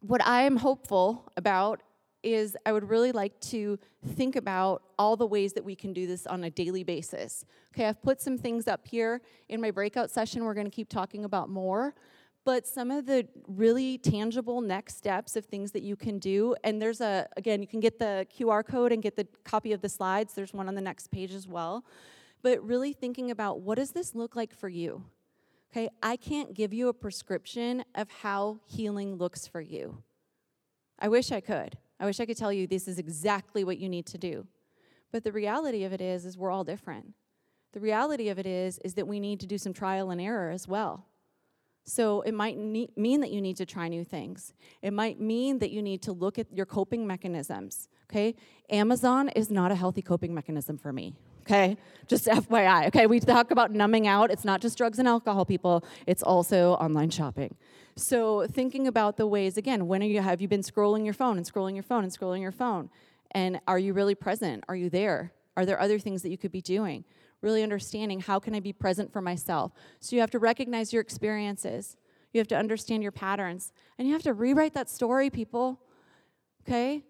what 0.00 0.24
I 0.24 0.42
am 0.42 0.56
hopeful 0.56 1.30
about 1.36 1.82
is 2.22 2.56
I 2.66 2.72
would 2.72 2.88
really 2.88 3.12
like 3.12 3.38
to 3.42 3.78
think 4.14 4.36
about 4.36 4.82
all 4.98 5.16
the 5.16 5.26
ways 5.26 5.52
that 5.54 5.64
we 5.64 5.74
can 5.74 5.92
do 5.92 6.06
this 6.06 6.26
on 6.26 6.44
a 6.44 6.50
daily 6.50 6.82
basis. 6.84 7.44
Okay, 7.74 7.86
I've 7.86 8.02
put 8.02 8.20
some 8.20 8.36
things 8.36 8.66
up 8.66 8.86
here 8.86 9.20
in 9.48 9.60
my 9.60 9.70
breakout 9.70 10.10
session. 10.10 10.44
We're 10.44 10.54
going 10.54 10.66
to 10.66 10.74
keep 10.74 10.88
talking 10.88 11.24
about 11.24 11.48
more. 11.48 11.94
But 12.44 12.66
some 12.66 12.90
of 12.90 13.04
the 13.04 13.28
really 13.46 13.98
tangible 13.98 14.60
next 14.60 14.96
steps 14.96 15.36
of 15.36 15.44
things 15.44 15.72
that 15.72 15.82
you 15.82 15.96
can 15.96 16.18
do, 16.18 16.56
and 16.64 16.80
there's 16.80 17.00
a, 17.00 17.28
again, 17.36 17.60
you 17.60 17.68
can 17.68 17.80
get 17.80 17.98
the 17.98 18.26
QR 18.34 18.64
code 18.66 18.90
and 18.90 19.02
get 19.02 19.16
the 19.16 19.26
copy 19.44 19.72
of 19.72 19.82
the 19.82 19.88
slides. 19.88 20.34
There's 20.34 20.54
one 20.54 20.66
on 20.66 20.74
the 20.74 20.80
next 20.80 21.10
page 21.10 21.34
as 21.34 21.46
well. 21.46 21.84
But 22.42 22.62
really 22.64 22.92
thinking 22.92 23.30
about 23.30 23.60
what 23.60 23.76
does 23.76 23.90
this 23.90 24.14
look 24.14 24.34
like 24.34 24.54
for 24.54 24.68
you? 24.68 25.04
Okay, 25.70 25.90
I 26.02 26.16
can't 26.16 26.54
give 26.54 26.72
you 26.72 26.88
a 26.88 26.94
prescription 26.94 27.84
of 27.94 28.10
how 28.10 28.60
healing 28.64 29.16
looks 29.16 29.46
for 29.46 29.60
you. 29.60 30.02
I 30.98 31.08
wish 31.08 31.30
I 31.30 31.40
could. 31.40 31.76
I 32.00 32.06
wish 32.06 32.20
I 32.20 32.26
could 32.26 32.36
tell 32.36 32.52
you 32.52 32.66
this 32.66 32.88
is 32.88 32.98
exactly 32.98 33.64
what 33.64 33.78
you 33.78 33.88
need 33.88 34.06
to 34.06 34.18
do. 34.18 34.46
But 35.10 35.24
the 35.24 35.32
reality 35.32 35.84
of 35.84 35.92
it 35.92 36.00
is 36.00 36.24
is 36.24 36.36
we're 36.36 36.50
all 36.50 36.64
different. 36.64 37.14
The 37.72 37.80
reality 37.80 38.28
of 38.28 38.38
it 38.38 38.46
is 38.46 38.78
is 38.78 38.94
that 38.94 39.06
we 39.06 39.20
need 39.20 39.40
to 39.40 39.46
do 39.46 39.58
some 39.58 39.72
trial 39.72 40.10
and 40.10 40.20
error 40.20 40.50
as 40.50 40.68
well. 40.68 41.06
So 41.84 42.20
it 42.20 42.32
might 42.32 42.58
mean 42.58 43.20
that 43.20 43.32
you 43.32 43.40
need 43.40 43.56
to 43.56 43.66
try 43.66 43.88
new 43.88 44.04
things. 44.04 44.52
It 44.82 44.92
might 44.92 45.18
mean 45.18 45.58
that 45.60 45.70
you 45.70 45.82
need 45.82 46.02
to 46.02 46.12
look 46.12 46.38
at 46.38 46.46
your 46.52 46.66
coping 46.66 47.06
mechanisms, 47.06 47.88
okay? 48.10 48.34
Amazon 48.68 49.30
is 49.30 49.50
not 49.50 49.72
a 49.72 49.74
healthy 49.74 50.02
coping 50.02 50.34
mechanism 50.34 50.76
for 50.76 50.92
me 50.92 51.14
okay? 51.48 51.76
Just 52.06 52.26
FYI, 52.26 52.88
okay? 52.88 53.06
We 53.06 53.20
talk 53.20 53.50
about 53.50 53.72
numbing 53.72 54.06
out. 54.06 54.30
It's 54.30 54.44
not 54.44 54.60
just 54.60 54.76
drugs 54.76 54.98
and 54.98 55.08
alcohol, 55.08 55.44
people, 55.44 55.84
it's 56.06 56.22
also 56.22 56.74
online 56.74 57.10
shopping. 57.10 57.56
So, 57.96 58.46
thinking 58.46 58.86
about 58.86 59.16
the 59.16 59.26
ways, 59.26 59.56
again, 59.56 59.88
when 59.88 60.02
are 60.02 60.06
you, 60.06 60.20
have 60.20 60.40
you 60.40 60.46
been 60.46 60.62
scrolling 60.62 61.04
your 61.04 61.14
phone 61.14 61.36
and 61.36 61.44
scrolling 61.44 61.74
your 61.74 61.82
phone 61.82 62.04
and 62.04 62.12
scrolling 62.12 62.40
your 62.40 62.52
phone? 62.52 62.90
And 63.32 63.60
are 63.66 63.78
you 63.78 63.92
really 63.92 64.14
present? 64.14 64.64
Are 64.68 64.76
you 64.76 64.88
there? 64.88 65.32
Are 65.56 65.66
there 65.66 65.80
other 65.80 65.98
things 65.98 66.22
that 66.22 66.30
you 66.30 66.38
could 66.38 66.52
be 66.52 66.60
doing? 66.60 67.04
Really 67.42 67.62
understanding 67.62 68.20
how 68.20 68.38
can 68.38 68.54
I 68.54 68.60
be 68.60 68.72
present 68.72 69.12
for 69.12 69.20
myself? 69.20 69.72
So, 69.98 70.14
you 70.14 70.20
have 70.20 70.30
to 70.30 70.38
recognize 70.38 70.92
your 70.92 71.02
experiences. 71.02 71.96
You 72.32 72.38
have 72.38 72.48
to 72.48 72.56
understand 72.56 73.02
your 73.02 73.10
patterns. 73.10 73.72
And 73.98 74.06
you 74.06 74.14
have 74.14 74.22
to 74.22 74.34
rewrite 74.34 74.74
that 74.74 74.88
story, 74.88 75.28
people. 75.28 75.80
Okay? 76.62 77.02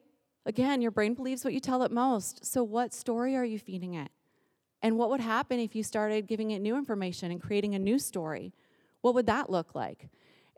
Again, 0.47 0.81
your 0.81 0.91
brain 0.91 1.13
believes 1.13 1.45
what 1.45 1.53
you 1.53 1.61
tell 1.61 1.83
it 1.83 1.93
most. 1.93 2.47
So, 2.47 2.65
what 2.65 2.95
story 2.95 3.37
are 3.37 3.45
you 3.45 3.59
feeding 3.59 3.93
it? 3.93 4.11
And 4.83 4.97
what 4.97 5.11
would 5.11 5.21
happen 5.21 5.59
if 5.59 5.75
you 5.75 5.83
started 5.83 6.27
giving 6.27 6.53
it 6.53 6.61
new 6.61 6.77
information 6.77 7.31
and 7.31 7.41
creating 7.41 7.75
a 7.75 7.79
new 7.79 7.99
story? 7.99 8.53
What 9.01 9.15
would 9.15 9.27
that 9.27 9.51
look 9.51 9.75
like? 9.75 10.09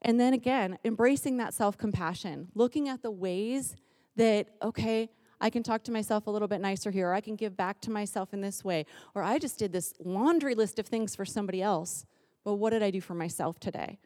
And 0.03 0.19
then 0.19 0.33
again, 0.33 0.79
embracing 0.85 1.37
that 1.39 1.55
self 1.55 1.77
compassion, 1.77 2.49
looking 2.55 2.89
at 2.89 3.03
the 3.03 3.11
ways 3.11 3.77
that, 4.17 4.49
okay, 4.63 5.11
I 5.41 5.51
can 5.51 5.63
talk 5.63 5.83
to 5.85 5.93
myself 5.93 6.27
a 6.27 6.31
little 6.31 6.49
bit 6.49 6.61
nicer 6.61 6.91
here, 6.91 7.09
or 7.09 7.15
I 7.15 7.21
can 7.21 7.37
give 7.37 7.57
back 7.57 7.81
to 7.83 7.91
myself 7.91 8.35
in 8.35 8.41
this 8.41 8.63
way, 8.63 8.85
or 9.15 9.23
I 9.23 9.39
just 9.39 9.59
did 9.59 9.73
this 9.73 9.95
laundry 10.05 10.55
list 10.55 10.79
of 10.79 10.87
things 10.87 11.17
for 11.17 11.25
somebody 11.25 11.63
else, 11.63 12.05
but 12.45 12.55
what 12.55 12.71
did 12.71 12.83
I 12.83 12.91
do 12.91 13.01
for 13.01 13.15
myself 13.15 13.59
today? 13.59 13.99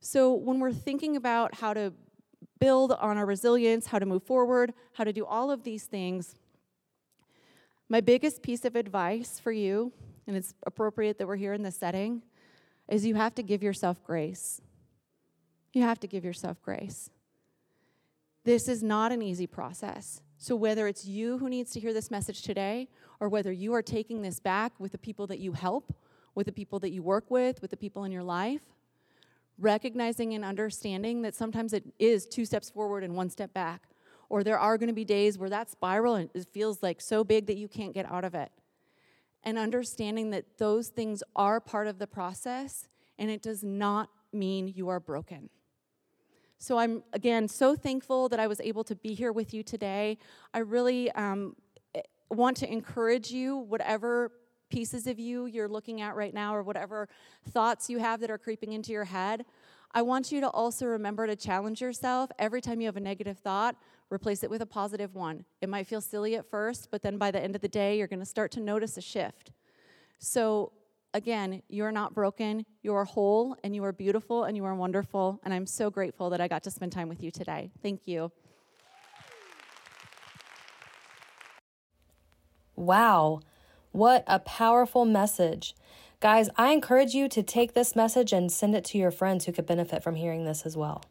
So 0.00 0.34
when 0.34 0.60
we're 0.60 0.72
thinking 0.72 1.16
about 1.16 1.54
how 1.54 1.72
to 1.72 1.94
build 2.58 2.92
on 2.92 3.16
our 3.16 3.26
resilience, 3.26 3.86
how 3.86 3.98
to 3.98 4.06
move 4.06 4.22
forward, 4.22 4.74
how 4.92 5.04
to 5.04 5.12
do 5.12 5.24
all 5.24 5.50
of 5.50 5.62
these 5.62 5.84
things, 5.84 6.34
my 7.88 8.00
biggest 8.00 8.42
piece 8.42 8.64
of 8.64 8.76
advice 8.76 9.38
for 9.38 9.52
you, 9.52 9.92
and 10.26 10.36
it's 10.36 10.54
appropriate 10.66 11.18
that 11.18 11.26
we're 11.26 11.36
here 11.36 11.52
in 11.52 11.62
this 11.62 11.76
setting, 11.76 12.22
is 12.88 13.06
you 13.06 13.14
have 13.14 13.34
to 13.36 13.42
give 13.42 13.62
yourself 13.62 14.02
grace. 14.02 14.60
You 15.72 15.82
have 15.82 16.00
to 16.00 16.06
give 16.06 16.24
yourself 16.24 16.60
grace. 16.62 17.10
This 18.44 18.68
is 18.68 18.82
not 18.82 19.12
an 19.12 19.22
easy 19.22 19.46
process. 19.46 20.22
So, 20.38 20.54
whether 20.54 20.86
it's 20.86 21.06
you 21.06 21.38
who 21.38 21.48
needs 21.48 21.72
to 21.72 21.80
hear 21.80 21.92
this 21.92 22.10
message 22.10 22.42
today, 22.42 22.88
or 23.20 23.28
whether 23.28 23.50
you 23.50 23.72
are 23.74 23.82
taking 23.82 24.22
this 24.22 24.38
back 24.40 24.78
with 24.78 24.92
the 24.92 24.98
people 24.98 25.26
that 25.28 25.38
you 25.38 25.52
help, 25.52 25.94
with 26.34 26.46
the 26.46 26.52
people 26.52 26.78
that 26.80 26.90
you 26.90 27.02
work 27.02 27.30
with, 27.30 27.62
with 27.62 27.70
the 27.70 27.76
people 27.76 28.04
in 28.04 28.12
your 28.12 28.22
life, 28.22 28.60
recognizing 29.58 30.34
and 30.34 30.44
understanding 30.44 31.22
that 31.22 31.34
sometimes 31.34 31.72
it 31.72 31.84
is 31.98 32.26
two 32.26 32.44
steps 32.44 32.68
forward 32.68 33.02
and 33.02 33.16
one 33.16 33.30
step 33.30 33.54
back 33.54 33.82
or 34.28 34.42
there 34.42 34.58
are 34.58 34.78
going 34.78 34.88
to 34.88 34.94
be 34.94 35.04
days 35.04 35.38
where 35.38 35.50
that 35.50 35.70
spiral 35.70 36.14
and 36.14 36.30
it 36.34 36.46
feels 36.52 36.82
like 36.82 37.00
so 37.00 37.24
big 37.24 37.46
that 37.46 37.56
you 37.56 37.68
can't 37.68 37.94
get 37.94 38.10
out 38.10 38.24
of 38.24 38.34
it. 38.34 38.50
And 39.42 39.58
understanding 39.58 40.30
that 40.30 40.58
those 40.58 40.88
things 40.88 41.22
are 41.36 41.60
part 41.60 41.86
of 41.86 41.98
the 41.98 42.06
process 42.06 42.88
and 43.18 43.30
it 43.30 43.42
does 43.42 43.62
not 43.62 44.10
mean 44.32 44.68
you 44.68 44.88
are 44.88 45.00
broken. 45.00 45.50
So 46.58 46.78
I'm 46.78 47.02
again 47.12 47.48
so 47.48 47.76
thankful 47.76 48.28
that 48.30 48.40
I 48.40 48.46
was 48.46 48.60
able 48.60 48.84
to 48.84 48.94
be 48.96 49.14
here 49.14 49.32
with 49.32 49.52
you 49.52 49.62
today. 49.62 50.18
I 50.54 50.60
really 50.60 51.10
um, 51.12 51.54
eh, 51.94 52.00
want 52.30 52.56
to 52.58 52.72
encourage 52.72 53.30
you, 53.30 53.56
whatever 53.56 54.32
pieces 54.70 55.06
of 55.06 55.18
you 55.18 55.46
you're 55.46 55.68
looking 55.68 56.00
at 56.00 56.16
right 56.16 56.32
now, 56.32 56.56
or 56.56 56.62
whatever 56.62 57.08
thoughts 57.50 57.90
you 57.90 57.98
have 57.98 58.20
that 58.20 58.30
are 58.30 58.38
creeping 58.38 58.72
into 58.72 58.90
your 58.90 59.04
head. 59.04 59.44
I 59.92 60.02
want 60.02 60.32
you 60.32 60.40
to 60.40 60.48
also 60.48 60.86
remember 60.86 61.26
to 61.26 61.36
challenge 61.36 61.80
yourself 61.80 62.30
every 62.38 62.60
time 62.60 62.80
you 62.80 62.86
have 62.86 62.96
a 62.96 63.00
negative 63.00 63.38
thought 63.38 63.76
replace 64.10 64.42
it 64.42 64.50
with 64.50 64.62
a 64.62 64.66
positive 64.66 65.14
one. 65.14 65.44
It 65.60 65.68
might 65.68 65.86
feel 65.86 66.00
silly 66.00 66.36
at 66.36 66.48
first, 66.48 66.88
but 66.90 67.02
then 67.02 67.18
by 67.18 67.30
the 67.30 67.42
end 67.42 67.54
of 67.54 67.62
the 67.62 67.68
day, 67.68 67.98
you're 67.98 68.06
going 68.06 68.20
to 68.20 68.26
start 68.26 68.50
to 68.52 68.60
notice 68.60 68.96
a 68.96 69.00
shift. 69.00 69.50
So, 70.18 70.72
again, 71.12 71.62
you're 71.68 71.92
not 71.92 72.14
broken, 72.14 72.64
you 72.82 72.94
are 72.94 73.04
whole, 73.04 73.56
and 73.64 73.74
you 73.74 73.84
are 73.84 73.92
beautiful, 73.92 74.44
and 74.44 74.56
you 74.56 74.64
are 74.64 74.74
wonderful. 74.74 75.40
And 75.42 75.52
I'm 75.52 75.66
so 75.66 75.90
grateful 75.90 76.30
that 76.30 76.40
I 76.40 76.48
got 76.48 76.62
to 76.64 76.70
spend 76.70 76.92
time 76.92 77.08
with 77.08 77.22
you 77.22 77.30
today. 77.30 77.70
Thank 77.82 78.02
you. 78.06 78.30
Wow, 82.76 83.40
what 83.92 84.22
a 84.26 84.38
powerful 84.38 85.06
message. 85.06 85.74
Guys, 86.20 86.50
I 86.56 86.72
encourage 86.72 87.14
you 87.14 87.28
to 87.28 87.42
take 87.42 87.72
this 87.72 87.96
message 87.96 88.32
and 88.32 88.52
send 88.52 88.74
it 88.74 88.84
to 88.86 88.98
your 88.98 89.10
friends 89.10 89.46
who 89.46 89.52
could 89.52 89.66
benefit 89.66 90.02
from 90.02 90.16
hearing 90.16 90.44
this 90.44 90.66
as 90.66 90.76
well. 90.76 91.02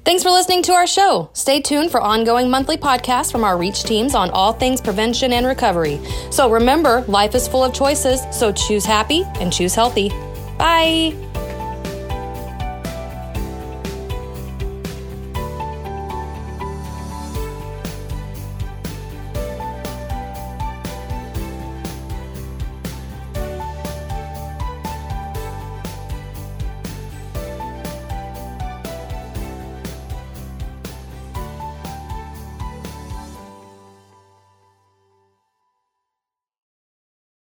Thanks 0.05 0.21
for 0.21 0.31
listening 0.31 0.63
to 0.63 0.73
our 0.73 0.85
show. 0.85 1.29
Stay 1.31 1.61
tuned 1.61 1.89
for 1.89 2.01
ongoing 2.01 2.49
monthly 2.49 2.75
podcasts 2.75 3.31
from 3.31 3.45
our 3.45 3.57
Reach 3.57 3.83
teams 3.83 4.15
on 4.15 4.29
all 4.31 4.51
things 4.51 4.81
prevention 4.81 5.31
and 5.31 5.45
recovery. 5.45 6.01
So 6.29 6.51
remember, 6.51 7.01
life 7.07 7.35
is 7.35 7.47
full 7.47 7.63
of 7.63 7.73
choices, 7.73 8.21
so 8.29 8.51
choose 8.51 8.83
happy 8.83 9.23
and 9.35 9.51
choose 9.51 9.73
healthy. 9.73 10.09
Bye. 10.57 11.13